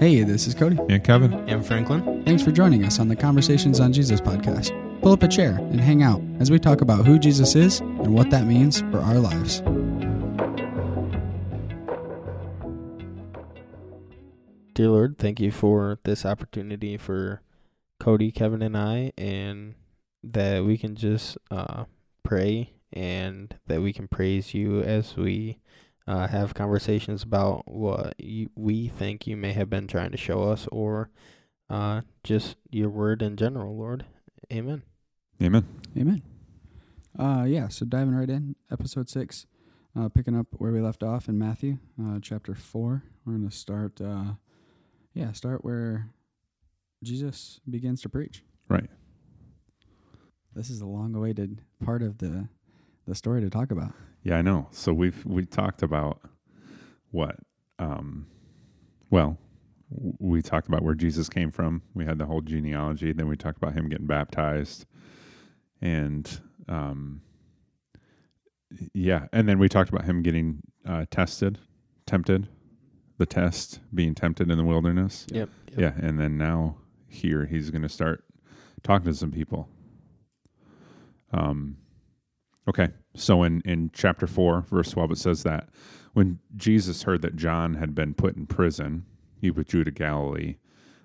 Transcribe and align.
Hey, 0.00 0.22
this 0.22 0.46
is 0.46 0.54
Cody. 0.54 0.78
And 0.88 1.02
Kevin. 1.02 1.32
And 1.48 1.66
Franklin. 1.66 2.22
Thanks 2.24 2.44
for 2.44 2.52
joining 2.52 2.84
us 2.84 3.00
on 3.00 3.08
the 3.08 3.16
Conversations 3.16 3.80
on 3.80 3.92
Jesus 3.92 4.20
podcast. 4.20 4.70
Pull 5.02 5.10
up 5.10 5.24
a 5.24 5.28
chair 5.28 5.56
and 5.56 5.80
hang 5.80 6.04
out 6.04 6.22
as 6.38 6.52
we 6.52 6.60
talk 6.60 6.82
about 6.82 7.04
who 7.04 7.18
Jesus 7.18 7.56
is 7.56 7.80
and 7.80 8.14
what 8.14 8.30
that 8.30 8.46
means 8.46 8.80
for 8.92 9.00
our 9.00 9.18
lives. 9.18 9.58
Dear 14.74 14.90
Lord, 14.90 15.18
thank 15.18 15.40
you 15.40 15.50
for 15.50 15.98
this 16.04 16.24
opportunity 16.24 16.96
for 16.96 17.42
Cody, 17.98 18.30
Kevin, 18.30 18.62
and 18.62 18.76
I, 18.76 19.10
and 19.18 19.74
that 20.22 20.64
we 20.64 20.78
can 20.78 20.94
just 20.94 21.36
uh, 21.50 21.86
pray 22.22 22.72
and 22.92 23.56
that 23.66 23.82
we 23.82 23.92
can 23.92 24.06
praise 24.06 24.54
you 24.54 24.80
as 24.80 25.16
we 25.16 25.58
uh, 26.08 26.26
have 26.26 26.54
conversations 26.54 27.22
about 27.22 27.70
what 27.70 28.14
you, 28.18 28.48
we 28.56 28.88
think 28.88 29.26
you 29.26 29.36
may 29.36 29.52
have 29.52 29.68
been 29.68 29.86
trying 29.86 30.10
to 30.10 30.16
show 30.16 30.44
us 30.44 30.66
or 30.72 31.10
uh, 31.68 32.00
just 32.24 32.56
your 32.70 32.88
word 32.88 33.20
in 33.20 33.36
general, 33.36 33.76
Lord. 33.76 34.06
Amen. 34.50 34.82
Amen. 35.42 35.66
Amen. 35.96 36.22
Uh, 37.18 37.44
yeah, 37.46 37.68
so 37.68 37.84
diving 37.84 38.14
right 38.14 38.30
in, 38.30 38.56
episode 38.72 39.10
six, 39.10 39.44
uh, 39.94 40.08
picking 40.08 40.34
up 40.34 40.46
where 40.52 40.72
we 40.72 40.80
left 40.80 41.02
off 41.02 41.28
in 41.28 41.38
Matthew, 41.38 41.76
uh, 42.02 42.18
chapter 42.22 42.54
four. 42.54 43.02
We're 43.26 43.34
going 43.34 43.50
to 43.50 43.54
start, 43.54 44.00
uh, 44.00 44.34
yeah, 45.12 45.32
start 45.32 45.62
where 45.62 46.08
Jesus 47.04 47.60
begins 47.68 48.00
to 48.02 48.08
preach. 48.08 48.42
Right. 48.68 48.88
This 50.54 50.70
is 50.70 50.80
a 50.80 50.86
long 50.86 51.14
awaited 51.14 51.60
part 51.84 52.02
of 52.02 52.18
the 52.18 52.48
the 53.06 53.14
story 53.14 53.40
to 53.40 53.48
talk 53.48 53.70
about. 53.70 53.92
Yeah, 54.28 54.36
I 54.36 54.42
know. 54.42 54.68
So 54.72 54.92
we've 54.92 55.24
we 55.24 55.46
talked 55.46 55.82
about 55.82 56.20
what 57.10 57.36
um 57.78 58.26
well, 59.10 59.38
we 60.18 60.42
talked 60.42 60.68
about 60.68 60.82
where 60.82 60.94
Jesus 60.94 61.30
came 61.30 61.50
from. 61.50 61.80
We 61.94 62.04
had 62.04 62.18
the 62.18 62.26
whole 62.26 62.42
genealogy, 62.42 63.12
then 63.12 63.26
we 63.26 63.36
talked 63.36 63.56
about 63.56 63.72
him 63.72 63.88
getting 63.88 64.06
baptized. 64.06 64.84
And 65.80 66.40
um 66.68 67.22
yeah, 68.92 69.28
and 69.32 69.48
then 69.48 69.58
we 69.58 69.68
talked 69.68 69.88
about 69.88 70.04
him 70.04 70.22
getting 70.22 70.60
uh 70.86 71.06
tested, 71.10 71.58
tempted, 72.06 72.48
the 73.16 73.26
test, 73.26 73.80
being 73.94 74.14
tempted 74.14 74.50
in 74.50 74.58
the 74.58 74.64
wilderness. 74.64 75.26
Yep. 75.32 75.48
yep. 75.70 75.78
Yeah, 75.78 76.06
and 76.06 76.20
then 76.20 76.36
now 76.36 76.76
here 77.08 77.46
he's 77.46 77.70
going 77.70 77.82
to 77.82 77.88
start 77.88 78.24
talking 78.82 79.06
to 79.06 79.14
some 79.14 79.30
people. 79.30 79.68
Um, 81.32 81.78
okay, 82.68 82.88
so 83.14 83.42
in 83.42 83.62
in 83.64 83.90
chapter 83.92 84.26
four, 84.26 84.62
verse 84.62 84.90
twelve, 84.90 85.10
it 85.10 85.18
says 85.18 85.42
that 85.42 85.68
when 86.12 86.38
Jesus 86.56 87.02
heard 87.04 87.22
that 87.22 87.36
John 87.36 87.74
had 87.74 87.94
been 87.94 88.14
put 88.14 88.36
in 88.36 88.46
prison, 88.46 89.04
he 89.40 89.50
withdrew 89.50 89.84
to 89.84 89.90
Galilee. 89.90 90.56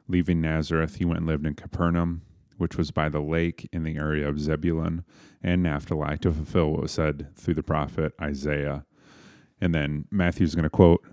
Leaving 0.08 0.42
Nazareth, 0.42 0.96
he 0.96 1.06
went 1.06 1.20
and 1.20 1.28
lived 1.28 1.46
in 1.46 1.54
Capernaum, 1.54 2.24
which 2.58 2.78
was 2.78 2.92
by 2.92 3.10
the 3.10 3.22
lake 3.22 3.70
in 3.72 3.84
the 3.84 3.96
area 3.96 4.28
of 4.28 4.40
Zebulun 4.40 5.06
and 5.42 5.64
Naphtali, 5.64 6.18
to 6.20 6.32
fulfill 6.32 6.72
what 6.72 6.82
was 6.82 6.92
said 6.92 7.28
through 7.36 7.54
the 7.54 7.64
prophet 7.64 8.14
Isaiah. 8.22 8.86
And 9.62 9.74
then 9.74 10.06
Matthew's 10.12 10.56
going 10.56 10.64
to 10.64 10.70
quote 10.70 11.06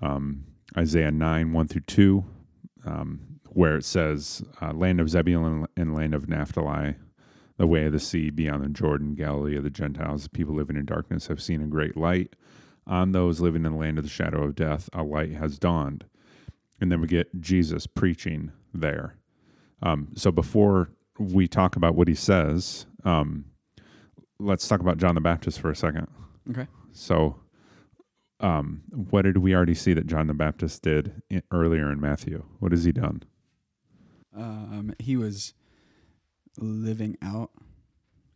um, 0.00 0.44
Isaiah 0.76 1.10
9, 1.10 1.52
1 1.52 1.68
through 1.68 1.80
2, 1.82 2.24
um, 2.86 3.40
where 3.48 3.76
it 3.76 3.84
says, 3.84 4.44
uh, 4.60 4.72
Land 4.72 5.00
of 5.00 5.10
Zebulun 5.10 5.66
and 5.76 5.94
land 5.94 6.14
of 6.14 6.28
Naphtali, 6.28 6.94
the 7.58 7.66
way 7.66 7.84
of 7.84 7.92
the 7.92 8.00
sea 8.00 8.30
beyond 8.30 8.64
the 8.64 8.68
Jordan, 8.68 9.14
Galilee 9.14 9.56
of 9.56 9.64
the 9.64 9.70
Gentiles, 9.70 10.28
people 10.28 10.54
living 10.54 10.76
in 10.76 10.86
darkness 10.86 11.26
have 11.26 11.42
seen 11.42 11.60
a 11.60 11.66
great 11.66 11.96
light. 11.96 12.34
On 12.86 13.12
those 13.12 13.40
living 13.40 13.66
in 13.66 13.72
the 13.72 13.78
land 13.78 13.98
of 13.98 14.04
the 14.04 14.10
shadow 14.10 14.44
of 14.44 14.54
death, 14.54 14.88
a 14.94 15.02
light 15.02 15.32
has 15.32 15.58
dawned. 15.58 16.04
And 16.80 16.90
then 16.90 17.00
we 17.00 17.08
get 17.08 17.40
Jesus 17.40 17.86
preaching 17.86 18.52
there. 18.72 19.16
Um, 19.82 20.08
so 20.14 20.30
before 20.30 20.90
we 21.18 21.48
talk 21.48 21.76
about 21.76 21.96
what 21.96 22.08
he 22.08 22.14
says, 22.14 22.86
um, 23.04 23.44
let's 24.38 24.66
talk 24.66 24.80
about 24.80 24.98
John 24.98 25.16
the 25.16 25.20
Baptist 25.20 25.60
for 25.60 25.70
a 25.70 25.76
second. 25.76 26.06
Okay. 26.50 26.66
So, 26.92 27.40
um, 28.40 28.82
what 28.90 29.22
did 29.22 29.38
we 29.38 29.54
already 29.54 29.74
see 29.74 29.92
that 29.94 30.06
John 30.06 30.28
the 30.28 30.34
Baptist 30.34 30.82
did 30.82 31.22
in, 31.28 31.42
earlier 31.50 31.90
in 31.90 32.00
Matthew? 32.00 32.44
What 32.60 32.70
has 32.70 32.84
he 32.84 32.92
done? 32.92 33.24
Um, 34.34 34.94
he 35.00 35.16
was 35.16 35.54
living 36.58 37.16
out 37.22 37.50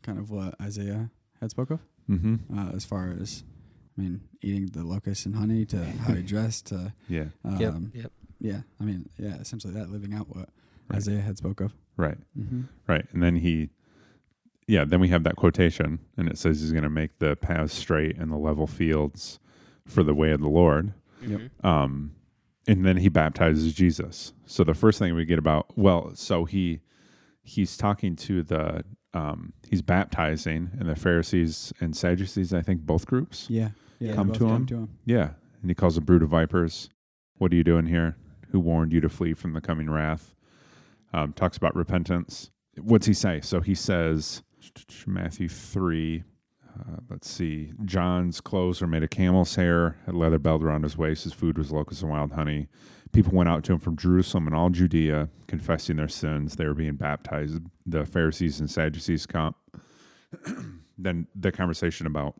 kind 0.02 0.18
of 0.18 0.30
what 0.30 0.54
Isaiah 0.60 1.10
had 1.40 1.50
spoke 1.50 1.70
of, 1.70 1.80
Mm-hmm. 2.10 2.58
uh, 2.58 2.70
as 2.74 2.84
far 2.84 3.14
as, 3.20 3.44
I 3.96 4.00
mean, 4.02 4.20
eating 4.42 4.66
the 4.66 4.82
locusts 4.84 5.24
and 5.26 5.34
honey 5.36 5.64
to 5.66 5.84
how 6.06 6.14
he 6.14 6.22
dressed 6.22 6.66
to, 6.66 6.92
Yeah. 7.08 7.26
um, 7.44 7.58
Yep. 7.60 7.74
Yep. 8.04 8.12
yeah, 8.40 8.60
I 8.80 8.84
mean, 8.84 9.08
yeah, 9.18 9.36
essentially 9.36 9.72
that 9.74 9.90
living 9.90 10.12
out 10.14 10.28
what 10.34 10.48
Right. 10.88 10.96
Isaiah 10.96 11.20
had 11.20 11.38
spoke 11.38 11.60
of. 11.60 11.72
Right. 11.96 12.18
Mm-hmm. 12.38 12.62
Right. 12.88 13.06
And 13.12 13.22
then 13.22 13.36
he, 13.36 13.70
yeah, 14.66 14.84
then 14.84 15.00
we 15.00 15.08
have 15.08 15.22
that 15.24 15.36
quotation, 15.36 16.00
and 16.16 16.28
it 16.28 16.38
says 16.38 16.60
he's 16.60 16.72
going 16.72 16.82
to 16.84 16.90
make 16.90 17.18
the 17.18 17.36
paths 17.36 17.74
straight 17.74 18.16
and 18.18 18.30
the 18.32 18.36
level 18.36 18.66
fields 18.66 19.38
for 19.86 20.02
the 20.02 20.14
way 20.14 20.30
of 20.32 20.40
the 20.40 20.48
Lord. 20.48 20.92
Yep. 21.24 21.40
Mhm. 21.40 21.64
Um, 21.64 22.14
and 22.66 22.84
then 22.84 22.96
he 22.98 23.08
baptizes 23.08 23.72
Jesus. 23.74 24.32
So 24.46 24.64
the 24.64 24.74
first 24.74 24.98
thing 24.98 25.14
we 25.14 25.24
get 25.24 25.38
about, 25.38 25.66
well, 25.76 26.12
so 26.14 26.44
he 26.44 26.80
he's 27.42 27.76
talking 27.76 28.16
to 28.16 28.42
the 28.42 28.84
um, 29.14 29.52
he's 29.68 29.82
baptizing, 29.82 30.70
and 30.78 30.88
the 30.88 30.96
Pharisees 30.96 31.72
and 31.80 31.94
Sadducees, 31.96 32.54
I 32.54 32.62
think, 32.62 32.80
both 32.82 33.06
groups. 33.06 33.46
Yeah, 33.50 33.70
yeah, 33.98 34.14
Come 34.14 34.32
to 34.32 34.46
him? 34.48 34.66
to 34.66 34.74
him. 34.76 34.88
Yeah, 35.04 35.30
and 35.60 35.70
he 35.70 35.74
calls 35.74 35.96
them 35.96 36.04
brood 36.04 36.22
of 36.22 36.30
vipers. 36.30 36.88
What 37.36 37.52
are 37.52 37.56
you 37.56 37.64
doing 37.64 37.86
here? 37.86 38.16
Who 38.50 38.60
warned 38.60 38.92
you 38.92 39.00
to 39.02 39.08
flee 39.10 39.34
from 39.34 39.52
the 39.52 39.60
coming 39.60 39.90
wrath? 39.90 40.34
Um, 41.12 41.32
talks 41.34 41.56
about 41.58 41.76
repentance. 41.76 42.50
What's 42.80 43.04
he 43.06 43.12
say? 43.12 43.40
So 43.42 43.60
he 43.60 43.74
says, 43.74 44.42
Matthew 45.06 45.48
three. 45.48 46.22
Uh, 46.74 46.96
let's 47.10 47.28
see. 47.28 47.72
John's 47.84 48.40
clothes 48.40 48.80
were 48.80 48.86
made 48.86 49.02
of 49.02 49.10
camel's 49.10 49.56
hair, 49.56 49.98
had 50.06 50.14
leather 50.14 50.38
belt 50.38 50.62
around 50.62 50.84
his 50.84 50.96
waist. 50.96 51.24
His 51.24 51.34
food 51.34 51.58
was 51.58 51.70
locusts 51.70 52.02
and 52.02 52.10
wild 52.10 52.32
honey. 52.32 52.68
People 53.12 53.32
went 53.32 53.48
out 53.48 53.62
to 53.64 53.72
him 53.72 53.78
from 53.78 53.96
Jerusalem 53.96 54.46
and 54.46 54.56
all 54.56 54.70
Judea, 54.70 55.28
confessing 55.46 55.96
their 55.96 56.08
sins. 56.08 56.56
They 56.56 56.66
were 56.66 56.74
being 56.74 56.96
baptized. 56.96 57.60
The 57.84 58.06
Pharisees 58.06 58.58
and 58.58 58.70
Sadducees 58.70 59.26
come. 59.26 59.54
then 60.98 61.26
the 61.34 61.52
conversation 61.52 62.06
about 62.06 62.34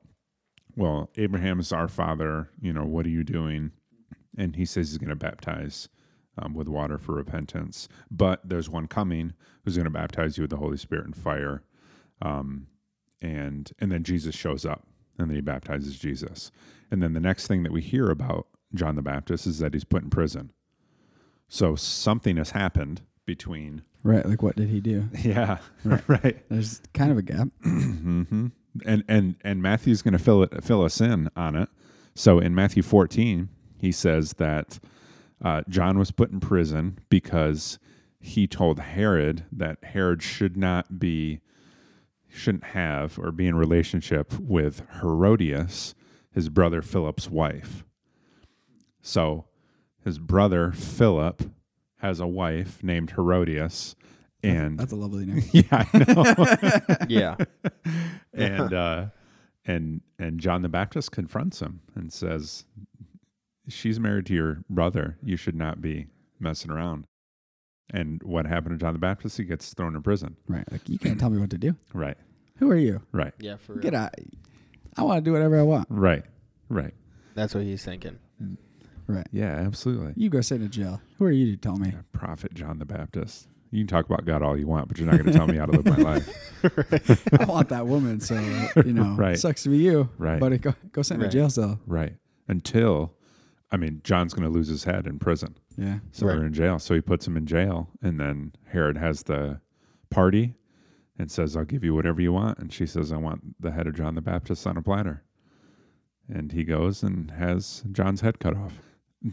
well, 0.74 1.10
Abraham 1.16 1.60
is 1.60 1.72
our 1.72 1.88
father. 1.88 2.48
You 2.60 2.72
know, 2.72 2.84
what 2.84 3.06
are 3.06 3.10
you 3.10 3.24
doing? 3.24 3.72
And 4.36 4.56
he 4.56 4.64
says 4.64 4.88
he's 4.88 4.98
going 4.98 5.10
to 5.10 5.16
baptize 5.16 5.88
um, 6.38 6.54
with 6.54 6.68
water 6.68 6.98
for 6.98 7.14
repentance. 7.14 7.88
But 8.10 8.40
there's 8.48 8.70
one 8.70 8.86
coming 8.86 9.34
who's 9.64 9.76
going 9.76 9.84
to 9.84 9.90
baptize 9.90 10.38
you 10.38 10.42
with 10.42 10.50
the 10.50 10.56
Holy 10.56 10.78
Spirit 10.78 11.04
and 11.04 11.16
fire. 11.16 11.62
Um, 12.20 12.68
and 13.20 13.70
and 13.78 13.92
then 13.92 14.02
Jesus 14.02 14.34
shows 14.34 14.64
up, 14.64 14.86
and 15.18 15.28
then 15.28 15.36
he 15.36 15.42
baptizes 15.42 15.98
Jesus. 15.98 16.50
And 16.90 17.02
then 17.02 17.12
the 17.12 17.20
next 17.20 17.46
thing 17.46 17.62
that 17.62 17.72
we 17.72 17.80
hear 17.80 18.10
about 18.10 18.46
John 18.74 18.96
the 18.96 19.02
Baptist 19.02 19.46
is 19.46 19.58
that 19.58 19.74
he's 19.74 19.84
put 19.84 20.02
in 20.02 20.10
prison. 20.10 20.52
So 21.52 21.76
something 21.76 22.38
has 22.38 22.52
happened 22.52 23.02
between. 23.26 23.82
Right, 24.02 24.24
like 24.24 24.42
what 24.42 24.56
did 24.56 24.70
he 24.70 24.80
do? 24.80 25.10
Yeah, 25.22 25.58
Right. 25.84 26.02
right. 26.08 26.48
There's 26.48 26.80
kind 26.94 27.12
of 27.12 27.18
a 27.18 27.22
gap. 27.22 27.48
hmm 27.62 28.46
And 28.86 29.04
and 29.06 29.34
and 29.44 29.60
Matthew's 29.60 30.00
going 30.00 30.12
to 30.12 30.18
fill 30.18 30.42
it 30.44 30.64
fill 30.64 30.82
us 30.82 30.98
in 30.98 31.28
on 31.36 31.54
it. 31.54 31.68
So 32.14 32.38
in 32.38 32.54
Matthew 32.54 32.82
14, 32.82 33.50
he 33.76 33.92
says 33.92 34.32
that 34.38 34.78
uh, 35.44 35.60
John 35.68 35.98
was 35.98 36.10
put 36.10 36.30
in 36.30 36.40
prison 36.40 36.98
because 37.10 37.78
he 38.18 38.46
told 38.46 38.80
Herod 38.80 39.44
that 39.52 39.84
Herod 39.84 40.22
should 40.22 40.56
not 40.56 40.98
be 40.98 41.42
shouldn't 42.30 42.64
have 42.64 43.18
or 43.18 43.30
be 43.30 43.46
in 43.46 43.56
relationship 43.56 44.32
with 44.40 44.84
Herodias, 45.02 45.94
his 46.32 46.48
brother 46.48 46.80
Philip's 46.80 47.28
wife. 47.28 47.84
So 49.02 49.44
his 50.04 50.18
brother 50.18 50.72
Philip 50.72 51.42
has 51.98 52.20
a 52.20 52.26
wife 52.26 52.82
named 52.82 53.10
Herodias, 53.12 53.94
and 54.42 54.78
That's 54.78 54.92
a 54.92 54.96
lovely 54.96 55.24
name. 55.26 55.44
yeah, 55.52 55.64
I 55.70 55.98
know 55.98 56.96
Yeah. 57.08 57.36
and 58.32 58.72
uh, 58.74 59.06
and 59.64 60.00
and 60.18 60.40
John 60.40 60.62
the 60.62 60.68
Baptist 60.68 61.12
confronts 61.12 61.60
him 61.60 61.80
and 61.94 62.12
says, 62.12 62.64
"She's 63.68 64.00
married 64.00 64.26
to 64.26 64.34
your 64.34 64.64
brother. 64.68 65.16
You 65.22 65.36
should 65.36 65.54
not 65.56 65.80
be 65.80 66.06
messing 66.40 66.70
around." 66.70 67.04
And 67.94 68.22
what 68.22 68.46
happened 68.46 68.78
to 68.78 68.84
John 68.84 68.94
the 68.94 68.98
Baptist? 68.98 69.36
He 69.36 69.44
gets 69.44 69.74
thrown 69.74 69.94
in 69.94 70.02
prison. 70.02 70.36
Right, 70.48 70.70
like 70.72 70.88
you 70.88 70.98
can't 70.98 71.20
tell 71.20 71.30
me 71.30 71.38
what 71.38 71.50
to 71.50 71.58
do. 71.58 71.76
Right, 71.92 72.16
Who 72.56 72.70
are 72.70 72.76
you? 72.76 73.02
right, 73.12 73.34
Yeah. 73.38 73.56
For 73.56 73.74
real. 73.74 73.82
Get 73.82 73.94
out. 73.94 74.14
I 74.96 75.02
want 75.04 75.18
to 75.18 75.28
do 75.28 75.32
whatever 75.32 75.58
I 75.58 75.62
want. 75.62 75.86
right, 75.90 76.24
right. 76.68 76.94
That's 77.34 77.54
what 77.54 77.64
he's 77.64 77.84
thinking. 77.84 78.18
Right. 79.06 79.26
Yeah, 79.32 79.52
absolutely. 79.66 80.12
You 80.16 80.30
go 80.30 80.40
sit 80.40 80.60
in 80.62 80.70
jail. 80.70 81.00
Who 81.18 81.24
are 81.24 81.30
you 81.30 81.50
to 81.52 81.56
tell 81.56 81.76
me? 81.76 81.92
Prophet 82.12 82.54
John 82.54 82.78
the 82.78 82.84
Baptist. 82.84 83.48
You 83.70 83.80
can 83.80 83.86
talk 83.86 84.04
about 84.06 84.24
God 84.26 84.42
all 84.42 84.56
you 84.58 84.66
want, 84.66 84.88
but 84.88 84.98
you're 84.98 85.06
not 85.06 85.14
going 85.18 85.32
to 85.32 85.32
tell 85.32 85.46
me 85.46 85.56
how 85.56 85.64
to 85.66 85.72
live 85.80 85.86
my 85.86 85.96
life. 86.12 87.32
I 87.40 87.44
want 87.46 87.70
that 87.70 87.86
woman, 87.86 88.20
so 88.20 88.34
you 88.84 88.92
know, 88.92 89.14
Right. 89.16 89.38
sucks 89.38 89.62
to 89.64 89.70
be 89.70 89.78
you, 89.78 90.10
Right. 90.18 90.38
Buddy, 90.38 90.58
go 90.58 90.74
go 90.92 91.00
sit 91.02 91.14
in 91.14 91.22
a 91.22 91.28
jail 91.28 91.48
cell. 91.50 91.80
Right. 91.86 92.16
Until 92.48 93.14
I 93.70 93.78
mean, 93.78 94.02
John's 94.04 94.34
going 94.34 94.44
to 94.46 94.50
lose 94.54 94.68
his 94.68 94.84
head 94.84 95.06
in 95.06 95.18
prison. 95.18 95.56
Yeah. 95.78 96.00
So 96.10 96.26
Right. 96.26 96.34
they're 96.36 96.44
in 96.46 96.52
jail. 96.52 96.78
So 96.78 96.94
he 96.94 97.00
puts 97.00 97.26
him 97.26 97.36
in 97.38 97.46
jail, 97.46 97.88
and 98.02 98.20
then 98.20 98.52
Herod 98.66 98.98
has 98.98 99.22
the 99.22 99.60
party 100.10 100.54
and 101.18 101.30
says, 101.30 101.56
"I'll 101.56 101.64
give 101.64 101.82
you 101.82 101.94
whatever 101.94 102.20
you 102.20 102.32
want." 102.34 102.58
And 102.58 102.70
she 102.70 102.84
says, 102.84 103.10
"I 103.10 103.16
want 103.16 103.58
the 103.58 103.70
head 103.72 103.86
of 103.86 103.94
John 103.94 104.14
the 104.14 104.20
Baptist 104.20 104.66
on 104.66 104.76
a 104.76 104.82
platter." 104.82 105.22
And 106.28 106.52
he 106.52 106.64
goes 106.64 107.02
and 107.02 107.30
has 107.32 107.84
John's 107.90 108.20
head 108.20 108.38
cut 108.38 108.54
off. 108.56 108.78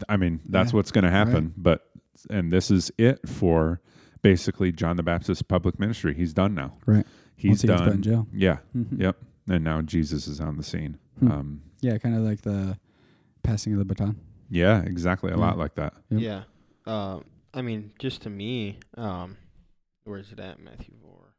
I 0.08 0.16
mean, 0.16 0.40
that's 0.48 0.72
Yeah. 0.72 0.76
what's 0.76 0.90
going 0.92 1.04
to 1.04 1.10
happen. 1.10 1.54
But 1.56 1.86
and 2.28 2.52
this 2.52 2.70
is 2.70 2.90
it 2.98 3.26
for 3.28 3.80
basically 4.22 4.72
John 4.72 4.96
the 4.96 5.02
Baptist's 5.02 5.42
public 5.42 5.78
ministry. 5.80 6.14
He's 6.14 6.32
done 6.34 6.54
now. 6.54 6.76
Right. 6.86 7.06
He's 7.36 7.50
Once 7.50 7.62
he 7.62 7.68
gets 7.68 7.80
in 7.82 7.88
done. 7.88 8.02
jail. 8.02 8.26
Yeah. 8.32 8.58
Mhm. 8.76 9.00
Yep. 9.00 9.16
And 9.48 9.64
now 9.64 9.80
Jesus 9.82 10.26
is 10.28 10.40
on 10.40 10.56
the 10.58 10.62
scene. 10.62 10.98
Hmm. 11.18 11.30
Um, 11.32 11.62
Yeah, 11.80 11.96
kind 11.98 12.14
of 12.14 12.22
like 12.22 12.42
the 12.42 12.78
passing 13.42 13.72
of 13.72 13.78
the 13.78 13.84
baton. 13.86 14.16
yeah, 14.50 14.82
exactly. 14.82 15.32
A 15.32 15.36
lot 15.36 15.56
like 15.56 15.74
that. 15.76 15.94
Yep. 16.10 16.20
Yeah. 16.20 16.42
Uh, 16.86 17.20
I 17.54 17.62
mean, 17.62 17.92
just 17.98 18.22
to 18.22 18.30
me, 18.30 18.78
um, 18.96 19.38
where's 20.04 20.30
it 20.32 20.38
at? 20.38 20.60
Matthew 20.60 20.94
4. 21.02 21.34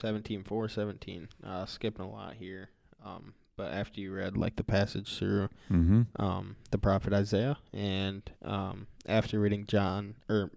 17, 0.00 0.44
4, 0.44 0.68
17. 0.68 1.28
Uh, 1.42 1.66
skipping 1.66 2.04
a 2.04 2.08
lot 2.08 2.34
here. 2.34 2.70
Um, 3.04 3.34
but 3.56 3.72
after 3.72 4.00
you 4.00 4.12
read 4.12 4.36
like 4.36 4.56
the 4.56 4.64
passage 4.64 5.18
through 5.18 5.48
Mm-hmm. 5.70 6.02
um 6.22 6.56
the 6.70 6.78
prophet 6.78 7.12
Isaiah, 7.12 7.58
and 7.72 8.22
um 8.44 8.86
after 9.06 9.40
reading 9.40 9.66
John 9.66 10.16
or 10.28 10.50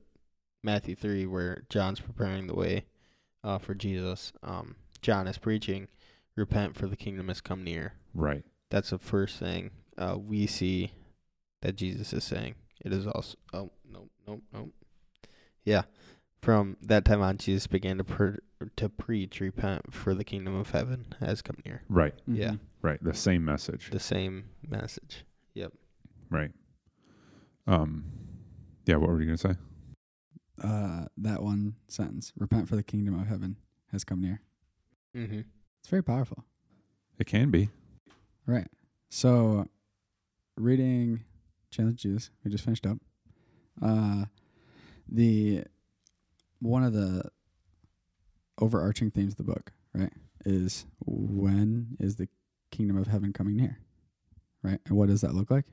Matthew 0.64 0.96
three, 0.96 1.26
where 1.26 1.64
John's 1.70 2.00
preparing 2.02 2.48
the 2.48 2.56
way, 2.56 2.86
uh, 3.44 3.58
for 3.60 3.74
Jesus, 3.74 4.34
um, 4.44 4.76
John 5.02 5.26
is 5.28 5.38
preaching, 5.38 5.88
"Repent, 6.36 6.76
for 6.76 6.88
the 6.88 6.98
kingdom 6.98 7.30
has 7.30 7.40
come 7.42 7.64
near." 7.64 7.94
Right. 8.14 8.44
That's 8.70 8.90
the 8.90 9.00
first 9.00 9.38
thing 9.40 9.72
uh, 9.98 10.18
we 10.20 10.46
see 10.48 10.92
that 11.62 11.76
Jesus 11.78 12.12
is 12.14 12.24
saying. 12.26 12.56
It 12.84 12.92
is 12.92 13.08
also 13.08 13.38
oh 13.54 13.72
no 13.90 14.10
no 14.28 14.42
no, 14.54 14.72
yeah. 15.64 15.84
From 16.42 16.78
that 16.82 17.04
time 17.06 17.22
on, 17.22 17.38
Jesus 17.38 17.68
began 17.68 17.98
to 17.98 18.04
per- 18.04 18.40
to 18.76 18.90
preach, 18.90 19.40
"Repent, 19.40 19.94
for 19.94 20.14
the 20.14 20.24
kingdom 20.24 20.56
of 20.56 20.72
heaven 20.72 21.14
has 21.22 21.42
come 21.42 21.58
near." 21.66 21.84
Right. 21.90 22.14
Yeah. 22.28 22.56
Right. 22.82 23.04
The 23.04 23.14
same 23.14 23.44
message. 23.44 23.90
The 23.92 24.00
same 24.00 24.46
message. 24.68 25.26
Yep. 25.54 25.74
Right. 26.30 26.52
Um. 27.68 28.06
Yeah. 28.86 28.96
What 28.98 29.10
were 29.10 29.20
you 29.20 29.26
gonna 29.26 29.38
say? 29.38 29.56
Uh, 30.62 31.06
that 31.18 31.42
one 31.44 31.76
sentence: 31.88 32.32
"Repent, 32.38 32.70
for 32.70 32.76
the 32.76 32.84
kingdom 32.84 33.20
of 33.20 33.28
heaven 33.28 33.58
has 33.92 34.04
come 34.04 34.22
near." 34.22 34.42
Mm-hmm. 35.16 35.42
It's 35.80 35.90
very 35.90 36.04
powerful. 36.04 36.44
It 37.18 37.26
can 37.26 37.52
be. 37.52 37.70
Right. 38.46 38.68
So, 39.10 39.68
reading 40.56 41.24
Challenge 41.72 42.02
Jesus, 42.02 42.32
we 42.44 42.52
just 42.52 42.64
finished 42.64 42.86
up. 42.86 42.98
Uh, 43.82 44.26
the 45.08 45.64
one 46.60 46.84
of 46.84 46.94
the 46.94 47.30
overarching 48.60 49.12
themes 49.12 49.34
of 49.34 49.38
the 49.38 49.44
book, 49.44 49.72
right, 49.94 50.14
is 50.46 50.86
when 51.06 51.98
is 52.00 52.16
the 52.18 52.28
kingdom 52.72 52.98
of 52.98 53.08
heaven 53.08 53.34
coming 53.34 53.56
near, 53.58 53.80
right? 54.64 54.80
And 54.86 54.96
what 54.98 55.10
does 55.10 55.22
that 55.22 55.34
look 55.34 55.50
like? 55.52 55.66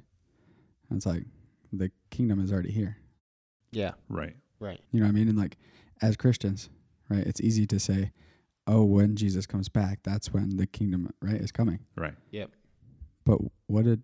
And 0.88 0.96
it's 0.96 1.06
like 1.06 1.24
the 1.72 1.90
kingdom 2.10 2.40
is 2.40 2.52
already 2.52 2.70
here. 2.72 2.96
Yeah. 3.72 3.92
Right. 4.08 4.36
Right. 4.60 4.80
You 4.92 5.00
know 5.00 5.06
what 5.06 5.10
I 5.10 5.14
mean? 5.14 5.28
And 5.28 5.38
like 5.38 5.56
as 6.02 6.16
Christians, 6.16 6.70
right, 7.08 7.26
it's 7.26 7.40
easy 7.40 7.66
to 7.66 7.78
say, 7.78 8.12
"Oh, 8.66 8.84
when 8.84 9.16
Jesus 9.16 9.46
comes 9.46 9.68
back, 9.68 10.00
that's 10.02 10.32
when 10.32 10.56
the 10.56 10.66
kingdom, 10.66 11.10
right, 11.20 11.40
is 11.40 11.52
coming." 11.52 11.80
Right. 11.96 12.14
Yep. 12.30 12.50
But 13.24 13.40
what 13.66 13.84
did 13.84 14.02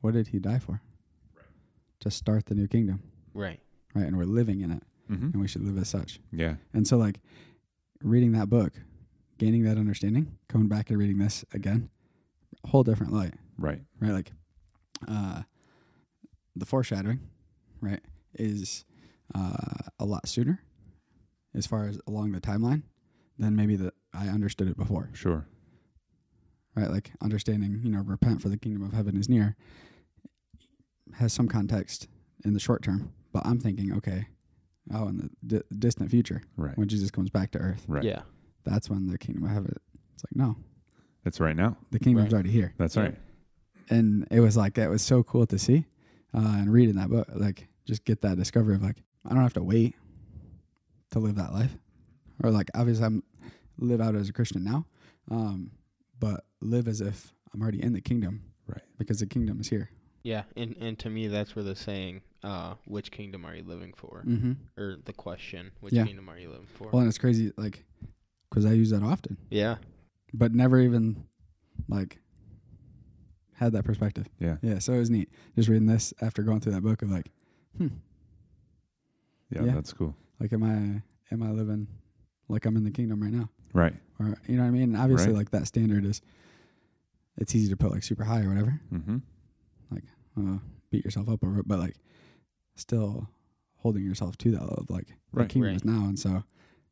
what 0.00 0.14
did 0.14 0.28
he 0.28 0.38
die 0.38 0.58
for? 0.58 0.80
Right. 1.36 1.44
To 2.00 2.10
start 2.10 2.46
the 2.46 2.54
new 2.54 2.66
kingdom, 2.68 3.02
Right. 3.34 3.60
right? 3.94 4.06
And 4.06 4.16
we're 4.16 4.24
living 4.24 4.60
in 4.60 4.70
it, 4.70 4.82
Mm-hmm. 5.10 5.24
and 5.32 5.40
we 5.40 5.46
should 5.48 5.62
live 5.62 5.76
as 5.78 5.88
such. 5.88 6.20
Yeah. 6.32 6.54
And 6.72 6.86
so, 6.86 6.96
like, 6.96 7.20
reading 8.02 8.32
that 8.32 8.48
book, 8.48 8.72
gaining 9.38 9.62
that 9.64 9.76
understanding, 9.78 10.38
coming 10.48 10.68
back 10.68 10.88
and 10.90 10.98
reading 10.98 11.18
this 11.18 11.44
again, 11.52 11.90
a 11.91 11.91
whole 12.66 12.82
different 12.82 13.12
light, 13.12 13.34
Right. 13.58 13.82
right? 14.00 14.12
Like, 14.12 14.32
uh, 15.08 15.42
the 16.56 16.66
foreshadowing, 16.66 17.20
right, 17.80 18.00
is 18.34 18.84
uh, 19.34 19.88
a 19.98 20.04
lot 20.04 20.28
sooner, 20.28 20.60
as 21.54 21.66
far 21.66 21.86
as 21.86 21.98
along 22.06 22.32
the 22.32 22.40
timeline, 22.40 22.82
than 23.38 23.56
maybe 23.56 23.76
that 23.76 23.94
I 24.12 24.28
understood 24.28 24.68
it 24.68 24.76
before. 24.76 25.10
Sure. 25.12 25.46
right? 26.74 26.90
Like 26.90 27.10
understanding, 27.20 27.80
you 27.84 27.90
know, 27.90 28.00
repent 28.00 28.40
for 28.40 28.48
the 28.48 28.56
kingdom 28.56 28.82
of 28.82 28.92
heaven 28.94 29.16
is 29.16 29.28
near 29.28 29.56
has 31.16 31.32
some 31.32 31.46
context 31.48 32.08
in 32.44 32.54
the 32.54 32.60
short 32.60 32.82
term, 32.82 33.12
but 33.32 33.44
I'm 33.44 33.60
thinking, 33.60 33.92
okay, 33.98 34.28
oh, 34.94 35.08
in 35.08 35.16
the 35.42 35.58
di- 35.58 35.76
distant 35.78 36.10
future, 36.10 36.42
Right. 36.56 36.76
when 36.78 36.88
Jesus 36.88 37.10
comes 37.10 37.28
back 37.30 37.50
to 37.52 37.58
earth, 37.58 37.84
Right. 37.86 38.04
Yeah. 38.04 38.22
that's 38.64 38.88
when 38.88 39.06
the 39.08 39.18
kingdom 39.18 39.44
of 39.44 39.50
heaven. 39.50 39.74
It's 40.14 40.24
like, 40.24 40.34
no, 40.34 40.56
It's 41.24 41.38
right 41.40 41.56
now. 41.56 41.76
the 41.90 41.98
kingdom's 41.98 42.26
Right. 42.26 42.32
already 42.34 42.50
here, 42.50 42.74
That's 42.78 42.96
right. 42.96 43.16
and 43.90 44.26
it 44.30 44.40
was 44.40 44.56
like 44.56 44.76
it 44.78 44.88
was 44.88 45.02
so 45.02 45.22
cool 45.22 45.46
to 45.46 45.58
see 45.58 45.86
uh, 46.34 46.56
and 46.58 46.72
read 46.72 46.88
in 46.88 46.96
that 46.96 47.10
book, 47.10 47.28
like 47.34 47.68
just 47.84 48.04
get 48.04 48.22
that 48.22 48.36
discovery 48.36 48.74
of 48.74 48.82
like 48.82 49.02
I 49.24 49.30
don't 49.34 49.42
have 49.42 49.54
to 49.54 49.62
wait 49.62 49.94
to 51.10 51.18
live 51.18 51.36
that 51.36 51.52
life, 51.52 51.76
or 52.42 52.50
like 52.50 52.70
obviously 52.74 53.04
I'm 53.04 53.22
live 53.78 54.00
out 54.00 54.14
as 54.16 54.28
a 54.28 54.32
Christian 54.32 54.64
now, 54.64 54.86
um, 55.30 55.70
but 56.18 56.44
live 56.60 56.88
as 56.88 57.00
if 57.00 57.32
I'm 57.52 57.60
already 57.62 57.82
in 57.82 57.92
the 57.92 58.00
kingdom, 58.00 58.42
Right. 58.66 58.82
Because 58.96 59.18
the 59.20 59.26
kingdom 59.26 59.60
is 59.60 59.68
here. 59.68 59.90
Yeah. 60.22 60.44
And 60.56 60.76
and 60.80 60.98
to 61.00 61.10
me, 61.10 61.26
that's 61.28 61.54
where 61.56 61.64
the 61.64 61.74
saying, 61.76 62.22
uh, 62.44 62.74
"Which 62.86 63.10
kingdom 63.10 63.44
are 63.44 63.54
you 63.54 63.64
living 63.64 63.92
for?" 63.94 64.22
Mm-hmm. 64.26 64.52
or 64.80 64.96
the 65.04 65.12
question, 65.12 65.72
"Which 65.80 65.92
Yeah. 65.94 66.06
kingdom 66.06 66.28
are 66.30 66.38
you 66.38 66.48
living 66.50 66.68
for?" 66.74 66.88
Well, 66.90 67.00
and 67.00 67.08
it's 67.08 67.18
crazy, 67.18 67.52
like, 67.56 67.84
because 68.48 68.64
I 68.64 68.72
use 68.72 68.90
that 68.90 69.02
often, 69.02 69.36
yeah. 69.50 69.76
But 70.32 70.52
never 70.54 70.80
even 70.80 71.24
like 71.88 72.18
had 73.54 73.72
that 73.72 73.84
perspective. 73.84 74.28
Yeah. 74.38 74.56
Yeah, 74.62 74.78
so 74.78 74.92
it 74.94 74.98
was 74.98 75.10
neat 75.10 75.30
just 75.56 75.68
reading 75.68 75.86
this 75.86 76.12
after 76.20 76.42
going 76.42 76.60
through 76.60 76.72
that 76.72 76.82
book 76.82 77.02
of 77.02 77.10
like, 77.10 77.30
hmm, 77.76 77.88
Yeah, 79.50 79.64
Yeah. 79.64 79.74
That's 79.74 79.92
cool. 79.92 80.14
like, 80.40 80.52
am 80.52 80.62
I 80.62 81.02
am 81.32 81.42
I 81.42 81.50
living 81.50 81.86
like 82.48 82.66
I'm 82.66 82.76
in 82.76 82.84
the 82.84 82.90
kingdom 82.90 83.22
right 83.22 83.32
now, 83.32 83.48
Right. 83.72 83.94
or 84.18 84.36
you 84.46 84.56
know 84.56 84.62
what 84.62 84.68
I 84.68 84.72
mean? 84.72 84.94
And 84.94 84.96
obviously, 84.96 85.28
Right. 85.28 85.36
like 85.38 85.50
that 85.50 85.66
standard 85.66 86.04
is, 86.04 86.20
it's 87.38 87.54
easy 87.54 87.68
to 87.70 87.76
put 87.76 87.90
like 87.92 88.02
super 88.02 88.24
high 88.24 88.42
or 88.42 88.48
whatever, 88.48 88.80
Mm-hmm. 88.92 89.18
Like 89.90 90.04
uh, 90.38 90.58
beat 90.90 91.04
yourself 91.04 91.28
up 91.28 91.44
over 91.44 91.60
it, 91.60 91.68
but 91.68 91.78
like, 91.78 91.96
still 92.74 93.28
holding 93.76 94.04
yourself 94.04 94.36
to 94.38 94.50
that 94.52 94.60
level 94.60 94.76
of 94.78 94.90
like 94.90 95.08
Right. 95.32 95.46
the 95.48 95.52
kingdom 95.52 95.68
Right. 95.70 95.76
is 95.76 95.84
now, 95.84 96.04
and 96.06 96.18
so 96.18 96.42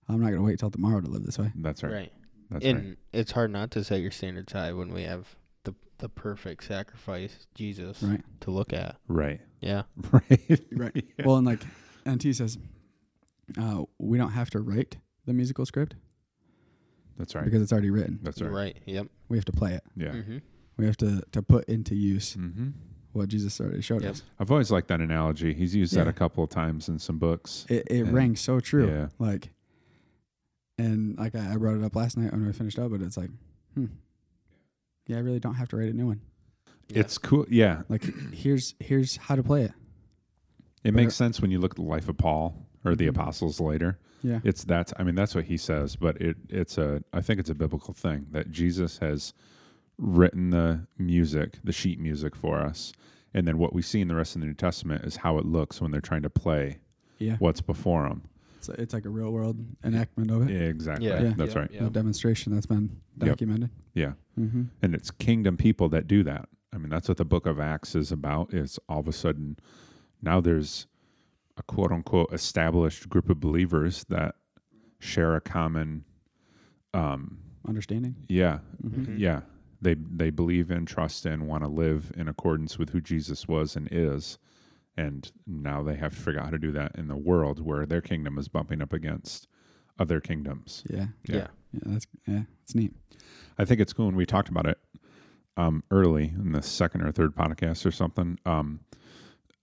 I'm 0.09 0.21
not 0.21 0.31
gonna 0.31 0.43
wait 0.43 0.59
till 0.59 0.71
tomorrow 0.71 1.01
to 1.01 1.09
live 1.09 1.25
this 1.25 1.39
way. 1.39 1.53
That's 1.57 1.83
right. 1.83 1.93
Right. 1.93 2.13
That's 2.51 2.65
and 2.65 2.79
right. 2.91 2.97
it's 3.13 3.33
hard 3.33 3.51
not 3.51 3.71
to 3.73 3.85
set 3.85 4.01
your 4.01 4.11
standards 4.11 4.53
high 4.53 4.73
when 4.73 4.93
we 4.93 5.03
have 5.03 5.37
the 5.65 5.75
the 5.99 6.09
perfect 6.09 6.65
sacrifice, 6.65 7.47
Jesus, 7.55 8.03
Right. 8.03 8.23
to 8.41 8.51
look 8.51 8.73
at. 8.73 8.97
Right. 9.09 9.41
Yeah. 9.61 9.83
Right. 10.13 10.61
Right. 10.73 11.05
Yeah. 11.19 11.27
Well, 11.27 11.37
and 11.37 11.47
like 11.47 11.61
NT 12.09 12.35
says, 12.35 12.59
uh, 13.61 13.85
we 13.99 14.19
don't 14.19 14.33
have 14.33 14.51
to 14.51 14.61
write 14.61 14.97
the 15.27 15.33
musical 15.33 15.67
script 15.67 15.95
That's 17.19 17.35
right. 17.35 17.45
because 17.45 17.63
it's 17.63 17.73
already 17.73 17.91
written. 17.91 18.19
That's 18.23 18.41
right. 18.41 18.51
right. 18.51 18.77
Yep. 18.87 19.07
We 19.29 19.37
have 19.37 19.45
to 19.47 19.53
play 19.53 19.75
it. 19.75 19.83
Yeah. 19.97 20.09
Mm-hmm. 20.13 20.39
We 20.77 20.87
have 20.87 20.97
to 20.99 21.23
to 21.33 21.43
put 21.43 21.65
into 21.69 21.95
use 21.95 22.35
Mm-hmm. 22.37 22.69
what 23.13 23.29
Jesus 23.29 23.61
already 23.61 23.83
showed 23.83 24.03
Yep. 24.03 24.11
us. 24.13 24.23
I've 24.39 24.51
always 24.51 24.71
liked 24.71 24.89
that 24.89 25.01
analogy. 25.01 25.53
He's 25.53 25.75
used 25.75 25.95
that 25.95 26.09
a 26.09 26.13
couple 26.13 26.43
of 26.43 26.51
times 26.51 26.89
in 26.89 26.99
some 26.99 27.19
books. 27.19 27.67
It 27.69 27.87
it 27.91 28.05
rang 28.05 28.35
so 28.37 28.61
true. 28.61 28.89
Yeah. 28.89 29.09
Like, 29.19 29.51
and 30.81 31.19
like 31.19 31.35
I, 31.35 31.55
I 31.55 31.57
brought 31.57 31.77
it 31.77 31.85
up 31.85 31.95
last 31.97 32.17
night 32.17 32.33
when 32.33 32.47
we 32.47 32.53
finished 32.53 32.79
up, 32.79 32.91
but 32.91 33.01
it's 33.03 33.17
like, 33.17 33.31
hmm, 33.75 33.87
yeah, 35.07 35.17
I 35.17 35.21
really 35.21 35.41
don't 35.41 35.55
have 35.55 35.69
to 35.71 35.77
write 35.77 35.89
a 35.91 35.93
new 35.93 36.07
one. 36.07 36.21
It's 36.89 37.19
cool. 37.19 37.47
Yeah. 37.49 37.83
Like, 37.89 38.05
here's 38.33 38.75
here's 38.81 39.17
how 39.17 39.37
to 39.37 39.43
play 39.43 39.63
it. 39.63 39.73
It 40.83 40.93
But 40.93 40.95
makes 40.95 41.15
sense 41.15 41.41
when 41.41 41.51
you 41.51 41.59
look 41.61 41.73
at 41.73 41.77
the 41.77 41.83
life 41.83 42.09
of 42.09 42.17
Paul 42.17 42.67
or 42.85 42.95
the 42.97 43.07
Mhm. 43.07 43.11
apostles 43.11 43.61
later. 43.61 43.99
Yeah. 44.23 44.41
It's 44.45 44.65
that's 44.65 44.93
I 44.99 45.03
mean 45.05 45.15
that's 45.15 45.35
what 45.35 45.45
he 45.45 45.57
says, 45.57 45.97
but 45.97 46.21
it 46.21 46.37
it's 46.49 46.79
a 46.79 47.03
I 47.13 47.21
think 47.21 47.39
it's 47.41 47.51
a 47.51 47.55
biblical 47.55 47.95
thing 47.95 48.27
that 48.33 48.51
Jesus 48.51 48.99
has 48.99 49.33
written 49.99 50.51
the 50.51 50.87
music, 50.99 51.59
the 51.63 51.73
sheet 51.73 52.01
music 52.01 52.35
for 52.35 52.59
us. 52.59 52.93
And 53.33 53.47
then 53.47 53.59
what 53.59 53.73
we 53.73 53.83
see 53.83 54.01
in 54.01 54.09
the 54.09 54.15
rest 54.17 54.35
of 54.35 54.41
the 54.41 54.47
New 54.47 54.55
Testament 54.55 55.05
is 55.05 55.17
how 55.17 55.39
it 55.39 55.45
looks 55.45 55.81
when 55.81 55.91
they're 55.93 56.01
trying 56.01 56.23
to 56.23 56.31
play 56.31 56.79
Yeah. 57.19 57.37
what's 57.39 57.61
before 57.61 58.09
them. 58.09 58.23
It's, 58.61 58.69
it's 58.69 58.93
like 58.95 59.07
a 59.07 59.09
real 59.09 59.31
world 59.31 59.57
enactment 59.85 60.31
of 60.31 60.43
it. 60.43 60.53
Yeah, 60.53 60.61
exactly. 60.69 61.07
Yeah. 61.09 61.23
Yeah. 61.23 61.33
That's 61.37 61.55
Yeah. 61.55 61.61
right. 61.61 61.71
Yeah. 61.73 61.87
A 61.87 61.91
demonstration 61.91 62.53
that's 62.55 62.67
been 62.67 62.91
Yep. 63.19 63.29
documented. 63.29 63.71
Yeah. 63.95 64.13
Mm-hmm. 64.39 64.65
And 64.83 64.95
it's 64.95 65.11
kingdom 65.11 65.57
people 65.57 65.89
that 65.91 66.07
do 66.07 66.23
that. 66.25 66.49
I 66.73 66.77
mean, 66.79 66.91
that's 66.91 67.09
what 67.09 67.17
the 67.17 67.25
book 67.25 67.47
of 67.47 67.59
Acts 67.59 67.95
is 67.95 68.13
about. 68.13 68.53
Is 68.53 68.79
all 68.89 69.01
of 69.01 69.09
a 69.09 69.13
sudden 69.13 69.57
now 70.23 70.41
there's 70.43 70.87
a 71.57 71.63
quote 71.63 71.91
unquote 71.91 72.33
established 72.35 73.09
group 73.09 73.31
of 73.31 73.41
believers 73.41 74.05
that 74.11 74.35
share 74.99 75.35
a 75.37 75.41
common 75.41 76.05
um 76.93 77.39
Understanding. 77.67 78.15
yeah 78.29 78.59
Mm-hmm. 78.85 79.05
Mhm. 79.15 79.19
yeah 79.19 79.41
They 79.81 79.95
they 79.95 80.29
believe 80.31 80.71
in, 80.71 80.85
trust 80.85 81.25
in, 81.25 81.47
want 81.47 81.63
to 81.65 81.69
live 81.69 82.13
in 82.15 82.29
accordance 82.29 82.79
with 82.79 82.91
who 82.91 83.01
Jesus 83.01 83.49
was 83.49 83.75
and 83.77 83.89
is. 83.91 84.39
And 84.97 85.31
now 85.47 85.83
they 85.83 85.97
have 85.97 86.15
to 86.15 86.21
figure 86.21 86.41
out 86.41 86.47
how 86.47 86.51
to 86.51 86.59
do 86.59 86.73
that 86.73 86.97
in 86.97 87.09
the 87.09 87.17
world 87.17 87.65
where 87.65 87.87
their 87.87 88.01
kingdom 88.01 88.37
is 88.39 88.49
bumping 88.49 88.83
up 88.83 88.93
against 88.93 89.47
other 89.99 90.21
kingdoms. 90.21 90.85
Yeah. 90.91 91.07
Yeah. 91.27 91.37
Yeah. 91.37 91.47
Yeah. 91.73 91.81
That's 91.87 92.07
yeah. 92.27 92.43
It's 92.65 92.75
neat. 92.75 92.93
I 93.59 93.65
think 93.65 93.81
it's 93.81 93.93
cool. 93.93 94.09
And 94.09 94.17
we 94.17 94.27
talked 94.27 94.49
about 94.49 94.67
it 94.67 94.79
um, 95.57 95.85
early 95.91 96.33
in 96.37 96.53
the 96.53 96.63
second 96.63 97.03
or 97.03 97.13
third 97.13 97.35
podcast 97.35 97.87
or 97.87 97.91
something. 97.91 98.39
Um, 98.45 98.81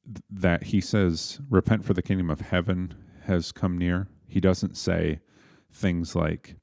th- 0.05 0.23
that 0.29 0.63
he 0.63 0.79
says, 0.81 1.39
"Repent, 1.49 1.83
for 1.85 1.93
the 1.93 2.01
kingdom 2.01 2.29
of 2.29 2.41
heaven 2.41 2.93
has 3.25 3.51
come 3.51 3.77
near." 3.77 4.07
He 4.27 4.39
doesn't 4.39 4.77
say 4.77 5.19
things 5.71 6.15
like, 6.15 6.55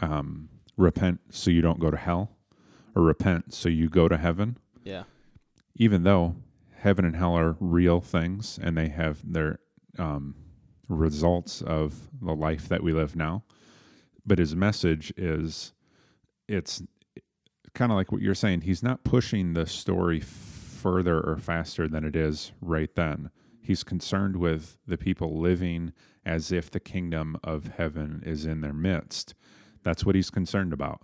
um, 0.00 0.48
"Repent 0.76 1.20
so 1.30 1.50
you 1.50 1.60
don't 1.60 1.80
go 1.80 1.90
to 1.90 1.96
hell," 1.96 2.36
or 2.94 3.02
"Repent 3.02 3.52
so 3.52 3.68
you 3.68 3.88
go 3.88 4.08
to 4.08 4.16
heaven." 4.16 4.58
Yeah. 4.84 5.04
Even 5.74 6.02
though 6.04 6.36
heaven 6.78 7.04
and 7.04 7.16
hell 7.16 7.36
are 7.36 7.56
real 7.60 8.00
things 8.00 8.58
and 8.62 8.76
they 8.76 8.88
have 8.88 9.20
their 9.30 9.58
um, 9.98 10.34
results 10.88 11.60
of 11.62 12.08
the 12.20 12.34
life 12.34 12.68
that 12.68 12.82
we 12.82 12.92
live 12.92 13.16
now, 13.16 13.44
but 14.24 14.38
his 14.38 14.54
message 14.54 15.12
is 15.16 15.72
it's 16.48 16.82
kind 17.74 17.92
of 17.92 17.96
like 17.96 18.10
what 18.10 18.22
you're 18.22 18.34
saying. 18.34 18.62
He's 18.62 18.82
not 18.82 19.04
pushing 19.04 19.52
the 19.52 19.66
story 19.66 20.20
further 20.20 21.20
or 21.20 21.36
faster 21.36 21.88
than 21.88 22.04
it 22.04 22.16
is 22.16 22.52
right 22.60 22.94
then. 22.94 23.30
He's 23.60 23.82
concerned 23.82 24.36
with 24.36 24.78
the 24.86 24.96
people 24.96 25.38
living 25.38 25.92
as 26.24 26.52
if 26.52 26.70
the 26.70 26.80
kingdom 26.80 27.36
of 27.44 27.72
heaven 27.76 28.22
is 28.24 28.46
in 28.46 28.60
their 28.60 28.72
midst. 28.72 29.34
That's 29.82 30.04
what 30.04 30.14
he's 30.14 30.30
concerned 30.30 30.72
about. 30.72 31.02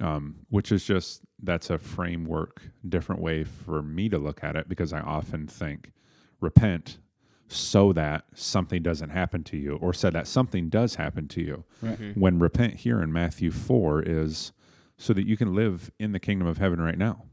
Um, 0.00 0.36
which 0.50 0.72
is 0.72 0.84
just 0.84 1.22
that's 1.42 1.70
a 1.70 1.78
framework, 1.78 2.62
different 2.88 3.22
way 3.22 3.44
for 3.44 3.80
me 3.82 4.08
to 4.08 4.18
look 4.18 4.42
at 4.42 4.56
it 4.56 4.68
because 4.68 4.92
I 4.92 5.00
often 5.00 5.46
think 5.46 5.92
repent 6.40 6.98
so 7.46 7.92
that 7.92 8.24
something 8.34 8.82
doesn't 8.82 9.10
happen 9.10 9.44
to 9.44 9.56
you, 9.56 9.76
or 9.76 9.92
so 9.94 10.10
that 10.10 10.26
something 10.26 10.68
does 10.68 10.96
happen 10.96 11.28
to 11.28 11.40
you 11.42 11.64
Right. 11.80 11.98
Mhm. 11.98 12.16
when 12.16 12.38
repent 12.40 12.74
here 12.74 13.00
in 13.02 13.12
Matthew 13.12 13.50
4 13.52 14.02
is 14.02 14.52
so 14.96 15.12
that 15.12 15.26
you 15.26 15.36
can 15.36 15.54
live 15.54 15.90
in 15.98 16.10
the 16.12 16.18
kingdom 16.18 16.48
of 16.48 16.58
heaven 16.58 16.80
right 16.80 16.98
now. 16.98 17.24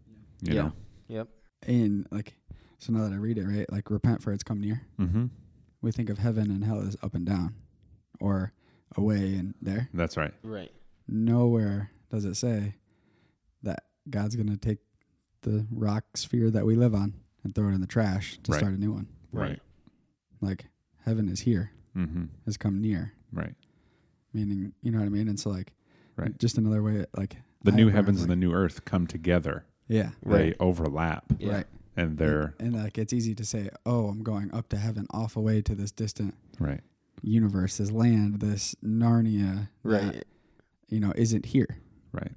You 0.41 0.53
Yeah. 0.53 0.61
know? 0.63 0.73
Yep. 1.07 1.29
And 1.67 2.07
like, 2.11 2.35
so 2.77 2.93
now 2.93 3.03
that 3.07 3.13
I 3.13 3.17
read 3.17 3.37
it, 3.39 3.45
right? 3.47 3.71
Like, 3.71 3.89
repent 3.89 4.21
for 4.21 4.31
it's 4.33 4.43
come 4.43 4.59
near. 4.61 4.81
Mm-hmm. 4.99 5.27
We 5.81 5.91
think 5.91 6.09
of 6.09 6.19
heaven 6.19 6.51
and 6.51 6.63
hell 6.63 6.81
as 6.81 6.95
up 7.01 7.15
and 7.15 7.25
down, 7.25 7.55
or 8.19 8.51
away 8.95 9.35
and 9.35 9.55
there. 9.61 9.89
That's 9.93 10.17
right. 10.17 10.33
Right. 10.43 10.71
Nowhere 11.07 11.89
does 12.11 12.25
it 12.25 12.35
say 12.35 12.75
that 13.63 13.85
God's 14.09 14.35
gonna 14.35 14.57
take 14.57 14.79
the 15.41 15.65
rock 15.71 16.03
sphere 16.15 16.51
that 16.51 16.65
we 16.65 16.75
live 16.75 16.93
on 16.93 17.13
and 17.43 17.55
throw 17.55 17.69
it 17.69 17.73
in 17.73 17.81
the 17.81 17.87
trash 17.87 18.37
to 18.43 18.51
Right. 18.51 18.59
start 18.59 18.73
a 18.73 18.77
new 18.77 18.91
one. 18.91 19.07
Right. 19.31 19.59
Like, 20.41 20.65
heaven 21.05 21.27
is 21.29 21.41
here, 21.41 21.71
Mm-hmm. 21.95 22.25
has 22.45 22.57
come 22.57 22.79
near. 22.81 23.13
Right. 23.33 23.55
Meaning, 24.33 24.73
you 24.81 24.91
know 24.91 24.99
what 24.99 25.05
I 25.05 25.09
mean? 25.09 25.27
And 25.27 25.39
so, 25.39 25.49
like, 25.49 25.73
Right. 26.15 26.37
just 26.37 26.57
another 26.57 26.83
way, 26.83 27.05
like 27.17 27.37
The 27.63 27.71
I 27.71 27.75
new 27.75 27.89
heavens 27.89 28.19
like- 28.19 28.23
and 28.25 28.31
the 28.31 28.35
new 28.47 28.53
earth 28.53 28.85
come 28.85 29.07
together. 29.07 29.65
yeah, 29.87 30.11
They 30.25 30.29
Right. 30.31 30.55
overlap 30.59 31.25
Yeah. 31.39 31.53
right. 31.53 31.67
and 31.97 32.17
they're 32.17 32.55
and, 32.59 32.73
and 32.73 32.83
like 32.83 32.97
it's 32.97 33.11
easy 33.13 33.35
to 33.35 33.43
say, 33.45 33.69
oh, 33.85 34.07
I'm 34.07 34.23
going 34.23 34.51
up 34.53 34.69
to 34.69 34.77
heaven, 34.77 35.05
off 35.11 35.35
away 35.35 35.61
to 35.63 35.75
this 35.75 35.91
distant 35.91 36.35
right. 36.59 36.81
universe, 37.21 37.77
this 37.77 37.91
land, 37.91 38.39
this 38.39 38.75
Narnia, 38.83 39.69
that, 39.83 40.03
Right. 40.13 40.25
you 40.87 40.99
know, 40.99 41.11
isn't 41.15 41.47
here. 41.47 41.77
Right. 42.11 42.31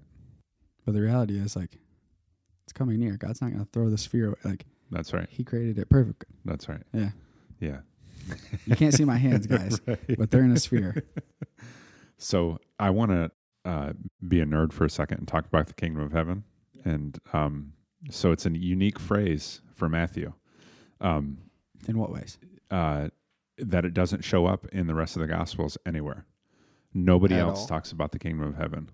But 0.85 0.93
the 0.95 1.01
reality 1.01 1.39
is, 1.39 1.57
like, 1.57 1.79
it's 2.65 2.73
coming 2.73 3.01
near. 3.01 3.17
God's 3.17 3.41
not 3.41 3.51
going 3.53 3.65
to 3.65 3.71
throw 3.73 3.89
the 3.91 3.99
sphere 3.99 4.29
away. 4.29 4.37
Like, 4.45 4.67
That's 4.91 5.13
right. 5.13 5.27
He 5.31 5.45
created 5.45 5.79
it 5.79 5.89
perfect. 5.89 6.25
That's 6.45 6.69
right. 6.69 6.83
Yeah. 6.93 7.11
Yeah. 7.61 7.79
You 8.67 8.77
can't 8.77 8.95
see 8.95 9.05
my 9.05 9.17
hands, 9.17 9.47
guys, 9.49 9.81
Right. 9.87 9.99
but 10.19 10.31
they're 10.31 10.45
in 10.45 10.53
a 10.53 10.59
sphere. 10.61 11.05
So 12.17 12.59
I 12.79 12.91
want 12.91 13.11
to 13.11 13.31
uh, 13.65 13.93
be 14.27 14.41
a 14.41 14.47
nerd 14.47 14.73
for 14.73 14.85
a 14.85 14.91
second 14.91 15.19
and 15.19 15.29
talk 15.29 15.47
about 15.47 15.67
the 15.67 15.75
kingdom 15.75 16.03
of 16.03 16.13
heaven. 16.13 16.45
And 16.85 17.19
um, 17.33 17.73
so 18.11 18.31
it's 18.33 18.47
a 18.47 18.51
unique 18.57 18.99
phrase 18.99 19.61
for 19.75 19.89
Matthew. 19.89 20.33
Um, 21.01 21.39
In 21.89 21.99
what 21.99 22.11
ways? 22.13 22.39
uh, 22.71 23.09
that 23.59 23.85
it 23.85 23.95
doesn't 23.95 24.23
show 24.23 24.47
up 24.47 24.67
in 24.73 24.87
the 24.87 24.95
rest 24.95 25.17
of 25.17 25.21
the 25.21 25.29
Gospels 25.29 25.77
anywhere. 25.85 26.25
Nobody 26.95 27.35
At 27.35 27.41
else 27.41 27.61
all. 27.63 27.67
talks 27.67 27.93
about 27.93 28.13
the 28.13 28.19
kingdom 28.19 28.47
of 28.47 28.57
heaven. 28.57 28.91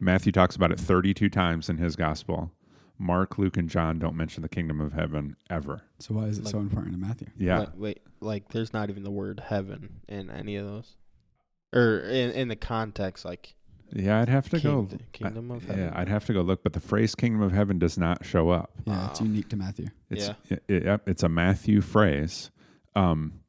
Matthew 0.00 0.32
talks 0.32 0.56
about 0.56 0.72
it 0.72 0.80
32 0.80 1.28
times 1.28 1.68
in 1.68 1.78
his 1.78 1.96
Gospel. 1.96 2.50
Mark, 2.98 3.38
Luke, 3.38 3.56
and 3.56 3.68
John 3.68 3.98
don't 3.98 4.16
mention 4.16 4.42
the 4.42 4.48
kingdom 4.48 4.80
of 4.80 4.92
heaven 4.92 5.36
ever. 5.50 5.82
So 5.98 6.14
why 6.14 6.24
is 6.26 6.38
it 6.38 6.46
so 6.46 6.58
important 6.58 6.92
to 6.94 6.98
Matthew? 6.98 7.26
Yeah. 7.36 7.60
Wait, 7.60 7.68
wait, 7.76 8.02
like 8.20 8.48
there's 8.52 8.72
not 8.72 8.88
even 8.90 9.02
the 9.02 9.10
word 9.10 9.40
heaven 9.40 10.00
in 10.08 10.30
any 10.30 10.56
of 10.56 10.66
those, 10.66 10.94
or 11.74 11.98
in 12.00 12.30
in 12.32 12.48
the 12.48 12.56
context 12.56 13.24
like 13.24 13.56
Yeah, 13.92 14.20
I'd 14.20 14.28
have 14.28 14.48
to 14.50 14.60
king- 14.60 14.86
go. 14.86 14.98
kingdom 15.12 15.50
of 15.50 15.64
I- 15.64 15.66
heaven. 15.66 15.84
Yeah, 15.84 15.92
I'd 16.00 16.08
have 16.08 16.24
to 16.26 16.32
go 16.32 16.42
look, 16.42 16.62
but 16.62 16.72
the 16.72 16.80
phrase 16.80 17.14
kingdom 17.16 17.42
of 17.42 17.50
heaven 17.52 17.78
does 17.80 17.98
not 17.98 18.24
show 18.24 18.50
up. 18.50 18.72
Yeah, 18.84 19.10
it's 19.10 19.20
Ah. 19.20 19.24
unique 19.24 19.48
to 19.50 19.56
Matthew. 19.56 19.88
It's, 20.10 20.28
Yeah. 20.28 20.34
it- 20.50 20.64
it- 20.68 20.84
yep, 20.84 21.08
it's 21.08 21.22
a 21.24 21.28
Matthew 21.28 21.80
phrase. 21.80 22.50
Um, 22.94 23.40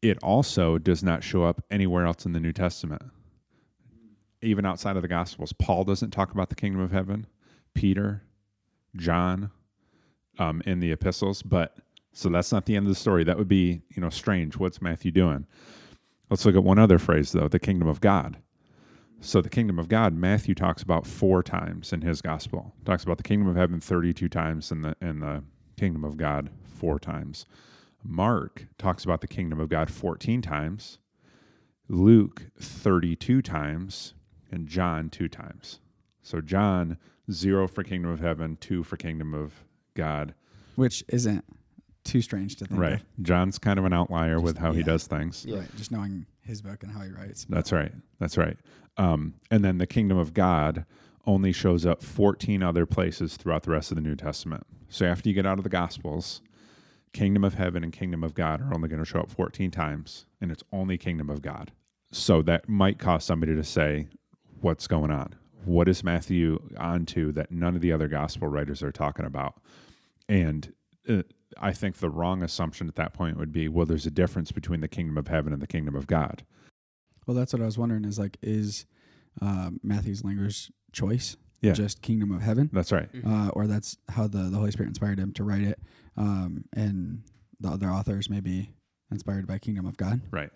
it 0.00 0.16
also 0.22 0.78
does 0.78 1.02
not 1.02 1.22
show 1.22 1.44
up 1.44 1.62
anywhere 1.70 2.06
else 2.06 2.24
in 2.24 2.32
the 2.32 2.40
New 2.40 2.52
Testament, 2.54 3.02
even 4.42 4.64
outside 4.64 4.96
of 4.96 5.02
the 5.02 5.08
Gospels. 5.08 5.52
Paul 5.52 5.84
doesn't 5.84 6.10
talk 6.10 6.32
about 6.32 6.48
the 6.48 6.54
kingdom 6.54 6.80
of 6.80 6.92
heaven. 6.92 7.26
Peter, 7.74 8.24
John, 8.96 9.50
um, 10.38 10.62
in 10.66 10.80
the 10.80 10.92
epistles, 10.92 11.42
but 11.42 11.76
so 12.12 12.28
that's 12.28 12.50
not 12.50 12.66
the 12.66 12.76
end 12.76 12.86
of 12.86 12.90
the 12.90 12.98
story. 12.98 13.24
That 13.24 13.38
would 13.38 13.48
be 13.48 13.82
you 13.90 14.00
know 14.00 14.10
strange. 14.10 14.56
What's 14.56 14.82
Matthew 14.82 15.10
doing? 15.10 15.46
Let's 16.28 16.44
look 16.44 16.56
at 16.56 16.64
one 16.64 16.78
other 16.78 16.98
phrase 16.98 17.32
though: 17.32 17.48
the 17.48 17.58
kingdom 17.58 17.88
of 17.88 18.00
God. 18.00 18.38
So 19.20 19.42
the 19.42 19.50
kingdom 19.50 19.78
of 19.78 19.88
God, 19.88 20.14
Matthew 20.14 20.54
talks 20.54 20.82
about 20.82 21.06
four 21.06 21.42
times 21.42 21.92
in 21.92 22.00
his 22.00 22.22
gospel. 22.22 22.74
Talks 22.86 23.04
about 23.04 23.18
the 23.18 23.22
kingdom 23.22 23.48
of 23.48 23.56
heaven 23.56 23.78
thirty-two 23.78 24.30
times, 24.30 24.72
and 24.72 24.84
the 24.84 24.96
and 25.00 25.22
the 25.22 25.44
kingdom 25.78 26.04
of 26.04 26.16
God 26.16 26.50
four 26.64 26.98
times. 26.98 27.44
Mark 28.02 28.66
talks 28.78 29.04
about 29.04 29.20
the 29.20 29.28
kingdom 29.28 29.60
of 29.60 29.68
God 29.68 29.90
fourteen 29.90 30.40
times. 30.40 30.98
Luke 31.86 32.46
thirty-two 32.58 33.42
times, 33.42 34.14
and 34.52 34.66
John 34.66 35.10
two 35.10 35.28
times. 35.28 35.80
So 36.22 36.40
John 36.40 36.98
zero 37.30 37.66
for 37.68 37.82
kingdom 37.82 38.10
of 38.10 38.20
heaven, 38.20 38.56
two 38.60 38.82
for 38.82 38.96
kingdom 38.96 39.34
of 39.34 39.64
God. 39.94 40.34
Which 40.76 41.04
isn't 41.08 41.44
too 42.04 42.22
strange 42.22 42.56
to 42.56 42.64
think 42.66 42.80
Right. 42.80 42.92
of. 42.94 43.02
John's 43.22 43.58
kind 43.58 43.78
of 43.78 43.84
an 43.84 43.92
outlier 43.92 44.40
with 44.40 44.54
Just- 44.56 44.60
how 44.62 44.72
he 44.72 44.82
does 44.82 45.06
things. 45.06 45.44
Yeah. 45.46 45.58
Right. 45.60 45.76
Just 45.76 45.92
knowing 45.92 46.26
his 46.40 46.62
book 46.62 46.82
and 46.82 46.90
how 46.92 47.00
he 47.02 47.10
writes. 47.10 47.44
That's 47.48 47.72
right. 47.72 47.92
That's 48.18 48.36
right. 48.36 48.56
Um, 48.96 49.34
and 49.50 49.64
then 49.64 49.78
the 49.78 49.86
kingdom 49.86 50.18
of 50.18 50.34
God 50.34 50.84
only 51.26 51.52
shows 51.52 51.84
up 51.86 52.02
14 52.02 52.62
other 52.62 52.86
places 52.86 53.36
throughout 53.36 53.62
the 53.62 53.70
rest 53.70 53.92
of 53.92 53.94
the 53.96 54.00
New 54.00 54.16
Testament. 54.16 54.66
So 54.88 55.06
after 55.06 55.28
you 55.28 55.34
get 55.34 55.46
out 55.46 55.58
of 55.58 55.64
the 55.64 55.70
Gospels, 55.70 56.40
kingdom 57.12 57.44
of 57.44 57.54
heaven 57.54 57.84
and 57.84 57.92
kingdom 57.92 58.24
of 58.24 58.34
God 58.34 58.60
are 58.62 58.74
only 58.74 58.88
going 58.88 58.98
to 59.02 59.04
show 59.04 59.20
up 59.20 59.30
14 59.30 59.70
times, 59.70 60.26
and 60.40 60.50
it's 60.50 60.64
only 60.72 60.96
kingdom 60.96 61.28
of 61.28 61.42
God. 61.42 61.72
So 62.10 62.42
that 62.42 62.68
might 62.68 62.98
cause 62.98 63.24
somebody 63.24 63.54
to 63.54 63.62
say, 63.62 64.08
What's 64.60 64.86
going 64.86 65.10
on? 65.10 65.34
What 65.64 65.88
is 65.88 66.02
Matthew 66.02 66.58
onto 66.78 67.32
that 67.32 67.50
none 67.50 67.74
of 67.76 67.80
the 67.82 67.92
other 67.92 68.08
gospel 68.08 68.48
writers 68.48 68.82
are 68.82 68.92
talking 68.92 69.26
about? 69.26 69.60
And 70.28 70.72
uh, 71.08 71.22
I 71.58 71.72
think 71.72 71.96
the 71.96 72.08
wrong 72.10 72.42
assumption 72.42 72.88
at 72.88 72.96
that 72.96 73.12
point 73.12 73.36
would 73.36 73.52
be, 73.52 73.68
well, 73.68 73.86
there's 73.86 74.06
a 74.06 74.10
difference 74.10 74.52
between 74.52 74.80
the 74.80 74.88
kingdom 74.88 75.18
of 75.18 75.28
heaven 75.28 75.52
and 75.52 75.60
the 75.60 75.66
kingdom 75.66 75.94
of 75.94 76.06
God. 76.06 76.44
Well, 77.26 77.36
that's 77.36 77.52
what 77.52 77.60
I 77.62 77.66
was 77.66 77.76
wondering 77.78 78.04
is 78.04 78.18
like, 78.18 78.38
is 78.42 78.86
uh, 79.42 79.70
Matthew's 79.82 80.24
language 80.24 80.70
choice 80.92 81.36
Yeah. 81.60 81.72
just 81.72 82.00
kingdom 82.02 82.30
of 82.32 82.40
heaven? 82.42 82.70
That's 82.72 82.92
right. 82.92 83.12
Mhm. 83.12 83.26
Uh, 83.26 83.50
or 83.50 83.66
that's 83.66 83.96
how 84.08 84.26
the, 84.26 84.44
the 84.50 84.56
Holy 84.56 84.70
Spirit 84.70 84.88
inspired 84.88 85.18
him 85.18 85.32
to 85.34 85.44
write 85.44 85.62
it. 85.62 85.78
Um, 86.16 86.64
and 86.74 87.22
the 87.60 87.68
other 87.70 87.88
authors 87.88 88.30
may 88.30 88.40
be 88.40 88.70
inspired 89.10 89.46
by 89.46 89.58
kingdom 89.58 89.86
of 89.86 89.96
God. 89.96 90.20
Right. 90.30 90.50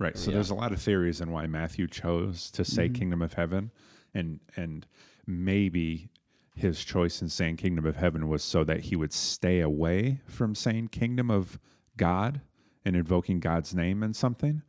Right. 0.00 0.16
So 0.18 0.30
Yeah. 0.30 0.36
there's 0.36 0.50
a 0.50 0.54
lot 0.54 0.72
of 0.72 0.80
theories 0.82 1.20
on 1.20 1.30
why 1.30 1.46
Matthew 1.46 1.86
chose 1.86 2.50
to 2.52 2.64
say 2.64 2.88
Mhm. 2.88 2.94
kingdom 2.94 3.22
of 3.22 3.34
heaven 3.34 3.70
and 4.14 4.40
and 4.56 4.86
maybe 5.26 6.08
his 6.56 6.82
choice 6.84 7.22
in 7.22 7.28
saying 7.28 7.56
kingdom 7.56 7.86
of 7.86 7.96
heaven 7.96 8.28
was 8.28 8.42
so 8.42 8.64
that 8.64 8.80
he 8.80 8.96
would 8.96 9.12
stay 9.12 9.60
away 9.60 10.20
from 10.26 10.54
saying 10.54 10.88
kingdom 10.88 11.30
of 11.30 11.58
God 11.96 12.40
and 12.84 12.96
invoking 12.96 13.40
God's 13.40 13.74
name 13.74 14.02
in 14.02 14.14
something. 14.14 14.62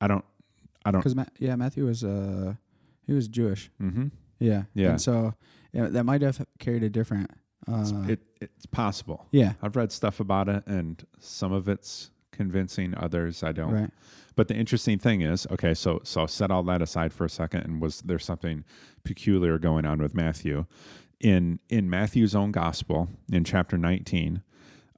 I 0.00 0.08
don't 0.08 0.24
I 0.84 0.90
don't 0.90 1.00
Because, 1.00 1.14
Ma- 1.14 1.24
yeah, 1.38 1.56
Matthew 1.56 1.86
was, 1.86 2.02
uh, 2.04 2.54
he 3.06 3.12
was 3.14 3.28
Jewish. 3.28 3.70
mhm. 3.80 4.10
Yeah. 4.38 4.64
Yeah. 4.74 4.90
And 4.92 5.00
so 5.00 5.34
yeah, 5.72 5.88
that 5.88 6.04
might 6.04 6.22
have 6.22 6.44
carried 6.58 6.82
a 6.82 6.90
different, 6.90 7.30
uh, 7.66 7.80
It's, 7.80 8.10
it, 8.10 8.20
it's 8.40 8.66
possible. 8.66 9.26
yeah. 9.30 9.54
I've 9.62 9.76
read 9.76 9.92
stuff 9.92 10.20
about 10.20 10.48
it 10.48 10.66
and 10.66 11.04
some 11.20 11.52
of 11.52 11.68
it's 11.68 12.10
convincing. 12.34 12.94
Others 12.96 13.42
I 13.42 13.52
don't. 13.52 13.72
Right. 13.72 13.90
But 14.36 14.48
the 14.48 14.54
interesting 14.54 14.98
thing 14.98 15.22
is, 15.22 15.46
okay, 15.50 15.74
so 15.74 16.00
so 16.04 16.22
I'll 16.22 16.28
set 16.28 16.50
all 16.50 16.62
that 16.64 16.82
aside 16.82 17.12
for 17.12 17.24
a 17.24 17.30
second, 17.30 17.62
and 17.62 17.80
was 17.80 18.00
there 18.02 18.18
something 18.18 18.64
peculiar 19.04 19.58
going 19.58 19.86
on 19.86 20.00
with 20.00 20.14
Matthew? 20.14 20.66
In 21.20 21.60
in 21.68 21.88
Matthew's 21.88 22.34
own 22.34 22.50
gospel, 22.52 23.08
in 23.32 23.44
chapter 23.44 23.78
nineteen, 23.78 24.42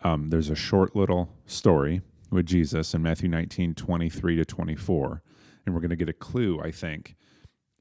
um, 0.02 0.28
there's 0.28 0.50
a 0.50 0.56
short 0.56 0.96
little 0.96 1.30
story 1.46 2.02
with 2.30 2.46
Jesus 2.46 2.94
in 2.94 3.02
Matthew 3.02 3.28
19, 3.28 3.74
23 3.74 4.36
to 4.36 4.44
24. 4.44 5.22
And 5.64 5.74
we're 5.74 5.80
going 5.80 5.90
to 5.90 5.96
get 5.96 6.08
a 6.08 6.12
clue, 6.12 6.60
I 6.60 6.70
think, 6.70 7.16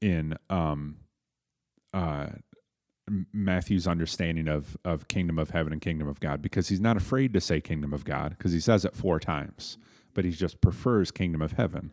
in 0.00 0.36
um, 0.50 0.96
uh, 1.92 2.26
Matthew's 3.32 3.86
understanding 3.86 4.48
of, 4.48 4.76
of 4.84 5.08
kingdom 5.08 5.38
of 5.38 5.50
heaven 5.50 5.72
and 5.72 5.80
kingdom 5.80 6.08
of 6.08 6.20
God 6.20 6.42
because 6.42 6.68
he's 6.68 6.80
not 6.80 6.96
afraid 6.96 7.32
to 7.34 7.40
say 7.40 7.60
kingdom 7.60 7.92
of 7.92 8.04
God 8.04 8.30
because 8.30 8.52
he 8.52 8.60
says 8.60 8.84
it 8.84 8.96
four 8.96 9.20
times, 9.20 9.78
but 10.14 10.24
he 10.24 10.30
just 10.32 10.60
prefers 10.60 11.10
kingdom 11.10 11.40
of 11.40 11.52
heaven. 11.52 11.92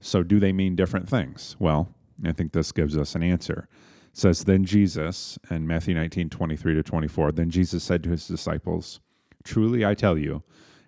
So, 0.00 0.22
do 0.22 0.38
they 0.40 0.52
mean 0.52 0.76
different 0.76 1.08
things? 1.08 1.56
Well, 1.58 1.94
I 2.24 2.32
think 2.32 2.52
this 2.52 2.72
gives 2.72 2.96
us 2.96 3.14
an 3.14 3.22
answer. 3.22 3.68
It 4.12 4.16
says, 4.16 4.44
Then 4.44 4.64
Jesus, 4.64 5.38
in 5.50 5.66
Matthew 5.66 5.94
19, 5.94 6.30
23 6.30 6.74
to 6.74 6.82
24, 6.82 7.32
then 7.32 7.50
Jesus 7.50 7.82
said 7.82 8.02
to 8.04 8.10
his 8.10 8.26
disciples, 8.26 9.00
Truly 9.44 9.84
I 9.84 9.94
tell 9.94 10.16
you, 10.16 10.42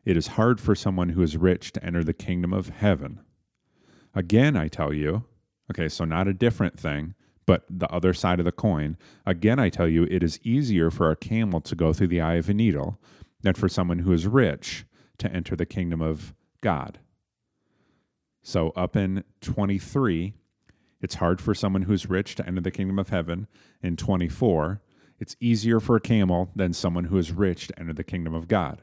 it 0.05 0.17
is 0.17 0.29
hard 0.29 0.61
for 0.61 0.75
someone 0.75 1.11
who 1.11 1.23
is 1.23 1.37
rich 1.37 1.73
to 1.73 1.85
enter 1.85 2.03
the 2.03 2.13
kingdom 2.13 2.53
of 2.53 2.71
heaven. 2.71 3.21
Again, 4.15 4.57
I 4.57 4.69
tell 4.69 4.93
you, 4.93 5.25
okay, 5.71 5.89
so 5.89 6.05
not 6.05 6.29
a 6.29 6.35
different 6.35 6.79
thing, 6.79 7.15
but 7.47 7.65
the 7.69 7.91
other 7.91 8.13
side 8.13 8.39
of 8.39 8.45
the 8.45 8.53
coin. 8.53 8.97
Again, 9.27 9.59
I 9.59 9.69
tell 9.69 9.89
you, 9.89 10.05
it 10.05 10.23
is 10.23 10.41
easier 10.43 10.91
for 10.91 11.11
a 11.11 11.17
camel 11.17 11.61
to 11.63 11.75
go 11.75 11.93
through 11.93 12.09
the 12.09 12.21
eye 12.21 12.35
of 12.35 12.49
a 12.49 12.55
needle 12.55 13.01
than 13.43 13.55
for 13.55 13.69
someone 13.69 14.01
who 14.01 14.13
is 14.13 14.27
rich 14.27 14.85
to 15.19 15.33
enter 15.33 15.57
the 15.57 15.67
kingdom 15.67 16.01
of 16.01 16.35
God. 16.61 17.01
So, 18.43 18.71
up 18.71 18.97
in 18.97 19.25
23, 19.41 20.35
it's 21.01 21.17
hard 21.17 21.41
for 21.41 21.55
someone 21.55 21.83
who's 21.83 22.09
rich 22.09 22.35
to 22.37 22.47
enter 22.47 22.61
the 22.61 22.71
kingdom 22.71 22.99
of 22.99 23.11
heaven. 23.11 23.47
In 23.83 23.97
24, 23.97 24.81
it's 25.19 25.37
easier 25.41 25.79
for 25.81 25.97
a 25.97 26.01
camel 26.01 26.51
than 26.57 26.73
someone 26.73 27.05
who 27.05 27.19
is 27.19 27.33
rich 27.33 27.69
to 27.69 27.79
enter 27.79 27.93
the 27.93 28.05
kingdom 28.05 28.35
of 28.35 28.49
God. 28.49 28.83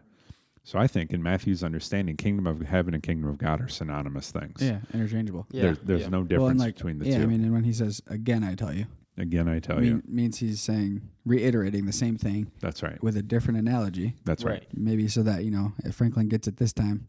So 0.69 0.77
I 0.77 0.85
think 0.85 1.13
in 1.13 1.23
Matthew's 1.23 1.63
understanding, 1.63 2.15
kingdom 2.15 2.45
of 2.45 2.61
heaven 2.61 2.93
and 2.93 3.01
kingdom 3.01 3.27
of 3.27 3.39
God 3.39 3.59
are 3.59 3.67
synonymous 3.67 4.29
things. 4.29 4.61
Yeah, 4.61 4.81
interchangeable. 4.93 5.47
Yeah. 5.49 5.63
There's, 5.63 5.79
there's 5.79 6.01
yeah. 6.01 6.09
no 6.09 6.23
difference 6.23 6.51
and 6.51 6.59
like, 6.59 6.75
between 6.75 6.99
the 6.99 7.07
yeah, 7.07 7.17
two. 7.17 7.23
I 7.23 7.25
mean, 7.25 7.43
and 7.43 7.51
when 7.51 7.63
he 7.63 7.73
says 7.73 8.03
again, 8.05 8.43
I 8.43 8.53
tell 8.53 8.71
you, 8.71 8.85
Again, 9.17 9.49
I 9.49 9.57
tell 9.57 9.77
mean, 9.77 9.87
you. 9.87 10.03
means 10.05 10.37
he's 10.37 10.61
saying 10.61 11.01
reiterating 11.25 11.87
the 11.87 11.91
same 11.91 12.19
thing 12.19 12.51
That's 12.61 12.83
right. 12.83 13.01
with 13.01 13.17
a 13.17 13.23
different 13.23 13.57
analogy. 13.57 14.13
That's 14.25 14.43
right. 14.43 14.63
Maybe 14.71 15.07
so 15.07 15.23
that 15.23 15.43
you 15.43 15.49
know 15.49 15.73
if 15.83 15.95
Franklin 15.95 16.29
gets 16.29 16.47
it 16.47 16.57
this 16.57 16.71
time, 16.71 17.07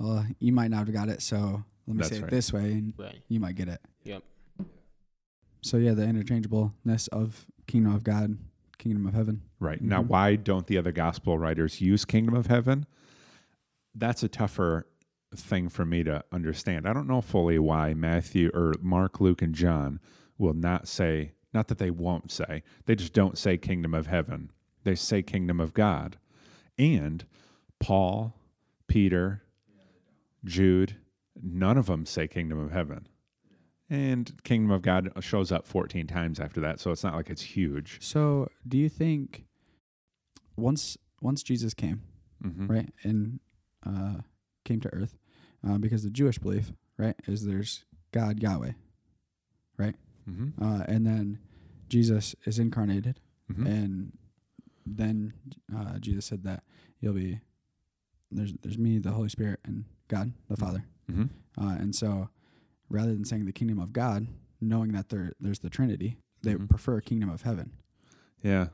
well, 0.00 0.26
you 0.40 0.50
might 0.50 0.72
not 0.72 0.86
have 0.88 0.92
got 0.92 1.08
it. 1.08 1.22
So 1.22 1.62
let 1.86 1.96
me 1.96 2.02
That's 2.02 2.08
say 2.08 2.16
right. 2.22 2.32
it 2.32 2.34
this 2.34 2.52
way, 2.52 2.72
and 2.72 2.92
Right. 2.98 3.22
you 3.28 3.38
might 3.38 3.54
get 3.54 3.68
it. 3.68 3.80
Yep. 4.02 4.24
So 5.62 5.76
yeah, 5.76 5.92
the 5.92 6.02
interchangeableness 6.02 7.06
of 7.12 7.46
kingdom 7.68 7.94
of 7.94 8.02
God, 8.02 8.36
kingdom 8.78 9.06
of 9.06 9.14
heaven. 9.14 9.42
Right. 9.58 9.80
Now, 9.80 10.02
Mhm. 10.02 10.08
why 10.08 10.36
don't 10.36 10.66
the 10.66 10.78
other 10.78 10.92
gospel 10.92 11.38
writers 11.38 11.80
use 11.80 12.04
kingdom 12.04 12.34
of 12.34 12.46
heaven? 12.46 12.86
That's 13.94 14.22
a 14.22 14.28
tougher 14.28 14.86
thing 15.34 15.68
for 15.68 15.84
me 15.84 16.02
to 16.04 16.24
understand. 16.32 16.86
I 16.86 16.92
don't 16.92 17.06
know 17.08 17.20
fully 17.20 17.58
why 17.58 17.94
Matthew 17.94 18.50
or 18.54 18.74
Mark, 18.80 19.20
Luke, 19.20 19.42
and 19.42 19.54
John 19.54 20.00
will 20.38 20.54
not 20.54 20.86
say, 20.88 21.32
not 21.52 21.68
that 21.68 21.78
they 21.78 21.90
won't 21.90 22.30
say, 22.30 22.62
they 22.84 22.94
just 22.94 23.12
don't 23.12 23.38
say 23.38 23.56
kingdom 23.56 23.94
of 23.94 24.06
heaven. 24.06 24.50
They 24.84 24.94
say 24.94 25.22
kingdom 25.22 25.60
of 25.60 25.74
God. 25.74 26.18
And 26.78 27.24
Paul, 27.80 28.38
Peter, 28.86 29.42
Jude, 30.44 30.96
none 31.42 31.76
of 31.76 31.86
them 31.86 32.06
say 32.06 32.28
kingdom 32.28 32.58
of 32.58 32.70
heaven. 32.70 33.08
And 33.88 34.32
kingdom 34.42 34.70
of 34.72 34.82
God 34.82 35.12
shows 35.20 35.52
up 35.52 35.66
14 35.66 36.06
times 36.08 36.40
after 36.40 36.60
that, 36.60 36.80
so 36.80 36.90
it's 36.90 37.04
not 37.04 37.14
like 37.14 37.30
it's 37.30 37.42
huge. 37.42 37.98
So 38.00 38.48
do 38.66 38.76
you 38.78 38.88
think 38.88 39.44
once 40.56 40.96
once 41.22 41.42
Jesus 41.42 41.72
came, 41.72 42.02
Mhm. 42.44 42.68
right, 42.68 42.92
and 43.04 43.40
uh, 43.84 44.18
came 44.64 44.80
to 44.80 44.92
earth, 44.92 45.16
uh, 45.66 45.78
because 45.78 46.02
the 46.02 46.10
Jewish 46.10 46.38
belief, 46.38 46.72
right, 46.98 47.14
is 47.26 47.44
there's 47.44 47.84
God 48.12 48.42
Yahweh, 48.42 48.72
Mhm. 50.28 50.54
uh, 50.60 50.84
and 50.88 51.06
then 51.06 51.38
Jesus 51.88 52.34
is 52.44 52.58
incarnated, 52.58 53.20
Mhm. 53.48 53.66
and 53.66 54.18
then 54.84 55.32
uh, 55.72 55.98
Jesus 56.00 56.24
said 56.26 56.42
that 56.42 56.64
you'll 57.00 57.14
be 57.14 57.40
there's 58.32 58.52
there's 58.62 58.76
me, 58.78 58.98
the 58.98 59.12
Holy 59.12 59.28
Spirit, 59.28 59.60
and 59.64 59.84
God 60.08 60.32
the 60.48 60.56
Father, 60.56 60.84
Mhm. 61.08 61.30
uh, 61.56 61.76
and 61.78 61.94
so 61.94 62.28
rather 62.88 63.12
than 63.12 63.24
saying 63.24 63.44
the 63.46 63.52
kingdom 63.52 63.78
of 63.78 63.92
God, 63.92 64.26
knowing 64.60 64.92
that 64.92 65.08
there 65.08 65.32
there's 65.40 65.58
the 65.60 65.70
Trinity, 65.70 66.18
they 66.42 66.54
Mhm. 66.54 66.68
prefer 66.68 67.00
kingdom 67.00 67.28
of 67.30 67.42
heaven. 67.42 67.72
Yeah, 68.42 68.68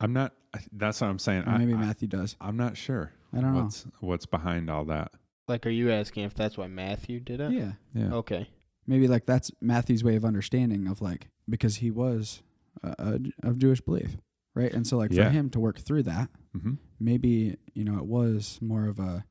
I'm 0.00 0.12
not. 0.12 0.34
That's 0.72 1.00
what 1.00 1.08
I'm 1.08 1.18
saying. 1.18 1.44
Or 1.46 1.58
maybe 1.58 1.74
I, 1.74 1.76
Matthew 1.80 2.08
does. 2.08 2.36
I'm 2.40 2.56
not 2.56 2.76
sure. 2.76 3.12
I 3.32 3.40
don't 3.40 3.54
know. 3.54 3.62
what's 3.62 3.86
what's 4.00 4.26
behind 4.26 4.68
all 4.70 4.84
that. 4.86 5.12
Like, 5.48 5.66
are 5.66 5.70
you 5.70 5.90
asking 5.90 6.24
if 6.24 6.34
that's 6.34 6.56
why 6.58 6.66
Matthew 6.68 7.20
did 7.20 7.40
it? 7.40 7.52
Yeah, 7.52 7.72
Yeah. 7.94 8.14
Okay. 8.14 8.48
maybe 8.86 9.08
like 9.08 9.26
that's 9.26 9.50
Matthew's 9.60 10.02
way 10.04 10.16
of 10.16 10.24
understanding 10.24 10.86
of 10.86 11.00
like 11.00 11.28
because 11.48 11.76
he 11.76 11.90
was 11.90 12.42
uh, 12.82 12.94
uh, 12.98 13.18
of 13.42 13.58
Jewish 13.58 13.80
belief, 13.80 14.16
right? 14.54 14.72
And 14.72 14.86
so 14.86 14.96
like 14.96 15.12
Yeah. 15.12 15.24
for 15.26 15.30
him 15.30 15.50
to 15.50 15.60
work 15.60 15.78
through 15.78 16.04
that, 16.04 16.30
hmm 16.52 16.74
maybe 16.98 17.56
you 17.74 17.84
know 17.84 17.96
it 17.98 18.06
was 18.06 18.58
more 18.60 18.86
of 18.86 18.98
a 18.98 19.24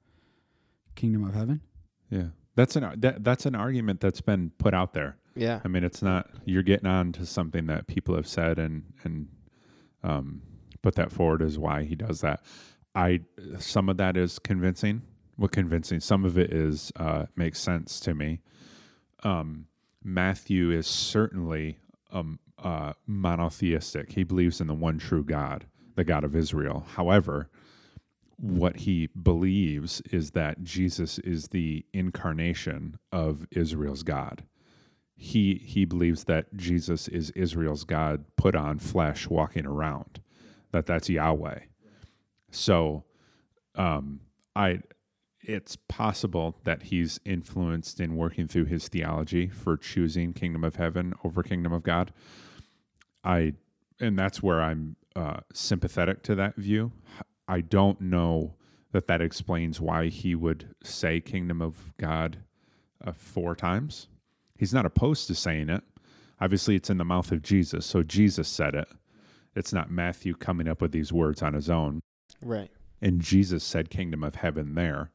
kingdom 0.96 1.24
of 1.24 1.34
heaven. 1.34 1.62
Yeah. 2.10 2.30
That's 2.60 2.76
an 2.76 2.94
that, 2.98 3.24
that's 3.24 3.46
an 3.46 3.56
argument 3.56 4.02
that's 4.02 4.20
been 4.20 4.52
put 4.58 4.74
out 4.74 4.92
there. 4.92 5.16
Yeah. 5.34 5.62
I 5.64 5.70
mean, 5.70 5.86
it's 5.86 6.02
not 6.02 6.30
you're 6.44 6.62
getting 6.62 6.88
on 6.88 7.14
to 7.14 7.26
something 7.26 7.68
that 7.68 7.88
people 7.88 8.16
have 8.16 8.28
said 8.28 8.60
and 8.60 8.84
and 9.06 9.30
um, 10.04 10.42
put 10.82 10.96
that 10.96 11.10
forward 11.10 11.42
as 11.42 11.58
why 11.58 11.84
he 11.84 11.96
does 11.96 12.20
that. 12.20 12.42
I 12.94 13.22
some 13.60 13.88
of 13.88 13.96
that 13.96 14.18
is 14.18 14.40
convincing. 14.40 15.04
What 15.38 15.54
convincing? 15.54 16.02
Some 16.02 16.26
of 16.26 16.38
it 16.38 16.52
is 16.52 16.92
uh, 16.98 17.28
makes 17.38 17.62
sense 17.62 17.98
to 18.02 18.14
me. 18.14 18.42
Um, 19.24 19.68
Matthew 20.04 20.70
is 20.70 20.86
certainly 20.86 21.78
um, 22.12 22.40
uh, 22.62 22.92
monotheistic. 23.08 24.12
He 24.12 24.26
believes 24.26 24.60
in 24.60 24.68
the 24.68 24.74
one 24.74 24.98
true 24.98 25.24
God, 25.24 25.66
the 25.96 26.04
God 26.04 26.26
of 26.26 26.36
Israel. 26.36 26.86
However, 26.96 27.50
what 28.40 28.78
he 28.78 29.08
believes 29.22 30.02
is 30.12 30.32
that 30.32 30.64
Jesus 30.64 31.20
is 31.20 31.50
the 31.50 31.86
incarnation 31.94 32.98
of 33.12 33.46
Israel's 33.52 34.04
God. 34.04 34.44
He 35.16 35.56
he 35.56 35.84
believes 35.84 36.24
that 36.26 36.56
Jesus 36.56 37.10
is 37.10 37.32
Israel's 37.32 37.84
God 37.84 38.24
put 38.38 38.56
on 38.56 38.80
flesh 38.80 39.28
walking 39.28 39.66
around 39.66 40.22
that 40.72 40.86
that's 40.86 41.10
Yahweh. 41.10 41.60
So 42.52 43.04
um 43.76 44.22
I 44.56 44.82
it's 45.42 45.76
possible 45.76 46.58
that 46.64 46.84
he's 46.84 47.20
influenced 47.26 48.00
in 48.00 48.16
working 48.16 48.48
through 48.48 48.66
his 48.66 48.88
theology 48.88 49.48
for 49.48 49.76
choosing 49.78 50.32
kingdom 50.32 50.64
of 50.64 50.76
heaven 50.76 51.14
over 51.24 51.44
kingdom 51.44 51.74
of 51.74 51.84
God. 51.84 52.14
I 53.24 53.54
and 54.00 54.18
that's 54.18 54.42
where 54.42 54.62
I'm 54.62 54.96
uh, 55.16 55.42
sympathetic 55.54 56.24
to 56.24 56.36
that 56.36 56.56
view 56.56 56.94
I 57.50 57.62
don't 57.62 58.00
know 58.00 58.56
that 58.92 59.08
that 59.08 59.22
explains 59.22 59.82
why 59.82 60.08
he 60.08 60.36
would 60.36 60.74
say 60.84 61.20
kingdom 61.20 61.62
of 61.62 61.94
God 61.98 62.38
uh, 63.04 63.12
four 63.12 63.56
times 63.56 64.08
He's 64.60 64.74
not 64.74 64.86
opposed 64.86 65.28
to 65.28 65.36
saying 65.36 65.70
it. 65.70 65.84
Obviously, 66.42 66.76
it's 66.76 66.90
in 66.90 66.98
the 66.98 67.06
mouth 67.06 67.32
of 67.32 67.42
Jesus, 67.42 67.86
so 67.86 68.04
Jesus 68.04 68.50
said 68.50 68.76
it. 68.76 68.90
It's 69.56 69.72
not 69.72 69.90
Matthew 69.90 70.36
coming 70.36 70.68
up 70.68 70.82
with 70.82 70.92
these 70.92 71.14
words 71.14 71.42
on 71.42 71.54
his 71.54 71.70
own. 71.70 72.02
Right. 72.42 72.70
And 73.02 73.22
Jesus 73.22 73.64
said 73.64 73.90
kingdom 73.90 74.22
of 74.22 74.36
heaven 74.36 74.76
there. 74.76 75.12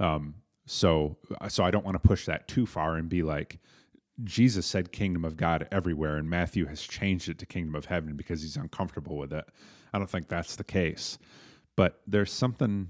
Um, 0.00 0.36
so, 0.64 1.18
so 1.48 1.62
I 1.62 1.70
don't 1.70 1.84
want 1.84 2.02
to 2.02 2.08
push 2.08 2.24
that 2.24 2.48
too 2.48 2.64
far 2.64 2.96
and 2.96 3.08
be 3.08 3.22
like, 3.22 3.58
Jesus 4.24 4.64
said 4.64 4.92
kingdom 4.92 5.26
of 5.26 5.36
God 5.36 5.68
everywhere, 5.70 6.16
and 6.16 6.30
Matthew 6.30 6.64
has 6.64 6.80
changed 6.82 7.28
it 7.28 7.38
to 7.40 7.46
kingdom 7.46 7.74
of 7.74 7.84
heaven 7.84 8.16
because 8.16 8.40
he's 8.40 8.56
uncomfortable 8.56 9.18
with 9.18 9.32
it. 9.34 9.44
I 9.92 9.98
don't 9.98 10.08
think 10.08 10.28
that's 10.28 10.56
the 10.56 10.64
case. 10.64 11.18
But 11.76 12.00
there's 12.06 12.32
something 12.32 12.88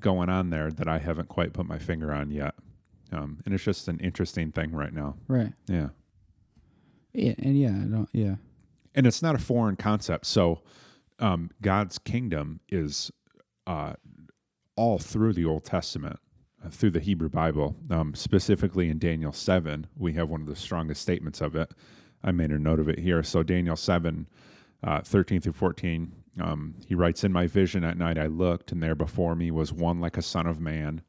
going 0.00 0.28
on 0.28 0.50
there 0.50 0.70
that 0.70 0.88
I 0.88 0.98
haven't 0.98 1.28
quite 1.28 1.52
put 1.52 1.66
my 1.66 1.78
finger 1.78 2.12
on 2.12 2.30
yet. 2.30 2.54
Um, 3.12 3.40
and 3.44 3.54
it's 3.54 3.64
just 3.64 3.86
an 3.88 4.00
interesting 4.00 4.50
thing 4.50 4.72
right 4.72 4.92
now. 4.92 5.16
Right. 5.28 5.52
Yeah. 5.68 5.88
Yeah, 7.12 7.34
and 7.38 7.58
yeah, 7.58 7.68
I 7.68 7.86
don't. 7.86 8.08
Yeah. 8.12 8.36
and 8.94 9.06
it's 9.06 9.22
not 9.22 9.34
a 9.34 9.38
foreign 9.38 9.76
concept. 9.76 10.26
So, 10.26 10.62
um, 11.18 11.50
God's 11.62 11.98
kingdom 11.98 12.60
is 12.68 13.10
uh, 13.66 13.94
all 14.76 14.98
through 14.98 15.32
the 15.34 15.44
Old 15.44 15.64
Testament, 15.64 16.18
uh, 16.64 16.70
through 16.70 16.90
the 16.90 17.00
Hebrew 17.00 17.28
Bible. 17.28 17.76
Um, 17.90 18.14
specifically 18.14 18.88
in 18.88 18.98
Daniel 18.98 19.32
seven, 19.32 19.86
we 19.96 20.14
have 20.14 20.28
one 20.28 20.40
of 20.40 20.46
the 20.48 20.56
strongest 20.56 21.02
statements 21.02 21.40
of 21.40 21.54
it. 21.54 21.72
I 22.22 22.32
made 22.32 22.50
a 22.50 22.58
note 22.58 22.80
of 22.80 22.88
it 22.88 22.98
here. 22.98 23.22
So 23.22 23.42
Daniel 23.42 23.76
seven, 23.76 24.26
uh, 24.82 25.02
thirteen 25.02 25.40
through 25.40 25.52
fourteen. 25.52 26.12
Um, 26.40 26.74
he 26.86 26.94
writes, 26.94 27.24
"In 27.24 27.32
my 27.32 27.46
vision 27.46 27.84
at 27.84 27.96
night, 27.96 28.18
I 28.18 28.26
looked, 28.26 28.72
and 28.72 28.82
there 28.82 28.94
before 28.94 29.34
me 29.34 29.50
was 29.50 29.72
one 29.72 30.00
like 30.00 30.16
a 30.16 30.22
son 30.22 30.46
of 30.46 30.60
man." 30.60 31.02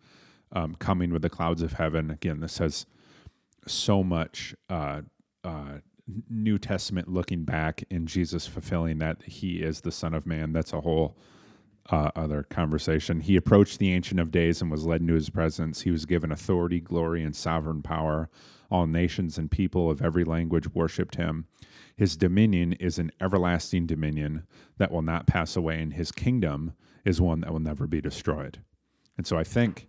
um, 0.52 0.76
coming 0.76 1.12
with 1.12 1.22
the 1.22 1.30
clouds 1.30 1.62
of 1.62 1.74
heaven. 1.74 2.10
Again, 2.10 2.40
this 2.40 2.58
has 2.58 2.86
so 3.68 4.04
much 4.04 4.56
uh, 4.70 5.02
uh, 5.44 5.80
New 6.30 6.58
Testament 6.58 7.08
looking 7.08 7.44
back 7.44 7.84
in 7.90 8.08
Jesus 8.08 8.48
fulfilling 8.48 9.00
that 9.00 9.24
he 9.24 9.58
is 9.58 9.82
the 9.82 9.92
Son 9.92 10.14
of 10.14 10.26
Man. 10.26 10.54
That's 10.54 10.74
a 10.74 10.82
whole 10.82 11.18
uh, 11.90 12.10
other 12.16 12.44
conversation. 12.44 13.22
He 13.22 13.36
approached 13.36 13.80
the 13.80 13.94
Ancient 13.94 14.20
of 14.20 14.32
Days 14.32 14.62
and 14.62 14.72
was 14.72 14.86
led 14.86 15.02
into 15.02 15.14
his 15.14 15.30
presence. 15.30 15.82
He 15.82 15.92
was 15.92 16.06
given 16.06 16.32
authority, 16.32 16.80
glory, 16.80 17.24
and 17.24 17.36
sovereign 17.36 17.82
power. 17.82 18.30
All 18.72 18.88
nations 18.88 19.38
and 19.38 19.52
people 19.52 19.92
of 19.92 20.02
every 20.02 20.24
language 20.24 20.68
worshiped 20.74 21.16
him. 21.16 21.46
His 21.96 22.18
dominion 22.18 22.74
is 22.74 22.98
an 22.98 23.12
everlasting 23.22 23.86
dominion 23.86 24.44
that 24.78 24.92
will 24.92 25.04
not 25.04 25.28
pass 25.28 25.56
away, 25.56 25.80
and 25.80 25.94
his 25.94 26.12
kingdom 26.12 26.74
is 27.06 27.22
one 27.22 27.42
that 27.42 27.52
will 27.52 27.60
never 27.60 27.88
be 27.88 28.02
destroyed. 28.02 28.62
And 29.18 29.26
so 29.26 29.38
I 29.38 29.44
think 29.44 29.88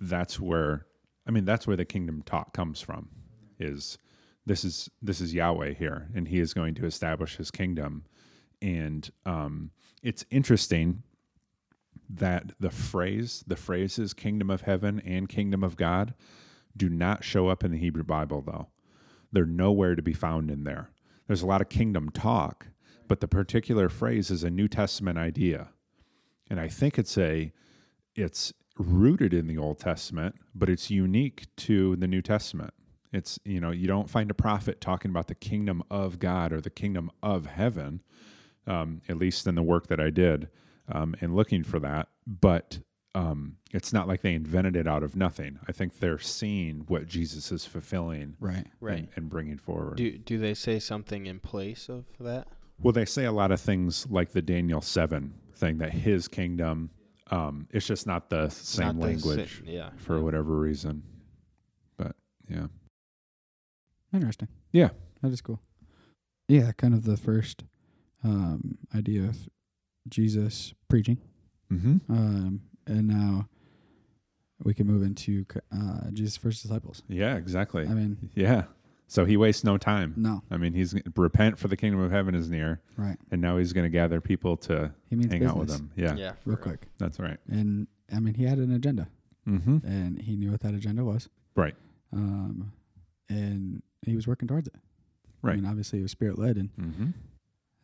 that's 0.00 0.38
where, 0.38 0.86
I 1.26 1.32
mean, 1.32 1.44
that's 1.44 1.66
where 1.66 1.76
the 1.76 1.84
kingdom 1.84 2.22
talk 2.22 2.52
comes 2.52 2.80
from. 2.80 3.08
Is 3.58 3.98
this 4.46 4.64
is 4.64 4.88
this 5.02 5.20
is 5.20 5.34
Yahweh 5.34 5.74
here, 5.74 6.08
and 6.14 6.28
He 6.28 6.38
is 6.38 6.54
going 6.54 6.74
to 6.76 6.86
establish 6.86 7.36
His 7.36 7.50
kingdom. 7.50 8.04
And 8.62 9.10
um, 9.26 9.70
it's 10.02 10.24
interesting 10.30 11.02
that 12.08 12.52
the 12.60 12.70
phrase, 12.70 13.44
the 13.46 13.56
phrases 13.56 14.14
"kingdom 14.14 14.50
of 14.50 14.62
heaven" 14.62 15.00
and 15.00 15.28
"kingdom 15.28 15.64
of 15.64 15.76
God," 15.76 16.14
do 16.76 16.88
not 16.88 17.24
show 17.24 17.48
up 17.48 17.64
in 17.64 17.70
the 17.70 17.78
Hebrew 17.78 18.04
Bible, 18.04 18.42
though. 18.42 18.68
They're 19.32 19.46
nowhere 19.46 19.94
to 19.94 20.02
be 20.02 20.12
found 20.12 20.50
in 20.50 20.64
there. 20.64 20.90
There's 21.26 21.42
a 21.42 21.46
lot 21.46 21.60
of 21.60 21.68
kingdom 21.68 22.10
talk, 22.10 22.68
but 23.08 23.20
the 23.20 23.28
particular 23.28 23.88
phrase 23.88 24.30
is 24.30 24.44
a 24.44 24.50
New 24.50 24.68
Testament 24.68 25.18
idea, 25.18 25.68
and 26.48 26.60
I 26.60 26.68
think 26.68 26.98
it's 26.98 27.16
a 27.18 27.52
it's 28.14 28.52
rooted 28.78 29.32
in 29.32 29.46
the 29.46 29.58
Old 29.58 29.78
Testament, 29.78 30.36
but 30.54 30.68
it's 30.68 30.90
unique 30.90 31.46
to 31.56 31.96
the 31.96 32.06
New 32.06 32.22
Testament. 32.22 32.74
It's, 33.12 33.38
you 33.44 33.60
know, 33.60 33.70
you 33.70 33.86
don't 33.86 34.10
find 34.10 34.30
a 34.30 34.34
prophet 34.34 34.80
talking 34.80 35.10
about 35.10 35.28
the 35.28 35.34
kingdom 35.36 35.82
of 35.90 36.18
God 36.18 36.52
or 36.52 36.60
the 36.60 36.70
kingdom 36.70 37.10
of 37.22 37.46
heaven, 37.46 38.02
um, 38.66 39.02
at 39.08 39.16
least 39.16 39.46
in 39.46 39.54
the 39.54 39.62
work 39.62 39.86
that 39.86 40.00
I 40.00 40.10
did 40.10 40.48
um, 40.90 41.14
and 41.20 41.34
looking 41.34 41.62
for 41.64 41.78
that. 41.80 42.08
But 42.26 42.78
um, 43.14 43.56
it's 43.72 43.92
not 43.92 44.08
like 44.08 44.22
they 44.22 44.34
invented 44.34 44.74
it 44.76 44.86
out 44.88 45.02
of 45.02 45.14
nothing. 45.16 45.58
I 45.68 45.72
think 45.72 45.98
they're 46.00 46.18
seeing 46.18 46.80
what 46.88 47.06
Jesus 47.06 47.52
is 47.52 47.64
fulfilling 47.64 48.36
Right. 48.40 48.66
Right. 48.80 48.98
and, 48.98 49.08
and 49.16 49.28
bringing 49.30 49.58
forward. 49.58 49.96
Do 49.96 50.18
do 50.18 50.38
they 50.38 50.54
say 50.54 50.78
something 50.78 51.26
in 51.26 51.38
place 51.40 51.88
of 51.88 52.04
that? 52.20 52.48
Well, 52.82 52.92
they 52.92 53.04
say 53.04 53.24
a 53.24 53.32
lot 53.32 53.52
of 53.52 53.60
things 53.60 54.06
like 54.10 54.32
the 54.32 54.42
Daniel 54.42 54.80
7 54.80 55.32
thing 55.54 55.78
that 55.78 55.92
his 55.92 56.26
kingdom, 56.26 56.90
um, 57.30 57.68
it's 57.70 57.86
just 57.86 58.04
not 58.04 58.30
the 58.30 58.48
same 58.48 58.86
Not 58.86 58.94
the 58.96 59.00
language 59.06 59.62
si- 59.64 59.72
yeah. 59.74 59.90
for 59.96 60.20
whatever 60.20 60.56
reason. 60.58 61.04
But 61.96 62.16
yeah. 62.48 62.66
Interesting. 64.12 64.48
Yeah. 64.72 64.90
That 65.22 65.32
is 65.32 65.40
cool. 65.40 65.60
Yeah, 66.48 66.72
kind 66.72 66.94
of 66.94 67.04
the 67.04 67.16
first 67.16 67.64
um, 68.22 68.76
idea 68.94 69.22
of 69.24 69.48
Jesus 70.08 70.74
preaching. 70.88 71.18
Mm-hmm. 71.72 72.12
Um, 72.12 72.60
and 72.86 73.08
now 73.08 73.48
we 74.62 74.74
can 74.74 74.86
move 74.86 75.02
into 75.02 75.44
uh, 75.72 76.10
Jesus' 76.12 76.36
first 76.36 76.62
disciples. 76.62 77.02
Yeah, 77.08 77.36
exactly. 77.36 77.82
I 77.86 77.94
mean, 77.94 78.30
yeah. 78.34 78.64
So 79.06 79.24
he 79.26 79.36
wastes 79.36 79.64
no 79.64 79.76
time. 79.76 80.14
no, 80.16 80.42
I 80.50 80.56
mean, 80.56 80.72
he's 80.72 80.94
repent 81.16 81.58
for 81.58 81.68
the 81.68 81.76
kingdom 81.76 82.00
of 82.00 82.10
heaven 82.10 82.34
is 82.34 82.48
near, 82.50 82.80
right. 82.96 83.18
and 83.30 83.40
now 83.40 83.58
he's 83.58 83.72
going 83.74 83.84
to 83.84 83.90
gather 83.90 84.20
people 84.20 84.56
to 84.58 84.92
He 85.10 85.16
means 85.16 85.30
hang 85.30 85.40
business 85.40 85.50
out 85.54 85.58
with 85.58 85.70
him. 85.70 85.90
Yeah, 85.94 86.14
Yeah. 86.16 86.32
real 86.46 86.56
for- 86.56 86.62
quick. 86.62 86.88
that's 86.98 87.20
right. 87.20 87.36
And 87.48 87.86
I 88.14 88.18
mean, 88.20 88.34
he 88.34 88.44
had 88.44 88.58
an 88.58 88.72
agenda, 88.72 89.08
Mm-hmm. 89.46 89.86
and 89.86 90.20
he 90.22 90.36
knew 90.36 90.50
what 90.50 90.60
that 90.60 90.74
agenda 90.74 91.04
was. 91.04 91.28
Right. 91.54 91.74
Um, 92.12 92.72
and 93.28 93.82
he 94.02 94.16
was 94.16 94.26
working 94.26 94.48
towards 94.48 94.68
it. 94.68 94.74
I 94.74 95.48
Right. 95.48 95.56
mean, 95.56 95.66
obviously, 95.66 95.98
he 95.98 96.02
was 96.02 96.10
spirit 96.12 96.38
led, 96.38 96.56
and 96.56 96.74
Mm-hmm. 96.76 97.06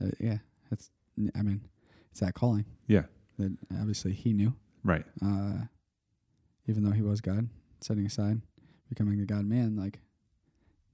uh, 0.02 0.10
yeah, 0.18 0.38
that's. 0.70 0.90
I 1.34 1.42
mean, 1.42 1.60
it's 2.10 2.20
that 2.20 2.34
calling. 2.34 2.64
Yeah. 2.86 3.04
That 3.38 3.56
obviously 3.78 4.12
he 4.12 4.32
knew. 4.32 4.54
Right. 4.84 5.04
Uh, 5.24 5.64
even 6.66 6.84
though 6.84 6.90
he 6.92 7.02
was 7.02 7.20
God, 7.20 7.48
setting 7.80 8.06
aside, 8.06 8.40
becoming 8.88 9.20
a 9.20 9.24
God 9.26 9.44
man, 9.44 9.76
like 9.76 9.98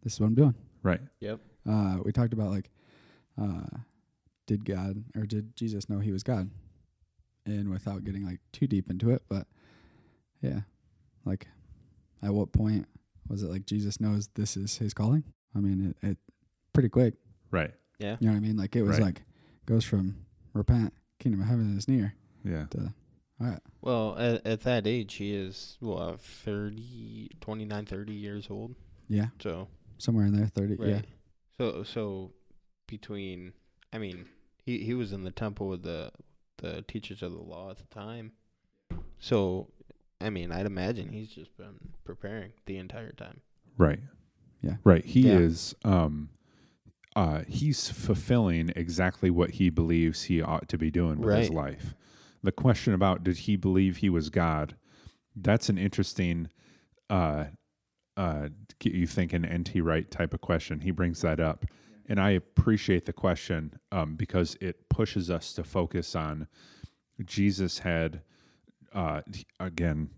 this 0.03 0.15
is 0.15 0.21
what 0.21 0.27
I'm 0.27 0.35
doing. 0.35 0.55
Right. 0.83 1.01
Yep. 1.21 1.41
Uh, 1.69 1.99
we 2.05 2.13
talked 2.13 2.33
about 2.33 2.51
like, 2.51 2.71
uh, 3.41 3.67
did 4.47 4.65
God 4.65 5.03
or 5.17 5.23
did 5.27 5.57
Jesus 5.57 5.89
know 5.89 5.99
he 5.99 6.13
was 6.13 6.23
God? 6.23 6.51
And 7.45 7.69
without 7.71 8.05
getting 8.05 8.25
like 8.25 8.41
too 8.53 8.67
deep 8.67 8.91
into 8.91 9.11
it, 9.11 9.23
but 9.29 9.47
yeah, 10.43 10.61
like, 11.25 11.47
at 12.23 12.33
what 12.35 12.53
point 12.53 12.87
was 13.29 13.43
it 13.43 13.51
like 13.51 13.67
Jesus 13.67 14.01
knows 14.01 14.29
this 14.35 14.57
is 14.57 14.79
his 14.79 14.93
calling? 14.95 15.25
I 15.55 15.61
mean, 15.61 15.95
it, 16.03 16.07
it 16.09 16.19
pretty 16.73 16.89
quick. 16.89 17.15
Right. 17.51 17.73
Yeah. 17.99 18.17
You 18.21 18.27
know 18.29 18.33
what 18.35 18.39
I 18.39 18.41
mean? 18.41 18.57
Like 18.57 18.75
it 18.77 18.83
was 18.83 18.99
Right. 18.99 19.07
like 19.07 19.23
goes 19.65 19.85
from 19.85 20.17
repent, 20.55 20.93
kingdom 21.19 21.41
of 21.41 21.47
heaven 21.49 21.77
is 21.77 21.89
near 21.89 22.15
Yeah. 22.45 22.67
to 22.71 22.93
all 23.39 23.49
right. 23.49 23.61
Well, 23.83 24.17
at, 24.19 24.47
at 24.47 24.63
that 24.63 24.87
age, 24.87 25.15
he 25.15 25.35
is 25.35 25.77
what 25.81 26.19
30, 26.23 27.31
29, 27.41 27.85
30 27.85 28.13
years 28.15 28.47
old. 28.49 28.75
Yeah, 29.09 29.27
So 29.43 29.69
somewhere 29.99 30.25
in 30.27 30.35
there, 30.37 30.47
thirty. 30.47 30.75
right. 30.77 30.89
Yeah, 30.89 31.01
So 31.59 31.83
so 31.85 32.33
between, 32.87 33.53
I 33.93 33.99
mean, 33.99 34.27
he 34.65 34.79
he 34.79 34.95
was 34.95 35.13
in 35.13 35.23
the 35.23 35.31
temple 35.31 35.69
with 35.69 35.83
the 35.83 36.11
the 36.57 36.83
teachers 36.89 37.23
of 37.23 37.33
the 37.33 37.43
law 37.43 37.71
at 37.71 37.77
the 37.77 37.85
time. 37.95 38.33
So, 39.19 39.69
I 40.21 40.31
mean, 40.31 40.51
I'd 40.51 40.65
imagine 40.67 41.11
he's 41.13 41.29
just 41.29 41.55
been 41.59 41.79
preparing 42.05 42.53
the 42.65 42.79
entire 42.79 43.13
time. 43.13 43.43
Right. 43.77 44.01
Yeah. 44.63 44.77
Right. 44.83 45.05
He 45.05 45.29
Yeah. 45.29 45.39
is. 45.39 45.75
Um. 45.85 46.31
Uh. 47.17 47.43
He's 47.49 47.89
fulfilling 47.89 48.73
exactly 48.77 49.31
what 49.31 49.53
he 49.53 49.71
believes 49.71 50.25
he 50.25 50.41
ought 50.43 50.69
to 50.69 50.79
be 50.79 50.91
doing 50.91 51.19
with 51.19 51.37
his 51.37 51.51
life. 51.51 51.95
The 52.43 52.53
question 52.53 52.93
about 52.93 53.25
did 53.25 53.39
he 53.39 53.57
believe 53.57 53.97
he 53.97 54.09
was 54.09 54.29
God? 54.31 54.77
That's 55.35 55.69
an 55.69 55.79
interesting. 55.79 56.49
Uh. 57.11 57.47
Uh. 58.17 58.51
Get 58.79 58.93
you 58.93 59.07
thinking. 59.07 59.45
N.T. 59.45 59.81
Wright 59.81 60.09
type 60.11 60.35
of 60.35 60.43
question. 60.43 60.81
He 60.81 60.91
brings 60.91 61.23
that 61.23 61.41
up, 61.41 61.65
and 62.07 62.21
I 62.21 62.31
appreciate 62.31 63.07
the 63.07 63.13
question 63.15 63.73
um, 63.91 64.15
because 64.15 64.57
it 64.61 64.89
pushes 64.91 65.31
us 65.31 65.55
to 65.55 65.65
focus 65.65 66.15
on 66.15 66.47
Jesus 67.25 67.81
had. 67.81 68.23
Uh. 68.95 69.23
Again. 69.59 70.11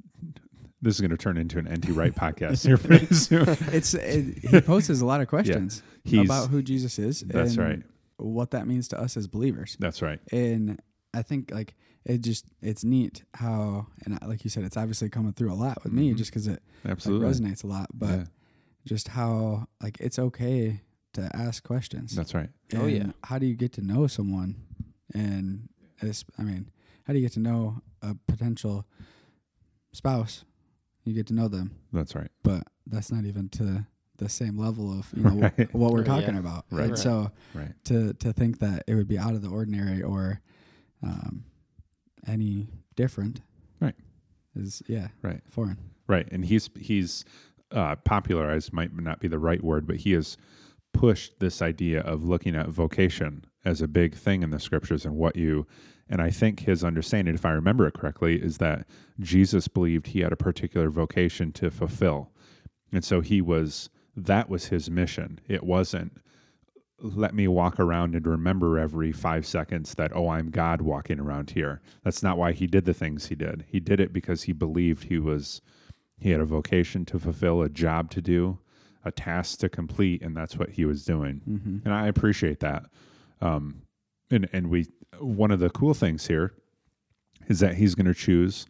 This 0.81 0.95
is 0.95 1.01
going 1.01 1.11
to 1.11 1.17
turn 1.17 1.37
into 1.37 1.59
an 1.59 1.65
NT 1.73 1.89
Wright 1.91 2.15
podcast 2.25 2.65
here 2.67 2.79
pretty 2.79 3.13
soon. 3.15 3.49
it's 3.73 3.95
it, 3.95 4.39
he 4.39 4.61
poses 4.61 5.01
a 5.01 5.07
lot 5.07 5.21
of 5.21 5.29
questions 5.35 5.83
He's 6.05 6.25
about 6.25 6.51
who 6.51 6.63
Jesus 6.63 6.99
is. 6.99 7.21
That's 7.21 7.57
and 7.57 7.59
right. 7.59 7.83
What 8.19 8.51
that 8.53 8.67
means 8.67 8.89
to 8.89 9.01
us 9.01 9.17
as 9.17 9.27
believers, 9.27 9.77
That's 9.81 10.03
right. 10.03 10.19
and 10.33 10.81
I 11.15 11.23
think 11.23 11.51
like 11.53 11.75
it 12.05 12.21
just 12.23 12.47
it's 12.63 12.85
neat 12.85 13.23
how 13.35 13.87
and 14.05 14.19
like 14.27 14.45
you 14.45 14.51
said, 14.51 14.65
it's 14.65 14.77
obviously 14.77 15.09
coming 15.09 15.33
through 15.33 15.53
a 15.53 15.55
lot 15.55 15.83
with 15.85 15.93
me 15.93 16.13
Mhm. 16.13 16.17
just 16.17 16.31
because 16.31 16.47
it 16.47 16.63
like, 16.85 16.93
Absolutely. 16.93 17.29
resonates 17.29 17.65
a 17.65 17.67
lot. 17.67 17.89
But 17.93 18.09
Yeah, 18.19 18.25
just 18.87 19.09
how 19.09 19.67
like 19.83 19.99
it's 20.01 20.19
okay 20.19 20.81
to 21.15 21.31
ask 21.37 21.63
questions. 21.65 22.15
that's 22.15 22.35
right. 22.35 22.51
Oh, 22.77 22.87
yeah. 22.87 23.13
How 23.25 23.39
do 23.39 23.47
you 23.47 23.57
get 23.57 23.73
to 23.75 23.83
know 23.83 24.07
someone? 24.07 24.57
And 25.15 25.69
it's, 26.03 26.25
I 26.39 26.43
mean, 26.43 26.71
how 27.05 27.13
do 27.13 27.19
you 27.19 27.25
get 27.25 27.33
to 27.33 27.41
know 27.41 27.81
a 28.03 28.15
potential 28.27 28.87
spouse? 29.93 30.45
You 31.05 31.15
get 31.15 31.27
to 31.29 31.35
know 31.35 31.49
them, 31.49 31.71
That's 31.93 32.15
right. 32.15 32.31
but 32.43 32.65
that's 32.87 33.11
not 33.11 33.25
even 33.25 33.49
to 33.51 33.87
the 34.19 34.29
same 34.29 34.59
level 34.59 34.91
of 34.99 35.07
you 35.17 35.23
know 35.23 35.37
Right. 35.57 35.75
what 35.75 35.93
we're 35.93 36.05
talking 36.15 36.35
yeah. 36.35 36.41
about. 36.41 36.65
Right. 36.71 36.83
And 36.83 36.91
Right. 36.91 36.99
so 36.99 37.31
Right. 37.55 37.73
to 37.85 38.13
to 38.15 38.33
think 38.33 38.59
that 38.59 38.85
it 38.87 38.95
would 38.95 39.09
be 39.09 39.19
out 39.19 39.35
of 39.35 39.43
the 39.43 39.49
ordinary 39.49 40.03
or 40.03 40.41
um, 41.03 41.45
any 42.27 42.69
different, 42.97 43.41
Right. 43.81 43.95
Is 44.57 44.83
yeah, 44.89 45.09
Right. 45.23 45.41
foreign. 45.49 45.79
Right. 46.09 46.29
And 46.33 46.45
he's 46.45 46.69
he's 46.79 47.25
uh, 47.71 47.97
popularized 47.97 48.73
might 48.73 48.95
not 48.95 49.21
be 49.21 49.29
the 49.29 49.39
right 49.39 49.63
word, 49.63 49.87
but 49.87 49.97
he 49.97 50.13
has 50.13 50.37
pushed 50.93 51.39
this 51.39 51.61
idea 51.63 52.01
of 52.01 52.25
looking 52.25 52.57
at 52.57 52.69
vocation 52.69 53.45
as 53.65 53.81
a 53.83 53.87
big 53.89 54.15
thing 54.15 54.43
in 54.43 54.51
the 54.51 54.59
scriptures 54.59 55.05
and 55.05 55.15
what 55.17 55.37
you 55.37 55.67
and 56.09 56.23
I 56.23 56.31
think 56.31 56.61
his 56.61 56.83
understanding, 56.83 57.35
if 57.35 57.45
I 57.45 57.51
remember 57.51 57.87
it 57.87 57.95
correctly, 57.95 58.37
is 58.43 58.59
that 58.59 58.87
Jesus 59.21 59.69
believed 59.69 60.09
he 60.09 60.21
had 60.21 60.33
a 60.33 60.37
particular 60.37 60.91
vocation 60.91 61.53
to 61.53 61.71
fulfill. 61.71 62.31
And 62.93 63.05
so 63.05 63.21
he 63.21 63.41
was 63.41 63.91
that 64.17 64.49
was 64.49 64.67
his 64.67 64.91
mission. 64.91 65.39
It 65.47 65.63
wasn't 65.63 66.21
let 67.01 67.35
me 67.35 67.47
walk 67.47 67.79
around 67.79 68.15
and 68.15 68.27
remember 68.27 68.79
every 68.79 69.13
five 69.13 69.47
seconds 69.47 69.95
that, 69.95 70.11
oh, 70.15 70.29
I'm 70.31 70.51
God 70.51 70.83
walking 70.83 71.21
around 71.21 71.51
here. 71.51 71.81
That's 72.03 72.23
not 72.23 72.37
why 72.37 72.53
he 72.53 72.67
did 72.67 72.85
the 72.87 72.95
things 72.95 73.27
he 73.27 73.35
did. 73.35 73.65
He 73.69 73.79
did 73.79 74.01
it 74.01 74.13
because 74.13 74.45
he 74.45 74.53
believed 74.53 75.05
he 75.05 75.19
was, 75.19 75.61
he 76.19 76.31
had 76.31 76.41
a 76.41 76.45
vocation 76.45 77.05
to 77.07 77.19
fulfill, 77.19 77.63
a 77.63 77.69
job 77.69 78.11
to 78.11 78.21
do, 78.21 78.59
a 79.05 79.13
task 79.13 79.61
to 79.61 79.69
complete, 79.69 80.23
and 80.23 80.37
that's 80.37 80.57
what 80.57 80.71
he 80.71 80.85
was 80.85 81.05
doing. 81.05 81.41
Mm-hmm. 81.49 81.79
And 81.85 81.95
I 81.95 82.09
appreciate 82.09 82.61
that. 82.61 82.87
Um, 83.41 83.83
and, 84.31 84.49
and 84.53 84.69
we, 84.69 84.87
one 85.21 85.51
of 85.51 85.61
the 85.61 85.71
cool 85.71 85.95
things 85.95 86.27
here 86.27 86.53
is 87.49 87.61
that 87.61 87.75
he's 87.77 87.95
going 87.95 88.07
to 88.07 88.15
choose 88.15 88.67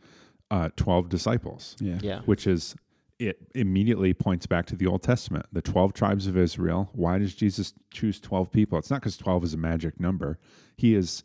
uh, 0.50 0.70
12 0.76 1.08
disciples, 1.08 1.76
Yeah. 1.80 1.98
Yeah. 2.02 2.20
which 2.22 2.46
is 2.46 2.74
it 3.18 3.48
immediately 3.54 4.14
points 4.14 4.46
back 4.46 4.64
to 4.66 4.76
the 4.76 4.86
Old 4.86 5.02
Testament, 5.02 5.44
the 5.52 5.60
12 5.60 5.92
tribes 5.92 6.26
of 6.28 6.36
Israel. 6.36 6.88
Why 6.92 7.18
does 7.18 7.34
Jesus 7.34 7.74
choose 7.92 8.20
12 8.20 8.52
people? 8.52 8.78
It's 8.78 8.90
not 8.90 9.00
because 9.00 9.16
12 9.16 9.42
is 9.44 9.54
a 9.54 9.56
magic 9.56 9.98
number. 9.98 10.38
He 10.76 10.94
is 10.94 11.24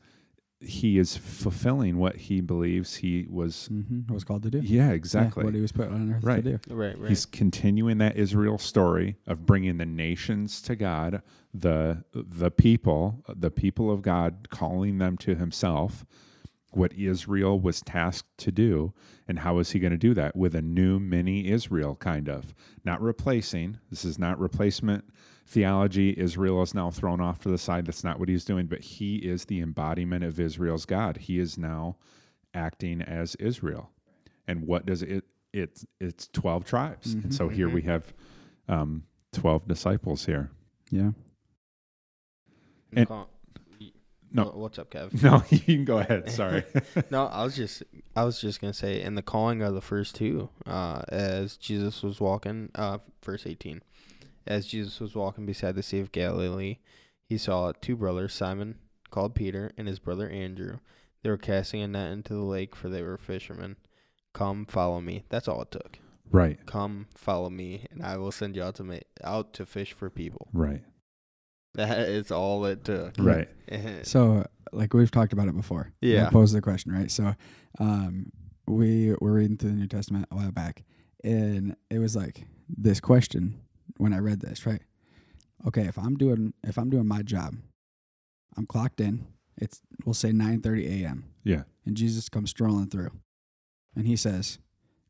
he 0.66 0.98
is 0.98 1.18
fulfilling 1.18 1.98
what 1.98 2.16
he 2.16 2.42
believes 2.42 2.96
he 2.96 3.26
was 3.30 3.70
Mm-hmm. 3.72 4.14
Was 4.14 4.24
called 4.24 4.44
to 4.44 4.50
do. 4.50 4.60
yeah, 4.60 4.88
Yeah, 4.88 4.92
exactly. 4.94 5.44
what 5.44 5.54
he 5.54 5.62
was 5.62 5.72
put 5.72 5.90
on 5.90 6.14
earth 6.14 6.24
Right. 6.24 6.44
to 6.44 6.58
do. 6.58 6.74
Right. 6.74 6.98
Right. 6.98 7.10
He's 7.10 7.26
continuing 7.26 7.98
that 8.00 8.16
Israel 8.18 8.58
story 8.58 9.18
of 9.28 9.46
bringing 9.46 9.78
the 9.78 9.86
nations 9.86 10.62
to 10.64 10.76
God, 10.76 11.22
the 11.54 12.04
the 12.14 12.50
people, 12.52 13.24
the 13.28 13.52
people 13.52 13.92
of 13.92 14.02
God, 14.02 14.48
calling 14.50 14.98
them 14.98 15.18
to 15.18 15.36
Himself. 15.36 16.06
What 16.76 16.94
Israel 16.94 17.60
was 17.60 17.82
tasked 17.82 18.38
to 18.40 18.52
do, 18.52 18.94
and 19.28 19.40
how 19.40 19.60
is 19.60 19.72
He 19.72 19.80
going 19.80 19.92
to 19.92 19.98
do 19.98 20.14
that 20.16 20.36
with 20.36 20.56
a 20.56 20.62
new 20.62 21.00
mini 21.00 21.48
Israel, 21.50 21.96
kind 21.96 22.28
of 22.30 22.54
not 22.84 23.02
replacing. 23.02 23.80
This 23.90 24.04
is 24.06 24.18
not 24.20 24.40
replacement 24.40 25.06
theology. 25.46 26.14
Israel 26.18 26.62
is 26.62 26.74
now 26.74 26.90
thrown 26.90 27.20
off 27.22 27.40
to 27.42 27.50
the 27.50 27.58
side. 27.58 27.86
That's 27.86 28.04
not 28.04 28.20
what 28.20 28.30
He's 28.30 28.46
doing. 28.46 28.68
But 28.68 28.82
He 28.82 29.18
is 29.18 29.46
the 29.46 29.60
embodiment 29.62 30.24
of 30.24 30.40
Israel's 30.40 30.86
God. 30.86 31.18
He 31.18 31.40
is 31.40 31.58
now 31.58 31.98
acting 32.54 33.02
as 33.02 33.36
Israel. 33.36 33.92
And 34.48 34.68
what 34.68 34.86
does 34.86 35.02
it? 35.04 35.24
It's 35.54 35.86
it's 36.02 36.28
twelve 36.28 36.66
tribes. 36.66 37.14
And 37.14 37.26
Mhm. 37.26 37.34
so 37.34 37.50
here 37.50 37.70
Mhm. 37.70 37.74
we 37.74 37.82
have 37.84 38.14
um, 38.68 39.04
twelve 39.32 39.68
disciples 39.68 40.26
here. 40.26 40.50
Yeah. 40.90 41.12
and- 42.96 43.08
Call- 43.08 43.30
No. 44.34 44.46
What's 44.56 44.80
up, 44.80 44.90
Kev? 44.90 45.14
No, 45.24 45.44
you 45.50 45.60
can 45.60 45.86
go 45.86 46.00
ahead. 46.00 46.30
Sorry. 46.32 46.64
no, 47.12 47.28
I 47.28 47.44
was 47.44 47.56
just 47.56 47.84
I 48.16 48.24
was 48.24 48.42
just 48.42 48.60
gonna 48.60 48.74
say 48.74 49.02
in 49.02 49.16
the 49.16 49.22
calling 49.22 49.62
of 49.62 49.74
the 49.76 49.82
first 49.82 50.16
two, 50.16 50.50
uh, 50.66 51.04
as 51.10 51.56
Jesus 51.56 52.02
was 52.04 52.20
walking, 52.20 52.70
uh, 52.76 52.98
verse 53.24 53.46
eighteen, 53.46 53.82
as 54.48 54.66
Jesus 54.66 55.00
was 55.00 55.16
walking 55.16 55.46
beside 55.46 55.76
the 55.76 55.84
Sea 55.84 56.00
of 56.00 56.12
Galilee, 56.12 56.78
he 57.30 57.38
saw 57.38 57.72
two 57.80 57.96
brothers, 57.96 58.34
Simon 58.34 58.80
called 59.12 59.36
Peter 59.36 59.72
and 59.78 59.88
his 59.88 60.00
brother 60.00 60.28
Andrew. 60.30 60.80
They 61.22 61.30
were 61.30 61.38
casting 61.38 61.82
a 61.82 61.88
net 61.88 62.12
into 62.12 62.34
the 62.34 62.42
lake, 62.44 62.76
for 62.76 62.90
they 62.90 63.02
were 63.04 63.18
fishermen. 63.18 63.78
Come, 64.34 64.66
follow 64.66 65.00
me. 65.00 65.24
That's 65.30 65.48
all 65.48 65.62
it 65.62 65.72
took. 65.72 66.00
right. 66.32 66.60
Come, 66.66 67.06
follow 67.16 67.50
me, 67.52 67.86
and 67.92 68.02
I 68.04 68.18
will 68.18 68.32
send 68.32 68.56
you 68.56 68.64
out 68.64 68.76
to 68.76 68.84
ma- 68.84 68.98
out 69.24 69.54
to 69.54 69.66
fish 69.68 69.94
for 69.94 70.10
people. 70.10 70.48
Right. 70.52 70.82
That 71.76 72.00
is 72.10 72.32
all 72.32 72.66
it 72.66 72.84
took. 72.84 73.16
Right. 73.18 73.48
So, 74.04 74.46
like 74.72 74.94
we've 74.94 75.10
talked 75.10 75.34
about 75.34 75.48
it 75.48 75.56
before. 75.56 75.92
Yeah. 76.02 76.28
I 76.28 76.30
posed 76.30 76.54
the 76.56 76.62
question, 76.62 76.92
right? 76.92 77.10
So, 77.10 77.34
um, 77.80 78.32
we 78.68 79.16
were 79.20 79.34
reading 79.34 79.58
through 79.58 79.72
the 79.72 79.76
New 79.78 79.88
Testament 79.88 80.28
a 80.32 80.36
while 80.36 80.52
back, 80.52 80.84
and 81.24 81.76
it 81.90 81.98
was 81.98 82.16
like 82.16 82.46
this 82.70 83.00
question 83.00 83.60
when 83.98 84.14
I 84.14 84.20
read 84.20 84.42
this, 84.42 84.66
right? 84.68 84.82
Okay, 85.66 85.84
if 85.88 85.98
I'm 85.98 86.16
doing 86.18 86.54
if 86.64 86.78
I'm 86.78 86.90
doing 86.92 87.08
my 87.08 87.24
job, 87.24 87.56
I'm 88.56 88.66
clocked 88.68 89.02
in. 89.02 89.26
It's 89.58 89.82
we'll 90.06 90.14
say 90.14 90.30
9:30 90.32 91.04
a.m. 91.04 91.26
Yeah. 91.44 91.64
and 91.86 91.98
Jesus 91.98 92.30
comes 92.30 92.50
strolling 92.52 92.90
through, 92.90 93.10
and 93.96 94.06
he 94.06 94.16
says, 94.16 94.60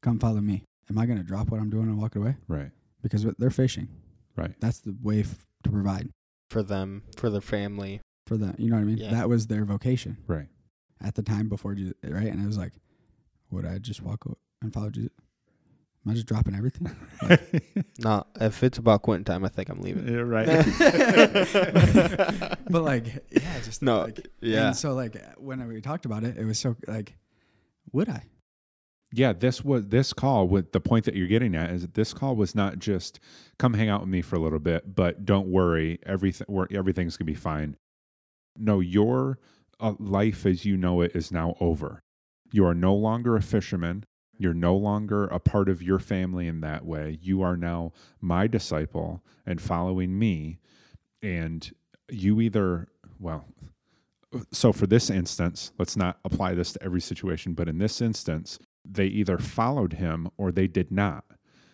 "Come 0.02 0.20
follow 0.20 0.40
me." 0.42 0.64
Am 0.90 0.98
I 0.98 1.06
going 1.06 1.18
to 1.18 1.24
drop 1.24 1.50
what 1.50 1.60
I'm 1.62 1.70
doing 1.70 1.88
and 1.88 1.98
walk 1.98 2.16
away? 2.16 2.36
Right. 2.48 2.72
Because 3.02 3.26
they're 3.40 3.50
fishing. 3.50 3.88
Right. 4.36 4.54
That's 4.60 4.80
the 4.80 4.96
way 5.02 5.22
f- 5.22 5.46
to 5.64 5.70
provide 5.70 6.10
for 6.54 6.64
them, 6.64 7.04
for 7.18 7.30
their 7.30 7.42
family. 7.42 8.00
for 8.28 8.38
the. 8.38 8.56
You 8.58 8.70
know 8.70 8.78
what 8.78 8.82
I 8.84 8.86
mean? 8.86 8.98
Yeah. 8.98 9.12
That 9.12 9.28
was 9.30 9.48
their 9.48 9.66
vocation. 9.66 10.18
Right. 10.28 10.48
at 11.02 11.16
the 11.16 11.24
time 11.24 11.50
before 11.50 11.74
Jesus, 11.76 11.94
right? 12.04 12.28
And 12.32 12.42
I 12.42 12.46
was 12.48 12.58
like, 12.58 12.74
would 13.52 13.66
I 13.66 13.78
just 13.80 14.02
walk 14.02 14.26
o- 14.28 14.38
and 14.62 14.74
follow 14.74 14.90
Jesus? 14.90 15.12
Am 16.06 16.12
I 16.12 16.16
just 16.16 16.28
dropping 16.28 16.56
everything? 16.56 16.90
No, 18.00 18.26
if 18.42 18.64
it's 18.64 18.78
about 18.78 19.02
quitting 19.04 19.24
time, 19.24 19.46
I 19.46 19.50
think 19.50 19.70
I'm 19.70 19.80
leaving. 19.82 20.08
yeah, 20.08 20.20
right. 20.20 20.48
but 22.70 22.82
like, 22.84 23.06
yeah, 23.32 23.60
just 23.64 23.82
No, 23.82 24.02
Like, 24.02 24.28
yeah. 24.42 24.68
And 24.68 24.76
so 24.76 24.94
like 24.94 25.16
when 25.38 25.66
we 25.68 25.80
talked 25.82 26.06
about 26.06 26.24
it, 26.24 26.38
it 26.38 26.46
was 26.46 26.60
so 26.60 26.76
like, 26.88 27.16
would 27.94 28.10
I? 28.10 28.24
Yeah, 29.16 29.32
this 29.32 29.64
was 29.64 29.90
this 29.90 30.12
call 30.12 30.48
with 30.48 30.72
the 30.72 30.80
point 30.80 31.06
that 31.06 31.16
you're 31.16 31.28
getting 31.28 31.56
at 31.56 31.70
is 31.70 31.84
that 31.84 31.94
this 31.94 32.14
call 32.14 32.36
was 32.36 32.56
not 32.56 32.80
just 32.80 33.20
come 33.60 33.76
hang 33.76 33.88
out 33.88 34.02
with 34.02 34.10
me 34.10 34.24
for 34.24 34.36
a 34.36 34.40
little 34.40 34.60
bit, 34.60 34.96
but 34.96 35.24
don't 35.24 35.48
worry, 35.48 36.00
everything 36.04 36.48
everything's 36.72 37.16
gonna 37.16 37.28
be 37.28 37.36
fine. 37.36 37.78
No, 38.58 38.80
your 38.80 39.38
uh, 39.80 39.94
life 40.00 40.48
as 40.48 40.66
you 40.66 40.78
know 40.78 41.02
it 41.02 41.16
is 41.16 41.32
now 41.32 41.56
over. 41.60 42.02
You 42.52 42.66
are 42.66 42.74
no 42.74 42.96
longer 42.96 43.36
a 43.36 43.42
fisherman. 43.42 44.06
You're 44.40 44.56
no 44.56 44.76
longer 44.76 45.26
a 45.26 45.40
part 45.40 45.70
of 45.70 45.84
your 45.84 46.00
family 46.00 46.48
in 46.48 46.62
that 46.62 46.84
way. 46.84 47.20
You 47.22 47.44
are 47.44 47.56
now 47.56 47.94
my 48.20 48.48
disciple 48.48 49.24
and 49.46 49.62
following 49.62 50.18
me. 50.18 50.60
And 51.22 51.72
you 52.10 52.42
either, 52.42 52.88
well, 53.20 53.46
so 54.52 54.74
for 54.74 54.88
this 54.88 55.12
instance, 55.12 55.72
let's 55.78 55.96
not 55.96 56.18
apply 56.26 56.56
this 56.56 56.74
to 56.74 56.84
every 56.84 57.02
situation, 57.02 57.54
but 57.54 57.70
in 57.70 57.78
this 57.78 58.02
instance, 58.02 58.58
they 58.86 59.06
either 59.08 59.38
followed 59.38 59.94
him 59.94 60.28
or 60.38 60.52
they 60.52 60.68
did 60.68 60.92
not. 60.92 61.26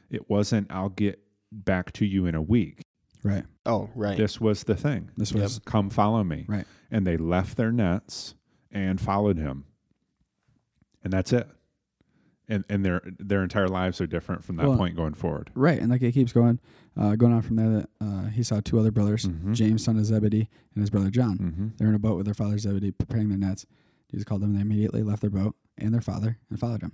It 0.10 0.30
wasn't, 0.30 0.68
I'll 0.72 0.90
get 0.90 1.20
back 1.52 1.92
to 1.94 2.06
you 2.06 2.26
in 2.26 2.36
a 2.36 2.42
week. 2.42 2.82
Right. 3.24 3.44
Oh, 3.66 3.90
right. 3.96 4.18
This 4.18 4.40
was 4.40 4.64
the 4.64 4.76
thing. 4.76 5.10
This 5.18 5.32
Yep. 5.32 5.42
was 5.44 5.60
Come 5.66 5.90
follow 5.90 6.24
me. 6.24 6.46
Right. 6.48 6.66
And 6.90 7.06
they 7.06 7.18
left 7.18 7.58
their 7.58 7.72
nets 7.72 8.34
and 8.72 9.00
followed 9.02 9.38
him. 9.38 9.66
And 11.04 11.12
that's 11.14 11.34
it. 11.34 11.48
And 12.48 12.64
and 12.68 12.84
their 12.84 13.02
their 13.20 13.44
entire 13.44 13.68
lives 13.68 14.02
are 14.02 14.08
different 14.08 14.44
from 14.44 14.56
that 14.56 14.68
Well, 14.68 14.78
point 14.78 14.96
going 14.96 15.14
forward. 15.14 15.52
right, 15.54 15.80
and 15.80 15.92
like 15.92 16.02
it 16.02 16.14
keeps 16.14 16.34
going, 16.34 16.60
uh, 16.98 17.16
going 17.16 17.32
on 17.32 17.44
from 17.44 17.58
there. 17.58 17.70
That 17.70 17.90
uh, 18.02 18.24
he 18.30 18.42
saw 18.42 18.60
two 18.60 18.80
other 18.80 18.90
brothers, 18.90 19.26
Mhm. 19.28 19.54
James, 19.54 19.84
son 19.84 19.98
of 20.00 20.06
Zebedee, 20.06 20.50
and 20.74 20.82
his 20.82 20.90
brother 20.90 21.12
John. 21.12 21.38
Mm-hmm. 21.38 21.68
They're 21.78 21.90
in 21.90 21.94
a 21.96 22.00
boat 22.00 22.18
with 22.18 22.26
their 22.26 22.34
father 22.34 22.58
Zebedee, 22.58 22.90
preparing 22.92 23.30
their 23.30 23.38
nets. 23.38 23.68
Jesus 24.10 24.24
called 24.24 24.42
them. 24.42 24.50
and 24.50 24.58
They 24.58 24.62
immediately 24.64 25.04
left 25.04 25.22
their 25.22 25.30
boat 25.30 25.56
and 25.80 25.94
their 25.94 26.02
father 26.02 26.38
and 26.50 26.60
followed 26.60 26.82
him. 26.82 26.92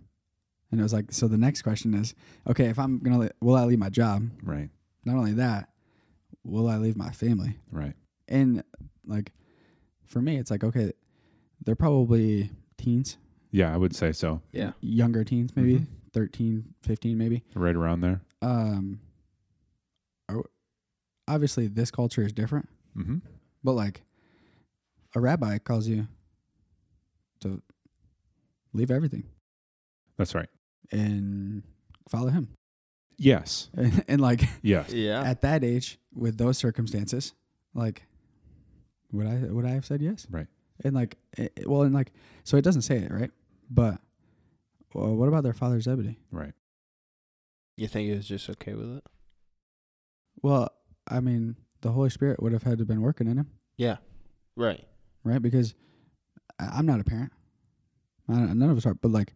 And 0.72 0.80
it 0.80 0.84
was 0.84 0.94
like, 0.94 1.12
so 1.12 1.28
the 1.28 1.38
next 1.38 1.62
question 1.62 1.94
is, 1.94 2.16
okay, 2.48 2.66
if 2.66 2.80
I'm 2.80 3.00
gonna, 3.00 3.30
will 3.42 3.56
I 3.56 3.66
leave 3.66 3.80
my 3.80 3.90
job? 3.90 4.30
Right. 4.44 4.70
Not 5.06 5.16
only 5.18 5.34
that, 5.34 5.70
will 6.44 6.68
I 6.68 6.78
leave 6.78 6.98
my 6.98 7.12
family? 7.12 7.58
Right. 7.72 7.94
And 8.28 8.64
like, 9.06 9.32
for 10.06 10.22
me, 10.22 10.38
it's 10.38 10.50
like, 10.52 10.64
okay, 10.64 10.92
they're 11.64 11.76
probably 11.76 12.50
teens, 12.78 13.18
Yeah, 13.52 13.74
I 13.74 13.78
would 13.78 13.96
say 13.96 14.12
so. 14.12 14.42
yeah. 14.52 14.72
younger 14.82 15.24
teens, 15.24 15.56
maybe 15.56 15.80
Mhm. 15.80 15.88
13, 16.14 16.74
15, 16.82 17.18
maybe. 17.18 17.44
Right 17.56 17.76
around 17.76 18.02
there. 18.02 18.22
Um, 18.42 19.00
are- 20.30 20.50
obviously, 21.28 21.68
this 21.68 21.92
culture 21.92 22.22
is 22.24 22.34
different, 22.34 22.68
Mm-hmm. 22.98 23.18
but 23.64 23.74
like, 23.74 24.04
a 25.16 25.20
rabbi 25.22 25.58
calls 25.60 25.88
you 25.88 26.08
to 27.42 27.62
leave 28.76 28.92
everything 28.92 29.24
That's 30.18 30.36
right. 30.36 30.50
and 30.92 31.64
follow 32.10 32.30
him. 32.30 32.50
Yes. 33.18 33.70
And, 33.76 34.04
and 34.10 34.22
like, 34.22 34.42
Yes. 34.62 34.92
Yeah. 34.94 35.22
at 35.24 35.42
that 35.42 35.64
age, 35.64 35.98
with 36.14 36.38
those 36.38 36.58
circumstances, 36.58 37.34
like, 37.74 38.04
would 39.12 39.28
I 39.28 39.36
would 39.50 39.66
I 39.66 39.70
have 39.72 39.86
said 39.86 40.02
yes? 40.02 40.28
Right. 40.30 40.48
And 40.84 40.94
like, 40.96 41.18
it, 41.38 41.54
it- 41.56 41.70
well, 41.70 41.84
and 41.84 41.94
like, 41.94 42.12
so 42.44 42.58
it 42.58 42.64
doesn't 42.64 42.82
say 42.84 42.98
it, 42.98 43.12
right? 43.12 43.32
But 43.70 44.00
well, 44.94 45.16
what 45.16 45.28
about 45.28 45.44
their 45.44 45.54
father 45.54 45.80
Zebedee? 45.82 46.20
Right. 46.32 46.54
You 47.78 47.88
think 47.88 48.10
he 48.10 48.16
was 48.16 48.28
just 48.28 48.50
okay 48.50 48.74
with 48.74 48.98
it? 48.98 49.04
Well, 50.42 50.70
I 51.08 51.20
mean, 51.20 51.56
the 51.82 51.92
Holy 51.92 52.10
Spirit 52.10 52.42
would 52.42 52.52
have 52.54 52.64
had 52.64 52.78
to 52.78 52.82
have 52.82 52.88
been 52.88 53.02
working 53.02 53.28
in 53.28 53.38
him, 53.38 53.50
Yeah. 53.78 53.98
Right. 54.56 54.86
right? 55.24 55.42
Because 55.42 55.74
I'm 56.60 56.86
not 56.86 57.00
a 57.00 57.04
parent. 57.04 57.32
I, 58.30 58.54
none 58.54 58.70
of 58.70 58.78
us 58.78 58.86
are, 58.86 58.94
but 58.94 59.12
like, 59.12 59.34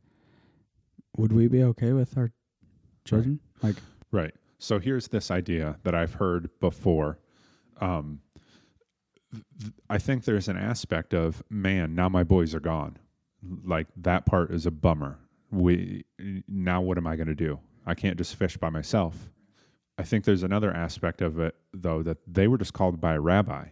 would 1.18 1.32
we 1.32 1.48
be 1.48 1.64
okay 1.64 1.94
with 1.94 2.18
our 2.18 2.32
children? 3.06 3.40
Like, 3.62 3.76
Right. 4.12 4.34
So 4.58 4.80
here's 4.80 5.08
this 5.08 5.32
idea 5.32 5.78
that 5.84 5.96
I've 5.96 6.16
heard 6.16 6.50
before. 6.60 7.20
Um, 7.80 8.20
th- 9.32 9.74
I 9.90 9.98
think 9.98 10.26
there's 10.26 10.48
an 10.48 10.58
aspect 10.58 11.14
of 11.14 11.44
man. 11.50 11.96
Now 11.96 12.10
my 12.10 12.24
boys 12.24 12.54
are 12.54 12.60
gone. 12.60 12.98
Like 13.64 13.88
that 13.96 14.26
part 14.26 14.52
is 14.52 14.66
a 14.66 14.72
bummer. 14.72 15.20
We 15.52 16.04
now 16.48 16.82
what 16.82 16.98
am 16.98 17.08
I 17.08 17.16
going 17.16 17.28
to 17.28 17.36
do? 17.36 17.60
I 17.86 17.94
can't 17.96 18.18
just 18.18 18.36
fish 18.36 18.58
by 18.58 18.70
myself. 18.70 19.30
I 19.98 20.04
think 20.04 20.26
there's 20.26 20.44
another 20.44 20.74
aspect 20.74 21.22
of 21.22 21.40
it 21.40 21.56
though 21.74 22.04
that 22.04 22.18
they 22.28 22.48
were 22.48 22.58
just 22.58 22.74
called 22.74 23.00
by 23.00 23.14
a 23.14 23.20
rabbi. 23.20 23.68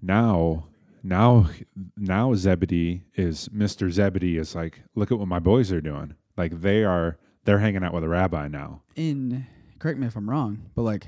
Now, 0.00 0.68
now, 1.04 1.48
now 1.96 2.34
Zebedee 2.34 3.04
is 3.14 3.48
Mr. 3.50 3.90
Zebedee 3.92 4.38
is 4.38 4.54
like, 4.54 4.82
look 4.96 5.12
at 5.12 5.18
what 5.18 5.28
my 5.28 5.38
boys 5.38 5.70
are 5.70 5.80
doing. 5.80 6.14
Like 6.36 6.60
they 6.62 6.82
are, 6.82 7.18
they're 7.44 7.58
hanging 7.60 7.84
out 7.84 7.92
with 7.92 8.02
a 8.04 8.08
rabbi 8.08 8.48
now. 8.48 8.82
in 8.96 9.46
correct 9.78 9.98
me 9.98 10.06
if 10.06 10.16
I'm 10.16 10.28
wrong, 10.30 10.70
but 10.74 10.82
like, 10.82 11.06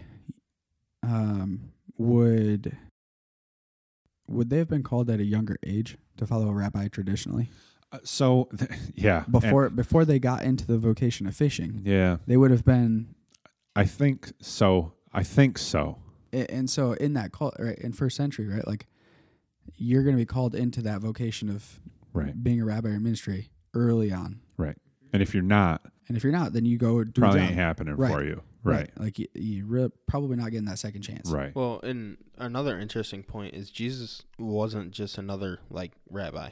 um, 1.03 1.73
would 1.97 2.77
would 4.29 4.51
they 4.51 4.59
have 4.59 4.69
been 4.69 4.83
called 4.83 5.09
at 5.09 5.21
a 5.21 5.25
younger 5.25 5.57
age 5.65 5.97
to 6.19 6.27
follow 6.27 6.49
a 6.49 6.53
rabbi 6.53 6.89
traditionally? 6.89 7.49
Uh, 7.93 7.99
so, 8.03 8.49
th- 8.59 8.71
yeah. 8.95 9.23
and- 9.25 9.33
before 9.33 9.71
before 9.71 10.05
they 10.05 10.19
got 10.19 10.43
into 10.43 10.67
the 10.67 10.79
vocation 10.79 11.27
of 11.27 11.35
fishing. 11.35 11.81
yeah. 11.85 12.19
They 12.27 12.37
would 12.37 12.51
have 12.51 12.65
been 12.65 13.15
I 13.75 13.85
think 13.85 14.33
so. 14.41 14.93
I 15.13 15.23
think 15.23 15.59
so. 15.59 15.99
And 16.33 16.69
so 16.69 16.93
in 16.93 17.15
that 17.15 17.33
call 17.33 17.53
right 17.59 17.79
in 17.79 17.93
first 17.93 18.17
century 18.17 18.47
right 18.47 18.67
like 18.67 18.87
you're 19.77 20.03
going 20.03 20.15
to 20.17 20.21
be 20.21 20.27
called 20.27 20.55
into 20.55 20.81
that 20.83 21.01
vocation 21.01 21.49
of 21.51 21.81
Right. 22.13 22.43
being 22.43 22.61
a 22.61 22.65
rabbi 22.65 22.89
or 22.91 23.01
ministry 23.01 23.51
early 23.75 24.11
on 24.13 24.41
Right. 24.57 24.77
And 25.13 25.23
if 25.23 25.35
you're 25.35 25.43
not, 25.43 25.83
and 26.09 26.17
if 26.17 26.23
you're 26.25 26.33
not 26.33 26.53
then 26.53 26.65
you 26.65 26.79
go 26.79 27.05
do 27.05 27.21
probably 27.21 27.41
a 27.41 27.43
job. 27.43 27.51
ain't 27.51 27.59
happening 27.59 27.95
Right. 27.97 28.11
for 28.13 28.25
you. 28.25 28.43
Right. 28.65 28.91
like 28.99 29.19
you, 29.19 29.27
you 29.35 29.65
re- 29.67 29.91
probably 30.09 30.37
not 30.37 30.51
getting 30.51 30.67
that 30.67 30.79
second 30.79 31.03
chance 31.03 31.31
Right. 31.31 31.55
Well, 31.55 31.81
and 31.85 32.17
another 32.39 32.79
interesting 32.81 33.23
point 33.23 33.55
is 33.55 33.71
Jesus 33.71 34.23
wasn't 34.39 34.91
just 34.93 35.19
another 35.19 35.61
like 35.71 35.93
rabbi. 36.11 36.51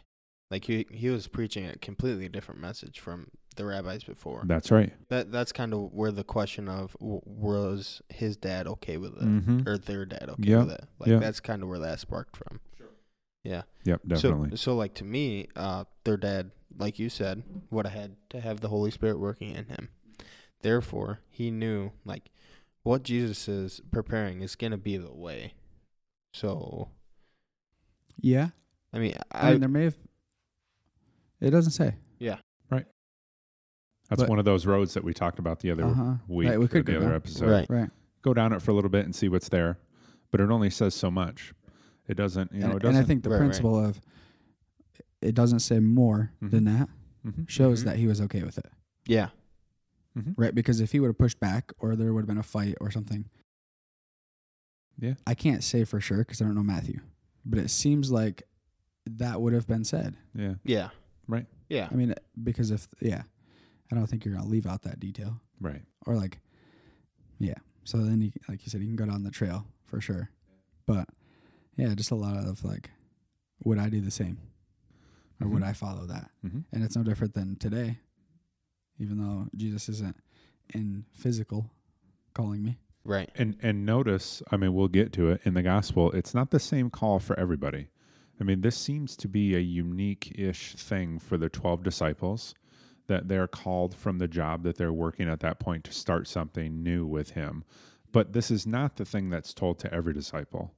Like 0.50 0.64
he 0.66 0.87
he 0.90 1.09
was 1.09 1.27
preaching 1.27 1.64
a 1.66 1.77
completely 1.79 2.29
different 2.29 2.61
message 2.61 3.00
from 3.00 3.29
the 3.57 3.64
rabbis 3.64 4.05
before. 4.05 4.42
That's 4.46 4.70
right. 4.70 4.92
That 5.09 5.33
that's 5.33 5.50
kind 5.53 5.72
of 5.72 5.92
where 5.92 6.12
the 6.12 6.22
question 6.24 6.68
of 6.68 6.94
was 7.00 8.03
his 8.09 8.37
dad 8.37 8.66
okay 8.66 8.96
with 8.96 9.14
it 9.16 9.22
Mm-hmm. 9.24 9.68
or 9.68 9.79
their 9.79 10.05
dad 10.05 10.29
okay 10.29 10.50
Yeah, 10.50 10.59
with 10.64 10.72
it? 10.72 10.85
Like 10.98 11.09
yeah. 11.09 11.18
that's 11.18 11.40
kind 11.40 11.62
of 11.62 11.68
where 11.68 11.79
that 11.81 11.98
sparked 12.00 12.37
from. 12.37 12.61
Yeah. 13.45 13.63
Yep. 13.85 14.01
Definitely. 14.07 14.51
So 14.51 14.57
so 14.57 14.75
like 14.75 14.95
to 14.95 15.05
me, 15.05 15.49
uh, 15.55 15.85
their 16.05 16.17
dad, 16.17 16.51
like 16.79 16.99
you 16.99 17.09
said, 17.09 17.43
would 17.71 17.87
have 17.87 17.95
had 17.95 18.17
to 18.31 18.41
have 18.41 18.61
the 18.61 18.69
Holy 18.69 18.91
Spirit 18.91 19.19
working 19.21 19.55
in 19.55 19.67
him. 19.67 19.91
Therefore, 20.63 21.21
he 21.31 21.51
knew 21.51 21.93
like 22.05 22.31
what 22.83 23.03
Jesus 23.03 23.47
is 23.49 23.81
preparing 23.93 24.41
is 24.43 24.57
gonna 24.57 24.79
be 24.79 24.97
the 24.97 25.13
way. 25.13 25.53
So 26.33 26.89
yeah 28.21 28.49
I 28.93 28.99
mean, 28.99 29.15
I, 29.33 29.49
I, 29.49 29.51
mean 29.53 29.61
there 29.61 29.69
may 29.69 29.85
have 29.85 29.97
it 31.41 31.51
doesn't 31.51 31.73
say 31.73 31.95
Yeah. 32.19 32.39
Right. 32.71 32.87
That's 34.09 34.23
but- 34.23 34.29
one 34.31 34.39
of 34.39 34.45
those 34.45 34.67
roads 34.67 34.95
that 34.95 35.05
we 35.05 35.13
talked 35.13 35.39
about 35.39 35.61
the 35.61 35.71
other 35.71 35.85
uh-huh 35.85 36.15
week 36.29 36.49
Right, 36.49 36.59
we 36.59 36.65
or 36.67 36.69
could 36.69 36.87
the 36.87 36.93
go 36.93 36.99
other 36.99 37.07
down. 37.09 37.17
episode. 37.17 37.51
right. 37.51 37.67
right 37.69 37.91
Go 38.23 38.33
down 38.35 38.53
it 38.53 38.63
for 38.63 38.71
a 38.71 38.75
little 38.75 38.91
bit 38.91 39.05
and 39.05 39.15
see 39.15 39.29
what's 39.29 39.49
there, 39.51 39.79
but 40.31 40.41
it 40.41 40.51
only 40.51 40.71
says 40.71 40.95
so 40.95 41.11
much. 41.11 41.53
It 42.09 42.14
doesn't. 42.14 42.53
You 42.53 42.61
know. 42.61 42.67
and, 42.67 42.77
It 42.77 42.83
doesn't. 42.83 43.03
I 43.03 43.05
think 43.07 43.23
the 43.23 43.31
Right, 43.31 43.37
right. 43.37 43.45
principle 43.47 43.79
of 43.83 44.01
it 45.23 45.35
doesn't 45.35 45.61
say 45.61 45.81
more 45.81 46.31
Mhm. 46.43 46.51
than 46.51 46.64
that 46.64 46.88
Mhm. 47.25 47.49
shows 47.49 47.81
Mhm. 47.81 47.85
that 47.87 47.97
he 47.97 48.07
was 48.07 48.21
okay 48.21 48.43
with 48.43 48.59
it 48.59 48.71
Yeah. 49.07 49.31
Mhm. 50.14 50.35
right 50.37 50.55
because 50.55 50.81
if 50.81 50.93
he 50.93 51.01
would 51.01 51.07
have 51.09 51.19
pushed 51.19 51.40
back 51.40 51.73
or 51.79 51.97
there 51.97 52.12
would 52.12 52.21
have 52.21 52.27
been 52.29 52.37
a 52.38 52.43
fight 52.43 52.77
or 52.81 52.90
something 52.90 53.25
Yeah. 54.99 55.14
I 55.27 55.35
can't 55.35 55.64
say 55.64 55.85
for 55.85 56.01
sure 56.01 56.19
because 56.19 56.40
I 56.40 56.45
don't 56.45 56.55
know 56.55 56.62
Matthew 56.62 57.01
but 57.45 57.59
it 57.59 57.69
seems 57.69 58.11
like 58.11 58.43
that 59.07 59.40
would 59.40 59.53
have 59.55 59.67
been 59.67 59.85
said 59.85 60.17
Yeah. 60.35 60.55
Yeah. 60.64 60.90
Right. 61.27 61.47
Yeah. 61.71 61.88
I 61.90 61.95
mean 61.95 62.14
because 62.43 62.71
if 62.71 62.87
yeah 63.01 63.23
I 63.90 63.95
don't 63.95 64.07
think 64.07 64.25
you're 64.25 64.35
gonna 64.35 64.47
leave 64.49 64.67
out 64.67 64.83
that 64.83 65.01
detail 65.01 65.40
Right. 65.61 65.85
or 66.07 66.14
like 66.17 66.40
yeah 67.38 67.55
so 67.85 67.99
then 68.05 68.21
you 68.21 68.31
like 68.49 68.62
you 68.64 68.71
said 68.71 68.81
you 68.83 68.87
can 68.87 68.97
go 68.97 69.07
down 69.07 69.23
the 69.23 69.31
trail 69.31 69.67
for 69.85 70.01
sure 70.03 70.31
but 70.87 71.09
yeah 71.77 71.95
just 71.95 72.11
a 72.11 72.15
lot 72.15 72.37
of 72.37 72.65
like 72.65 72.91
would 73.65 73.79
i 73.79 73.89
do 73.89 74.01
the 74.01 74.11
same 74.11 74.39
or 75.41 75.49
would 75.49 75.63
Mhm. 75.63 75.67
i 75.67 75.73
follow 75.73 76.07
that 76.07 76.31
Mm-hmm. 76.45 76.61
and 76.73 76.85
it's 76.85 76.97
no 76.97 77.03
different 77.03 77.35
than 77.35 77.57
today 77.57 77.99
even 78.99 79.19
though 79.19 79.49
jesus 79.57 79.89
isn't 79.89 80.17
in 80.75 81.05
physical 81.13 81.71
calling 82.35 82.63
me 82.63 82.79
Right. 83.07 83.29
And 83.35 83.57
and 83.61 83.85
notice, 83.85 84.43
I 84.51 84.57
mean, 84.57 84.73
we'll 84.73 84.89
get 84.89 85.13
to 85.13 85.29
it 85.29 85.43
in 85.45 85.53
the 85.53 85.63
gospel. 85.63 86.11
It's 86.13 86.33
not 86.33 86.51
the 86.53 86.59
same 86.59 86.89
call 86.89 87.19
for 87.19 87.39
everybody. 87.39 87.89
I 88.41 88.45
mean, 88.45 88.63
this 88.63 88.79
seems 88.79 89.15
to 89.19 89.29
be 89.29 89.55
a 89.55 89.59
unique-ish 89.59 90.75
thing 90.77 91.19
for 91.19 91.37
the 91.37 91.51
twelve 91.51 91.83
disciples 91.83 92.55
that 93.07 93.29
they're 93.29 93.47
called 93.47 93.95
from 93.95 94.17
the 94.17 94.27
job 94.27 94.63
that 94.63 94.79
they're 94.79 94.91
working 94.91 95.29
at 95.29 95.41
that 95.41 95.59
point 95.61 95.85
to 95.85 95.93
start 95.93 96.27
something 96.27 96.83
new 96.83 97.05
with 97.05 97.33
Him. 97.33 97.65
But 98.11 98.33
this 98.33 98.51
is 98.51 98.67
not 98.67 98.97
the 98.97 99.05
thing 99.05 99.29
that's 99.29 99.53
told 99.53 99.79
to 99.81 99.93
every 99.93 100.15
disciple. 100.15 100.73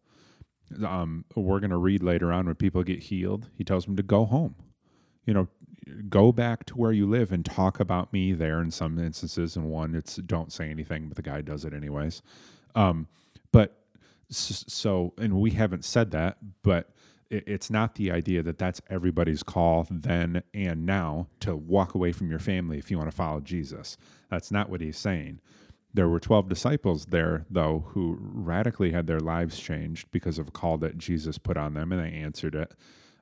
Um, 0.85 1.25
we're 1.35 1.61
going 1.61 1.71
to 1.71 1.77
read 1.77 2.03
later 2.03 2.33
on 2.33 2.47
when 2.47 2.55
people 2.57 2.83
get 2.83 3.05
healed. 3.05 3.49
He 3.57 3.65
tells 3.65 3.85
them 3.85 3.97
to 3.97 4.03
go 4.03 4.25
home. 4.25 4.57
You 5.25 5.35
know, 5.35 5.49
go 6.09 6.33
back 6.33 6.65
to 6.67 6.75
where 6.75 6.93
you 6.93 7.07
live 7.07 7.33
and 7.33 7.45
talk 7.45 7.79
about 7.81 8.13
me 8.13 8.33
there 8.33 8.61
in 8.61 8.71
some 8.71 8.99
instances 8.99 9.57
and 9.57 9.67
one 9.71 9.95
it's 9.95 10.17
don't 10.17 10.53
say 10.53 10.69
anything 10.69 11.09
but 11.09 11.17
the 11.17 11.23
guy 11.23 11.41
does 11.41 11.65
it 11.65 11.73
anyways 11.73 12.23
um 12.75 13.07
but 13.53 13.79
so 14.29 15.13
and 15.19 15.35
we 15.35 15.53
haven't 15.53 15.85
said 15.85 16.11
that 16.11 16.39
but 16.63 16.91
it's 17.31 17.71
not 17.71 17.97
the 17.97 18.11
idea 18.11 18.43
that 18.43 18.59
that's 18.59 18.81
everybody's 18.89 19.43
call 19.43 19.87
then 19.91 20.43
and 20.55 20.87
now 20.87 21.27
to 21.41 21.55
walk 21.57 21.95
away 21.95 22.13
from 22.13 22.31
your 22.31 22.39
family 22.39 22.79
if 22.79 22.91
you 22.91 22.99
want 22.99 23.11
to 23.11 23.17
follow 23.17 23.41
jesus 23.41 23.97
that's 24.29 24.51
not 24.51 24.69
what 24.69 24.81
he's 24.81 24.99
saying 24.99 25.41
there 25.97 26.09
were 26.09 26.21
12 26.21 26.49
disciples 26.49 27.07
there 27.07 27.45
though 27.51 27.85
who 27.89 28.19
radically 28.21 28.91
had 28.93 29.07
their 29.07 29.21
lives 29.21 29.59
changed 29.59 30.11
because 30.13 30.39
of 30.39 30.49
a 30.49 30.51
call 30.51 30.77
that 30.79 30.99
jesus 30.99 31.39
put 31.39 31.57
on 31.57 31.75
them 31.75 31.91
and 31.93 32.01
they 32.05 32.13
answered 32.27 32.55
it 32.55 32.73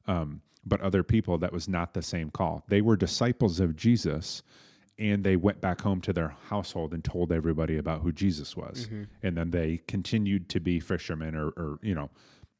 um, 0.06 0.40
but 0.66 0.80
other 0.80 1.02
people 1.02 1.38
that 1.38 1.52
was 1.52 1.68
not 1.68 1.92
the 1.94 2.00
same 2.02 2.30
call. 2.30 2.64
They 2.68 2.80
were 2.80 2.96
disciples 2.96 3.60
of 3.60 3.76
Jesus 3.76 4.42
and 4.98 5.22
they 5.24 5.36
went 5.36 5.60
back 5.60 5.80
home 5.82 6.00
to 6.02 6.12
their 6.12 6.34
household 6.48 6.94
and 6.94 7.04
told 7.04 7.32
everybody 7.32 7.76
about 7.76 8.00
who 8.00 8.12
Jesus 8.12 8.56
was. 8.56 8.86
Mhm. 8.86 9.06
And 9.22 9.36
then 9.36 9.50
they 9.50 9.80
continued 9.88 10.48
to 10.50 10.60
be 10.60 10.80
fishermen 10.80 11.34
or, 11.34 11.48
or 11.48 11.78
you 11.82 11.94
know, 11.94 12.08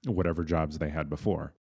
whatever 0.06 0.44
jobs 0.44 0.78
they 0.78 0.90
had 0.90 1.08
before. 1.08 1.54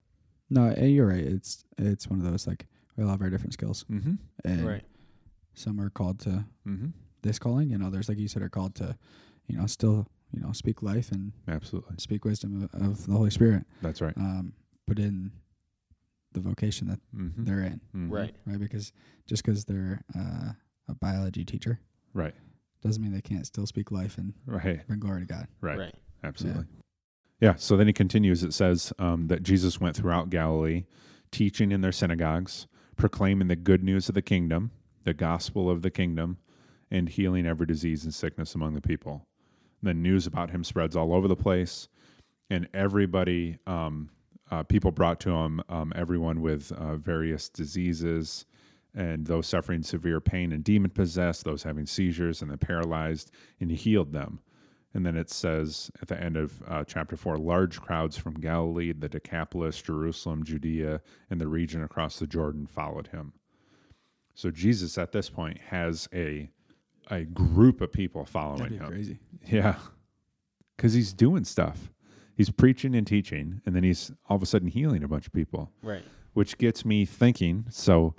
no 0.50 0.70
eh, 0.78 0.86
you're 0.86 1.08
right 1.08 1.26
it's 1.36 1.64
it's 1.78 2.08
one 2.08 2.20
of 2.20 2.26
those 2.30 2.46
like 2.48 2.66
we 2.96 3.04
all 3.04 3.10
have 3.12 3.22
our 3.22 3.30
different 3.30 3.54
skills 3.54 3.86
Mm-hmm. 3.90 4.16
and 4.44 4.66
Right. 4.68 4.84
some 5.54 5.80
are 5.80 5.90
called 5.92 6.20
to 6.22 6.46
Mm-hmm. 6.68 6.90
This 7.24 7.40
calling 7.40 7.72
and 7.74 7.84
others 7.84 8.10
like 8.10 8.18
you 8.20 8.28
said 8.28 8.42
are 8.42 8.50
called 8.50 8.76
to 8.76 8.98
you 9.48 9.58
know 9.58 9.66
still 9.68 10.08
you 10.32 10.40
know 10.42 10.52
speak 10.52 10.82
life 10.82 11.12
and 11.12 11.34
Absolutely. 11.48 11.96
speak 11.98 12.26
wisdom 12.26 12.70
of, 12.74 12.82
of 12.82 13.06
the 13.06 13.14
holy 13.14 13.30
spirit 13.32 13.64
That's 13.82 14.02
right. 14.02 14.16
um 14.18 14.54
but 14.88 14.98
in 15.00 15.32
the 16.34 16.40
vocation 16.40 16.88
that 16.88 17.00
Mm-hmm. 17.16 17.44
they're 17.44 17.62
in 17.64 17.82
Right. 17.94 18.34
right? 18.46 18.60
Because 18.60 18.94
just 19.28 19.44
because 19.44 19.66
they're 19.66 20.02
uh, 20.18 20.54
a 20.88 20.96
biology 20.96 21.44
teacher 21.46 21.80
Right. 22.14 22.34
doesn't 22.82 23.02
mean 23.04 23.12
they 23.14 23.22
can't 23.22 23.46
still 23.46 23.66
speak 23.68 23.92
life 23.92 24.18
and 24.18 24.34
Right. 24.46 24.86
bring 24.88 25.00
glory 25.00 25.22
to 25.22 25.26
God. 25.28 25.48
Right. 25.60 25.78
Right. 25.78 25.96
Absolutely. 26.24 26.66
Yeah. 27.42 27.56
So 27.56 27.76
then 27.76 27.88
he 27.88 27.94
continues. 27.94 28.44
It 28.44 28.54
says 28.54 28.94
um, 29.00 29.28
that 29.28 29.44
Jesus 29.44 29.80
went 29.82 29.96
throughout 29.98 30.30
Galilee, 30.30 30.86
teaching 31.32 31.72
in 31.72 31.82
their 31.82 31.92
synagogues, 31.92 32.68
proclaiming 32.96 33.48
the 33.50 33.56
good 33.56 33.84
news 33.84 34.08
of 34.10 34.16
the 34.16 34.22
kingdom, 34.22 34.72
the 35.04 35.14
gospel 35.14 35.70
of 35.70 35.82
the 35.82 35.90
kingdom, 35.92 36.38
and 36.92 37.10
healing 37.10 37.48
every 37.48 37.66
disease 37.66 38.04
and 38.04 38.14
sickness 38.14 38.54
among 38.54 38.74
the 38.74 38.82
people. 38.82 39.26
The 39.82 39.94
news 39.94 40.28
about 40.28 40.52
him 40.52 40.64
spreads 40.64 40.96
all 40.96 41.14
over 41.14 41.28
the 41.28 41.36
place, 41.36 41.88
and 42.50 42.68
everybody, 42.74 43.58
um, 43.66 44.10
uh, 44.52 44.64
people 44.64 44.92
brought 44.92 45.20
to 45.22 45.32
him, 45.32 45.62
um, 45.70 45.94
everyone 45.96 46.42
with 46.42 46.72
uh, 46.74 46.98
various 46.98 47.50
diseases, 47.50 48.46
and 48.94 49.26
those 49.26 49.48
suffering 49.48 49.82
severe 49.82 50.20
pain 50.20 50.52
and 50.52 50.64
demon 50.64 50.92
possessed, 50.92 51.46
those 51.46 51.64
having 51.64 51.86
seizures 51.86 52.42
and 52.42 52.52
the 52.52 52.58
paralyzed, 52.58 53.32
and 53.60 53.72
he 53.72 53.78
healed 53.78 54.12
them. 54.12 54.42
And 54.94 55.06
then 55.06 55.16
it 55.16 55.30
says 55.30 55.90
at 56.02 56.10
the 56.10 56.22
end 56.22 56.36
of 56.36 56.62
uh, 56.68 56.84
chapter 56.84 57.16
four 57.16 57.38
large 57.38 57.80
crowds 57.80 58.18
from 58.18 58.34
Galilee, 58.34 58.92
the 58.92 59.08
Decapolis, 59.08 59.82
Jerusalem, 59.82 60.44
Judea, 60.44 61.02
and 61.30 61.40
the 61.40 61.48
region 61.48 61.82
across 61.82 62.20
the 62.20 62.28
Jordan 62.28 62.68
followed 62.68 63.08
him. 63.08 63.32
So 64.36 64.52
Jesus 64.52 64.98
at 64.98 65.14
this 65.14 65.30
point 65.30 65.60
has 65.70 66.10
a 66.14 66.50
a 67.10 67.24
group 67.24 67.82
of 67.82 67.92
people 67.92 68.26
following 68.26 68.74
him. 68.74 68.86
crazy. 68.88 69.20
Yeah. 69.48 69.76
Because 70.78 70.94
he's 70.94 71.14
doing 71.14 71.44
stuff. 71.44 71.92
He's 72.36 72.50
preaching 72.50 72.96
and 72.96 73.06
teaching, 73.06 73.62
and 73.66 73.76
then 73.76 73.84
he's 73.84 74.12
all 74.30 74.36
of 74.38 74.42
a 74.42 74.46
sudden 74.46 74.68
healing 74.70 75.04
a 75.04 75.08
bunch 75.08 75.28
of 75.28 75.34
people, 75.34 75.72
Right. 75.84 76.04
which 76.34 76.58
gets 76.58 76.86
me 76.86 77.06
thinking 77.06 77.66
so, 77.70 78.16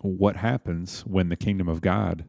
what 0.00 0.36
happens 0.36 1.00
when 1.06 1.28
the 1.28 1.36
kingdom 1.36 1.68
of 1.68 1.80
God 1.80 2.24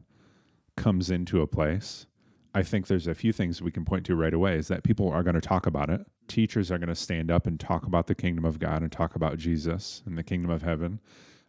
comes 0.76 1.10
into 1.10 1.40
a 1.42 1.46
place? 1.46 2.06
I 2.54 2.62
think 2.62 2.86
there's 2.86 3.06
a 3.06 3.14
few 3.14 3.32
things 3.32 3.60
we 3.60 3.70
can 3.70 3.84
point 3.84 4.06
to 4.06 4.14
right 4.16 4.32
away 4.32 4.56
is 4.56 4.68
that 4.68 4.82
people 4.82 5.10
are 5.10 5.22
going 5.22 5.34
to 5.34 5.42
talk 5.42 5.66
about 5.66 5.90
it. 5.90 6.00
Teachers 6.26 6.70
are 6.70 6.78
going 6.78 6.88
to 6.88 6.94
stand 6.94 7.30
up 7.30 7.46
and 7.46 7.60
talk 7.60 7.86
about 7.86 8.06
the 8.06 8.14
kingdom 8.14 8.44
of 8.46 8.58
God 8.58 8.80
and 8.82 8.90
talk 8.90 9.14
about 9.14 9.36
Jesus 9.36 10.02
and 10.06 10.16
the 10.16 10.22
kingdom 10.22 10.50
of 10.50 10.62
heaven. 10.62 11.00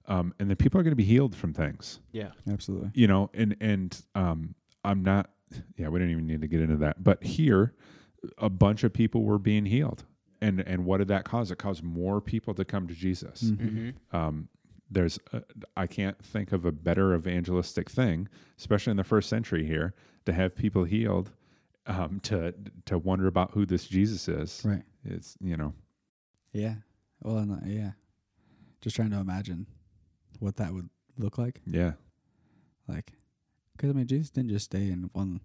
Um, 0.10 0.34
and 0.39 0.49
then 0.49 0.55
people 0.55 0.80
are 0.80 0.84
going 0.84 0.91
to 0.93 0.95
be 0.95 1.03
healed 1.03 1.36
from 1.36 1.53
things 1.53 1.99
Yeah. 2.14 2.30
Absolutely. 2.49 2.91
you 2.93 3.08
know 3.08 3.30
and 3.34 3.55
and 3.60 4.01
um 4.16 4.55
i'm 4.86 5.03
not 5.03 5.30
yeah 5.76 5.89
we 5.89 5.99
don't 5.99 6.10
even 6.10 6.26
need 6.28 6.41
to 6.41 6.47
get 6.47 6.62
into 6.62 6.78
that 6.78 7.03
but 7.03 7.22
here 7.24 7.74
a 8.38 8.49
bunch 8.49 8.84
of 8.86 8.93
people 8.93 9.24
were 9.24 9.38
being 9.39 9.66
healed 9.66 10.05
and 10.41 10.62
and 10.62 10.86
what 10.86 10.97
did 10.99 11.10
that 11.10 11.26
cause 11.26 11.51
it 11.51 11.58
caused 11.58 11.84
more 11.84 12.22
people 12.22 12.53
to 12.53 12.64
come 12.64 12.88
to 12.88 12.93
jesus 12.93 13.43
Mhm. 13.43 13.58
Mm-hmm. 13.60 14.16
um 14.16 14.47
there's 14.89 15.20
a, 15.34 15.41
i 15.76 15.86
can't 15.88 16.18
think 16.24 16.53
of 16.53 16.64
a 16.66 16.72
better 16.72 17.14
evangelistic 17.14 17.89
thing 17.89 18.30
especially 18.58 18.91
in 18.91 18.97
the 18.97 19.03
first 19.03 19.28
century 19.28 19.66
here 19.66 19.93
to 20.26 20.32
have 20.32 20.55
people 20.55 20.86
healed 20.86 21.32
um 21.86 22.22
to 22.22 22.53
to 22.86 22.97
wonder 22.97 23.28
about 23.28 23.51
who 23.51 23.66
this 23.66 23.86
jesus 23.88 24.28
is 24.30 24.62
Right. 24.64 24.84
it's 25.03 25.36
you 25.41 25.58
know 25.58 25.74
Yeah. 26.53 26.76
Well, 27.22 27.38
and, 27.39 27.51
uh, 27.51 27.66
yeah. 27.66 27.91
Just 28.82 28.95
trying 28.95 29.10
to 29.12 29.18
imagine 29.18 29.66
what 30.39 30.57
that 30.57 30.73
would 30.73 30.89
look 31.17 31.38
like. 31.38 31.61
Yeah. 31.65 31.93
Like, 32.88 33.13
because 33.75 33.89
I 33.89 33.93
mean, 33.93 34.07
Jesus 34.07 34.29
didn't 34.29 34.49
just 34.49 34.65
stay 34.65 34.88
in 34.89 35.09
one 35.13 35.41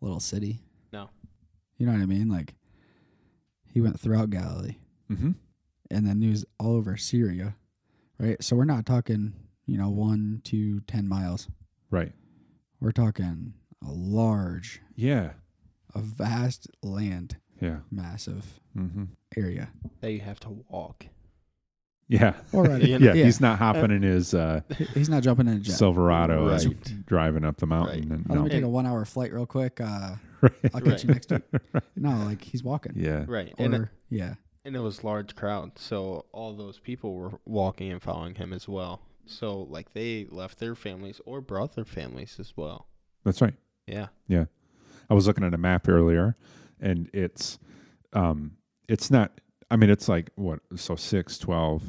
little 0.00 0.20
city. 0.20 0.60
No. 0.92 1.10
You 1.78 1.86
know 1.86 1.92
what 1.92 2.02
I 2.02 2.06
mean? 2.06 2.28
Like, 2.28 2.54
he 3.72 3.80
went 3.80 3.98
throughout 3.98 4.30
Galilee, 4.30 4.76
Mm-hmm. 5.10 5.32
and 5.90 6.06
then 6.06 6.20
he 6.22 6.28
was 6.28 6.44
all 6.58 6.72
over 6.76 6.96
Syria, 6.96 7.56
right? 8.18 8.42
So 8.42 8.56
we're 8.56 8.64
not 8.64 8.86
talking, 8.86 9.32
you 9.66 9.76
know, 9.78 9.90
one, 9.90 10.40
two, 10.44 10.80
ten 10.82 11.08
miles. 11.08 11.48
Right. 11.90 12.12
We're 12.80 12.92
talking 12.92 13.54
a 13.86 13.90
large, 13.90 14.80
Yeah. 14.96 15.32
a 15.94 16.00
vast 16.00 16.66
land, 16.82 17.36
Yeah. 17.60 17.80
massive 17.90 18.60
Mm-hmm. 18.76 19.04
area. 19.36 19.70
That 20.00 20.12
you 20.12 20.20
have 20.20 20.40
to 20.40 20.64
walk. 20.68 21.06
Yeah. 22.12 22.34
All 22.52 22.62
right. 22.62 22.82
You 22.82 22.98
Yeah. 23.00 23.14
He's 23.14 23.40
not 23.40 23.58
hopping 23.58 23.90
in 23.90 24.02
his 24.02 24.34
uh, 24.34 24.60
He's 24.94 25.08
not 25.08 25.22
jumping 25.22 25.48
in 25.48 25.54
a 25.54 25.60
jet. 25.60 25.74
Silverado 25.76 26.48
Right. 26.50 26.62
and 26.64 27.06
driving 27.06 27.44
up 27.44 27.56
the 27.56 27.66
mountain. 27.66 28.08
Right. 28.08 28.18
And, 28.18 28.26
Oh, 28.28 28.34
let 28.34 28.38
no. 28.38 28.44
me 28.44 28.50
take 28.50 28.62
a 28.64 28.68
one-hour 28.68 29.04
flight 29.06 29.32
real 29.32 29.46
quick. 29.46 29.80
Uh, 29.80 30.16
Right. 30.42 30.52
I'll 30.74 30.80
catch 30.80 31.04
you 31.04 31.10
next 31.14 31.30
week. 31.30 31.42
No, 31.94 32.10
like 32.24 32.42
he's 32.42 32.64
walking. 32.64 32.94
Yeah. 32.96 33.24
Right. 33.28 33.54
Or 33.58 33.64
And 33.64 33.74
it, 33.74 33.88
yeah, 34.10 34.34
and 34.64 34.74
it 34.74 34.80
was 34.80 35.04
large 35.04 35.36
crowd, 35.36 35.78
so 35.78 36.26
all 36.32 36.52
those 36.54 36.80
people 36.80 37.14
were 37.14 37.38
walking 37.44 37.92
and 37.92 38.02
following 38.02 38.34
him 38.34 38.52
as 38.52 38.66
well. 38.68 39.02
So 39.24 39.60
like 39.70 39.92
they 39.92 40.26
left 40.30 40.58
their 40.58 40.74
families 40.74 41.20
or 41.24 41.40
brought 41.40 41.76
their 41.76 41.84
families 41.84 42.38
as 42.40 42.54
well. 42.56 42.88
That's 43.24 43.40
right. 43.40 43.54
Yeah. 43.86 44.08
Yeah. 44.26 44.46
I 45.08 45.14
was 45.14 45.28
looking 45.28 45.44
at 45.44 45.54
a 45.54 45.58
map 45.58 45.88
earlier, 45.88 46.36
and 46.80 47.08
it's 47.14 47.60
um, 48.12 48.56
it's 48.88 49.10
not. 49.12 49.40
I 49.72 49.76
mean, 49.76 49.88
it's 49.88 50.06
like 50.06 50.30
what? 50.34 50.60
So 50.76 50.96
6, 50.96 51.38
12, 51.38 51.82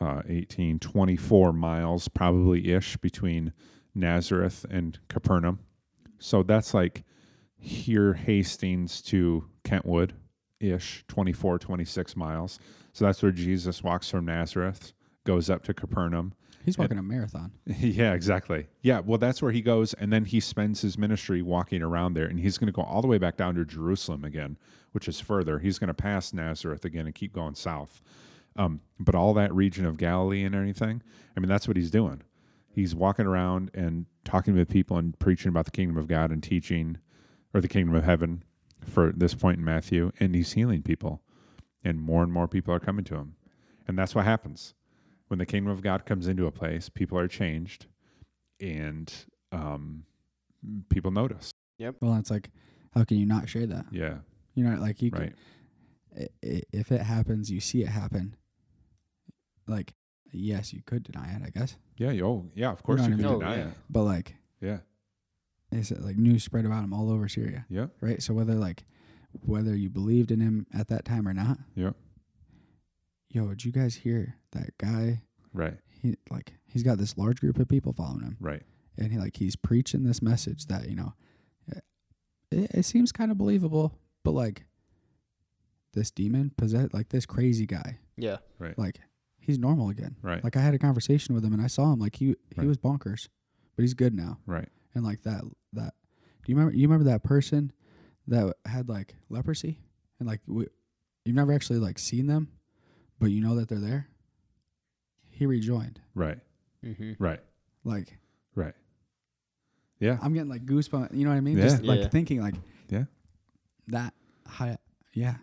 uh, 0.00 0.22
18, 0.26 0.78
24 0.78 1.52
miles 1.52 2.08
probably 2.08 2.72
ish 2.72 2.96
between 2.96 3.52
Nazareth 3.94 4.64
and 4.70 4.98
Capernaum. 5.10 5.58
So 6.18 6.42
that's 6.42 6.72
like 6.72 7.04
here 7.58 8.14
Hastings 8.14 9.02
to 9.02 9.44
Kentwood 9.62 10.14
ish, 10.58 11.04
24, 11.08 11.58
26 11.58 12.16
miles. 12.16 12.58
So 12.94 13.04
that's 13.04 13.22
where 13.22 13.30
Jesus 13.30 13.82
walks 13.82 14.08
from 14.08 14.24
Nazareth, 14.24 14.94
goes 15.24 15.50
up 15.50 15.64
to 15.64 15.74
Capernaum. 15.74 16.32
He's 16.66 16.76
walking 16.76 16.98
a 16.98 17.02
marathon. 17.02 17.52
Yeah, 17.66 18.12
exactly. 18.12 18.66
Yeah, 18.82 19.00
well, 19.00 19.18
that's 19.18 19.40
where 19.40 19.52
he 19.52 19.62
goes, 19.62 19.94
and 19.94 20.12
then 20.12 20.26
he 20.26 20.40
spends 20.40 20.82
his 20.82 20.98
ministry 20.98 21.40
walking 21.40 21.80
around 21.80 22.14
there, 22.14 22.26
and 22.26 22.40
he's 22.40 22.58
going 22.58 22.66
to 22.66 22.72
go 22.72 22.82
all 22.82 23.00
the 23.00 23.08
way 23.08 23.18
back 23.18 23.36
down 23.36 23.54
to 23.54 23.64
Jerusalem 23.64 24.24
again, 24.24 24.58
which 24.92 25.08
is 25.08 25.20
further. 25.20 25.60
He's 25.60 25.78
going 25.78 25.88
to 25.88 25.94
pass 25.94 26.34
Nazareth 26.34 26.84
again 26.84 27.06
and 27.06 27.14
keep 27.14 27.32
going 27.32 27.54
south. 27.54 28.02
Um, 28.56 28.80
but 28.98 29.14
all 29.14 29.32
that 29.34 29.54
region 29.54 29.86
of 29.86 29.96
Galilee 29.96 30.42
and 30.42 30.54
anything, 30.54 31.02
I 31.36 31.40
mean, 31.40 31.48
that's 31.48 31.68
what 31.68 31.76
he's 31.76 31.90
doing. 31.90 32.22
He's 32.68 32.94
walking 32.94 33.26
around 33.26 33.70
and 33.72 34.06
talking 34.24 34.54
with 34.54 34.68
people 34.68 34.98
and 34.98 35.18
preaching 35.18 35.48
about 35.48 35.66
the 35.66 35.70
kingdom 35.70 35.96
of 35.96 36.08
God 36.08 36.30
and 36.30 36.42
teaching, 36.42 36.98
or 37.54 37.60
the 37.60 37.68
kingdom 37.68 37.94
of 37.94 38.04
heaven, 38.04 38.42
for 38.84 39.12
this 39.16 39.34
point 39.34 39.58
in 39.58 39.64
Matthew, 39.64 40.12
and 40.20 40.34
he's 40.34 40.52
healing 40.52 40.82
people, 40.82 41.22
and 41.84 42.00
more 42.00 42.22
and 42.22 42.32
more 42.32 42.48
people 42.48 42.74
are 42.74 42.80
coming 42.80 43.04
to 43.04 43.14
him, 43.14 43.36
and 43.86 43.96
that's 43.96 44.14
what 44.14 44.24
happens 44.24 44.74
when 45.28 45.38
the 45.38 45.46
kingdom 45.46 45.72
of 45.72 45.82
God 45.82 46.06
comes 46.06 46.28
into 46.28 46.46
a 46.46 46.52
place, 46.52 46.88
people 46.88 47.18
are 47.18 47.28
changed, 47.28 47.86
and 48.60 49.12
um, 49.52 50.04
people 50.88 51.10
notice. 51.10 51.50
Yep. 51.78 51.96
Well, 52.00 52.14
it's 52.16 52.30
like, 52.30 52.50
how 52.94 53.04
can 53.04 53.18
you 53.18 53.26
not 53.26 53.48
share 53.48 53.66
that? 53.66 53.86
Yeah, 53.90 54.18
You 54.54 54.64
know, 54.64 54.80
like 54.80 55.02
you 55.02 55.10
right. 55.12 55.32
can, 56.16 56.28
i- 56.44 56.46
i- 56.48 56.62
if 56.72 56.90
it 56.92 57.02
happens, 57.02 57.50
you 57.50 57.60
see 57.60 57.82
it 57.82 57.88
happen. 57.88 58.34
Like, 59.66 59.94
yes, 60.32 60.72
you 60.72 60.82
could 60.86 61.02
deny 61.02 61.34
it, 61.34 61.42
I 61.44 61.50
guess, 61.50 61.76
Yeah. 61.98 62.12
you- 62.12 62.24
Oh, 62.26 62.50
yeah. 62.54 62.70
Of 62.70 62.82
course 62.82 63.00
know 63.00 63.08
you 63.08 63.16
what 63.16 63.20
I 63.20 63.22
can 63.22 63.30
mean? 63.30 63.38
deny 63.40 63.56
yeah. 63.56 63.68
it. 63.70 63.74
but 63.90 64.02
like, 64.04 64.36
Yeah. 64.60 64.78
it's 65.72 65.90
like 65.90 66.16
news 66.16 66.44
spread 66.44 66.64
about 66.64 66.84
him 66.84 66.92
all 66.94 67.10
over 67.10 67.28
Syria, 67.28 67.66
Yeah. 67.68 67.88
right? 68.00 68.22
So 68.22 68.32
whether 68.32 68.54
like, 68.54 68.84
whether 69.32 69.74
you 69.76 69.90
believed 69.90 70.30
in 70.30 70.40
him 70.40 70.66
at 70.72 70.88
that 70.88 71.04
time 71.04 71.28
or 71.28 71.34
not, 71.34 71.58
Yeah. 71.74 71.90
Yo, 73.36 73.48
did 73.48 73.64
you 73.64 73.72
guys 73.72 73.94
hear 73.96 74.36
that 74.52 74.76
guy? 74.78 75.22
Right. 75.52 75.76
He 75.90 76.16
like, 76.30 76.54
he's 76.66 76.82
got 76.82 76.98
this 76.98 77.16
large 77.18 77.40
group 77.40 77.58
of 77.58 77.68
people 77.68 77.92
following 77.92 78.22
him. 78.22 78.36
Right. 78.40 78.62
and 78.98 79.12
he 79.12 79.18
like 79.18 79.36
he's 79.36 79.56
preaching 79.56 80.04
this 80.04 80.22
message 80.22 80.66
that 80.66 80.88
you 80.88 80.96
know 80.96 81.12
it, 81.70 82.70
it 82.72 82.84
seems 82.84 83.12
kind 83.12 83.30
of 83.30 83.36
believable 83.38 83.92
but 84.24 84.30
like 84.30 84.64
this 85.92 86.10
demon 86.10 86.50
possessed 86.56 86.94
like 86.94 87.08
this 87.10 87.26
crazy 87.26 87.66
guy 87.66 87.98
Yeah. 88.16 88.38
Right. 88.58 88.78
Like 88.78 89.00
he's 89.38 89.58
normal 89.58 89.88
again 89.90 90.16
Right. 90.22 90.42
like 90.42 90.56
i 90.56 90.60
had 90.60 90.74
a 90.74 90.78
conversation 90.78 91.34
with 91.34 91.44
him 91.44 91.52
and 91.52 91.60
i 91.62 91.66
saw 91.66 91.92
him 91.92 91.98
like 92.00 92.16
he 92.16 92.26
he 92.26 92.34
Right. 92.58 92.66
was 92.66 92.78
bonkers 92.78 93.28
but 93.76 93.82
he's 93.82 93.94
good 93.94 94.14
now 94.14 94.38
Right. 94.46 94.68
and 94.94 95.04
like 95.04 95.22
that 95.22 95.42
that 95.74 95.94
do 96.44 96.52
you 96.52 96.56
remember 96.56 96.74
you 96.76 96.86
remember 96.88 97.04
that 97.10 97.22
person 97.22 97.72
that 98.28 98.54
had 98.64 98.88
like 98.88 99.14
leprosy 99.28 99.78
and 100.18 100.28
like 100.28 100.40
we, 100.46 100.66
you've 101.24 101.36
never 101.36 101.52
actually 101.52 101.78
like 101.78 101.98
seen 101.98 102.26
them 102.28 102.48
but 103.18 103.30
you 103.30 103.40
know 103.40 103.54
that 103.56 103.68
they're 103.68 103.78
there 103.78 104.08
he 105.28 105.46
rejoined 105.46 106.00
Right. 106.14 106.38
Mm-hmm. 106.84 107.12
Right. 107.18 107.40
like 107.84 108.16
Right. 108.54 108.74
Yeah. 109.98 110.18
I'm 110.22 110.32
getting 110.34 110.48
like 110.48 110.64
goosebumps. 110.66 111.14
You 111.16 111.24
know 111.24 111.30
what 111.30 111.36
I 111.36 111.40
mean? 111.40 111.58
Yeah. 111.58 111.64
Just 111.64 111.82
like 111.82 112.00
Yeah. 112.00 112.08
thinking 112.08 112.40
like, 112.40 112.54
Yeah. 112.88 113.04
that 113.88 114.14
high, 114.46 114.78
yeah, 115.14 115.36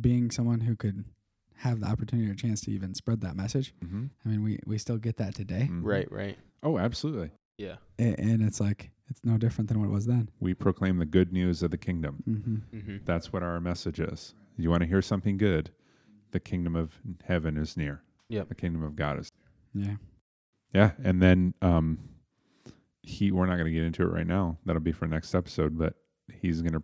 being 0.00 0.30
someone 0.30 0.60
who 0.60 0.76
could 0.76 1.04
have 1.56 1.80
the 1.80 1.86
opportunity 1.86 2.28
or 2.30 2.34
chance 2.34 2.60
to 2.62 2.70
even 2.72 2.94
spread 2.94 3.20
that 3.22 3.36
message. 3.36 3.74
Mm-hmm. 3.84 4.06
I 4.24 4.28
mean, 4.28 4.42
we 4.42 4.58
we 4.66 4.78
still 4.78 4.98
get 4.98 5.16
that 5.18 5.34
today, 5.34 5.68
Right. 5.70 6.10
Right. 6.10 6.38
Oh, 6.62 6.78
absolutely. 6.78 7.30
Yeah. 7.58 7.76
A- 7.98 8.18
and 8.20 8.42
it's 8.42 8.60
like 8.60 8.90
it's 9.08 9.20
no 9.24 9.38
different 9.38 9.68
than 9.68 9.78
what 9.80 9.86
it 9.86 9.92
was 9.92 10.06
then. 10.06 10.28
We 10.40 10.54
proclaim 10.54 10.98
the 10.98 11.04
good 11.06 11.32
news 11.32 11.62
of 11.62 11.70
the 11.70 11.78
kingdom. 11.78 12.22
Mm-hmm. 12.28 12.76
Mm-hmm. 12.76 12.96
That's 13.04 13.32
what 13.32 13.42
our 13.42 13.60
message 13.60 14.00
is. 14.00 14.34
You 14.56 14.70
want 14.70 14.82
to 14.82 14.86
hear 14.88 15.02
something 15.02 15.36
good? 15.36 15.70
The 16.32 16.40
kingdom 16.40 16.74
of 16.76 16.98
heaven 17.24 17.56
is 17.56 17.76
near. 17.76 18.02
Yeah. 18.28 18.44
The 18.48 18.54
kingdom 18.54 18.82
of 18.82 18.96
God 18.96 19.18
is. 19.20 19.32
Near. 19.74 19.98
Yeah, 20.72 20.90
Yeah, 20.98 21.08
and 21.08 21.22
then 21.22 21.54
um, 21.62 21.98
he. 23.02 23.30
We're 23.30 23.46
not 23.46 23.54
going 23.54 23.66
to 23.66 23.70
get 23.72 23.82
into 23.84 24.02
it 24.02 24.06
right 24.12 24.26
now. 24.26 24.58
That'll 24.66 24.80
be 24.82 24.92
for 24.92 25.06
next 25.06 25.34
episode. 25.34 25.78
But 25.78 25.94
he's 26.32 26.60
gonna 26.62 26.82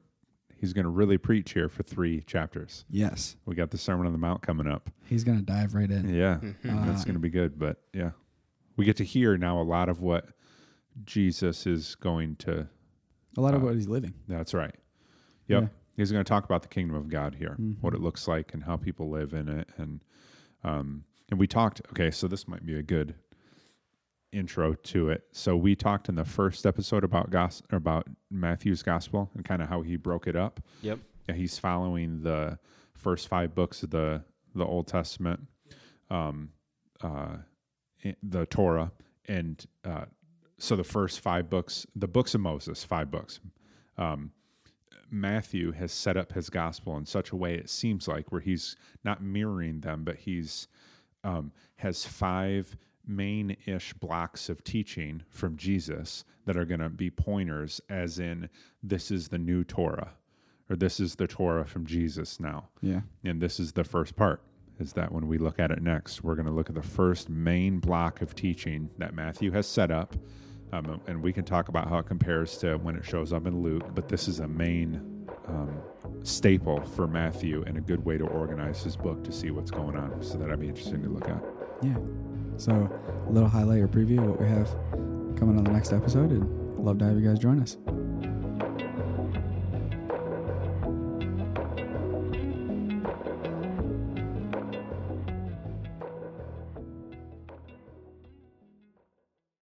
he's 0.57 0.73
gonna 0.73 0.89
really 0.91 1.19
preach 1.19 1.53
here 1.53 1.69
for 1.69 1.83
three 1.83 2.23
chapters. 2.23 2.85
yes, 2.91 3.37
We 3.47 3.55
got 3.55 3.71
the 3.71 3.79
Sermon 3.79 4.07
on 4.07 4.13
the 4.13 4.19
Mount 4.19 4.43
coming 4.43 4.67
up. 4.67 4.91
he's 5.07 5.25
gonna 5.25 5.43
dive 5.43 5.75
right 5.75 5.91
in. 5.91 6.15
Yeah, 6.15 6.37
Mm-hmm. 6.43 6.79
Uh, 6.79 6.87
that's 6.87 7.05
going 7.05 7.15
to 7.15 7.21
be 7.21 7.31
good. 7.31 7.59
But 7.59 7.77
yeah, 7.93 8.11
we 8.77 8.85
get 8.85 8.97
to 8.99 9.05
hear 9.05 9.37
now 9.37 9.61
a 9.61 9.65
lot 9.65 9.89
of 9.89 10.01
what 10.03 10.27
Jesus 11.05 11.67
is 11.67 11.95
going 11.95 12.37
to. 12.37 12.69
A 13.37 13.41
lot 13.41 13.55
of 13.55 13.63
uh, 13.63 13.67
what 13.67 13.75
he's 13.75 13.89
living. 13.89 14.15
That's 14.27 14.53
right. 14.55 14.75
Yep. 15.47 15.63
Yeah. 15.63 15.69
He's 15.99 16.13
going 16.13 16.25
to 16.25 16.29
talk 16.29 16.45
about 16.45 16.63
the 16.63 16.69
kingdom 16.69 16.97
of 16.97 17.09
God 17.09 17.35
here, 17.35 17.57
Mhm. 17.61 17.77
what 17.81 17.93
it 17.93 18.01
looks 18.01 18.27
like, 18.29 18.55
and 18.55 18.63
how 18.65 18.77
people 18.77 19.11
live 19.11 19.35
in 19.35 19.49
it, 19.49 19.69
and 19.77 20.01
um, 20.65 21.05
and 21.31 21.39
we 21.39 21.47
talked. 21.47 21.81
Okay, 21.91 22.11
so 22.11 22.27
this 22.29 22.49
might 22.49 22.65
be 22.65 22.75
a 22.75 22.83
good 22.83 23.15
intro 24.33 24.75
to 24.75 25.09
it. 25.11 25.27
So 25.33 25.57
we 25.57 25.75
talked 25.75 26.09
in 26.09 26.15
the 26.15 26.25
first 26.25 26.67
episode 26.67 27.03
about 27.05 27.31
gos- 27.31 27.63
about 27.71 28.07
Matthew's 28.31 28.83
gospel 28.83 29.31
and 29.35 29.45
kind 29.45 29.63
of 29.63 29.69
how 29.69 29.83
he 29.83 29.97
broke 29.97 30.27
it 30.27 30.37
up. 30.37 30.61
Yep. 30.83 30.99
Yeah, 31.29 31.35
he's 31.35 31.59
following 31.59 32.23
the 32.23 32.59
first 32.95 33.29
five 33.29 33.55
books 33.55 33.83
of 33.83 33.91
the 33.91 34.25
the 34.55 34.65
Old 34.65 34.87
Testament, 34.89 35.47
um, 36.11 36.51
uh, 37.01 37.39
the 38.23 38.47
Torah, 38.47 38.93
and 39.27 39.65
uh, 39.85 40.07
so 40.59 40.75
the 40.77 40.85
first 40.85 41.21
five 41.21 41.49
books, 41.51 41.87
the 41.95 42.09
books 42.09 42.35
of 42.35 42.41
Moses, 42.41 42.83
five 42.85 43.11
books. 43.11 43.41
Um, 43.97 44.33
Matthew 45.11 45.73
has 45.73 45.93
set 45.93 46.17
up 46.17 46.33
his 46.33 46.51
gospel 46.51 46.97
in 46.97 47.07
such 47.07 47.31
a 47.31 47.37
way 47.37 47.55
it 47.55 47.71
seems 47.71 48.09
like 48.09 48.31
where 48.31 48.41
he's 48.41 48.77
not 49.05 49.23
mirroring 49.23 49.81
them, 49.81 50.05
but 50.05 50.17
he's 50.17 50.69
um, 51.25 51.53
has 51.77 52.05
five 52.05 52.77
main-ish 53.07 53.95
blocks 53.95 54.49
of 54.49 54.63
teaching 54.63 55.23
from 55.31 55.57
Jesus 55.57 56.25
that 56.45 56.57
are 56.57 56.65
going 56.65 56.81
to 56.81 56.91
be 56.91 57.11
pointers, 57.11 57.81
as 57.89 58.19
in 58.19 58.49
this 58.83 59.11
is 59.11 59.29
the 59.29 59.39
new 59.39 59.65
Torah, 59.65 60.13
or 60.69 60.77
this 60.77 61.01
is 61.01 61.17
the 61.17 61.27
Torah 61.27 61.65
from 61.65 61.87
Jesus 61.87 62.39
now, 62.39 62.69
Yeah, 62.83 63.01
and 63.25 63.41
this 63.41 63.59
is 63.59 63.73
the 63.73 63.85
first 63.85 64.15
part. 64.17 64.43
Is 64.79 64.93
that 64.93 65.11
when 65.11 65.27
we 65.27 65.39
look 65.39 65.59
at 65.59 65.73
it 65.73 65.83
next, 65.83 66.23
we're 66.23 66.37
going 66.37 66.47
to 66.47 66.53
look 66.53 66.69
at 66.69 66.75
the 66.77 66.83
first 66.83 67.29
main 67.29 67.81
block 67.81 68.23
of 68.23 68.37
teaching 68.37 68.91
that 68.99 69.13
Matthew 69.13 69.51
has 69.51 69.67
set 69.67 69.91
up, 69.91 70.15
um, 70.73 71.01
and 71.07 71.23
we 71.23 71.33
can 71.33 71.45
talk 71.45 71.69
about 71.69 71.89
how 71.89 71.99
it 71.99 72.07
compares 72.07 72.57
to 72.59 72.77
when 72.79 72.97
it 72.97 73.05
shows 73.05 73.33
up 73.33 73.47
in 73.47 73.63
Luke. 73.63 73.95
But 73.95 74.09
this 74.09 74.29
is 74.29 74.41
a 74.41 74.49
main 74.49 75.27
um, 75.47 75.81
staple 76.23 76.81
for 76.81 77.07
Matthew 77.07 77.65
and 77.67 77.79
a 77.79 77.81
good 77.81 78.05
way 78.05 78.19
to 78.19 78.25
organize 78.25 78.83
his 78.83 78.97
book 78.97 79.25
to 79.25 79.33
see 79.33 79.51
what's 79.51 79.71
going 79.71 79.97
on. 79.97 80.23
So 80.23 80.37
that'd 80.39 80.61
be 80.61 80.69
interesting 80.69 81.03
to 81.03 81.09
look 81.09 81.29
at. 81.29 81.43
yeah. 81.83 81.97
So 82.57 82.73
a 83.27 83.31
little 83.31 83.49
highlight 83.49 83.81
or 83.81 83.89
preview 83.89 84.19
of 84.19 84.31
what 84.31 84.41
we 84.41 84.49
have 84.49 84.69
coming 85.39 85.57
on 85.57 85.65
the 85.65 85.71
next 85.71 85.93
episode, 85.93 86.31
and 86.33 86.85
love 86.85 86.99
to 86.99 87.05
have 87.05 87.19
you 87.19 87.27
guys 87.27 87.39
join 87.39 87.61
us. 87.61 87.77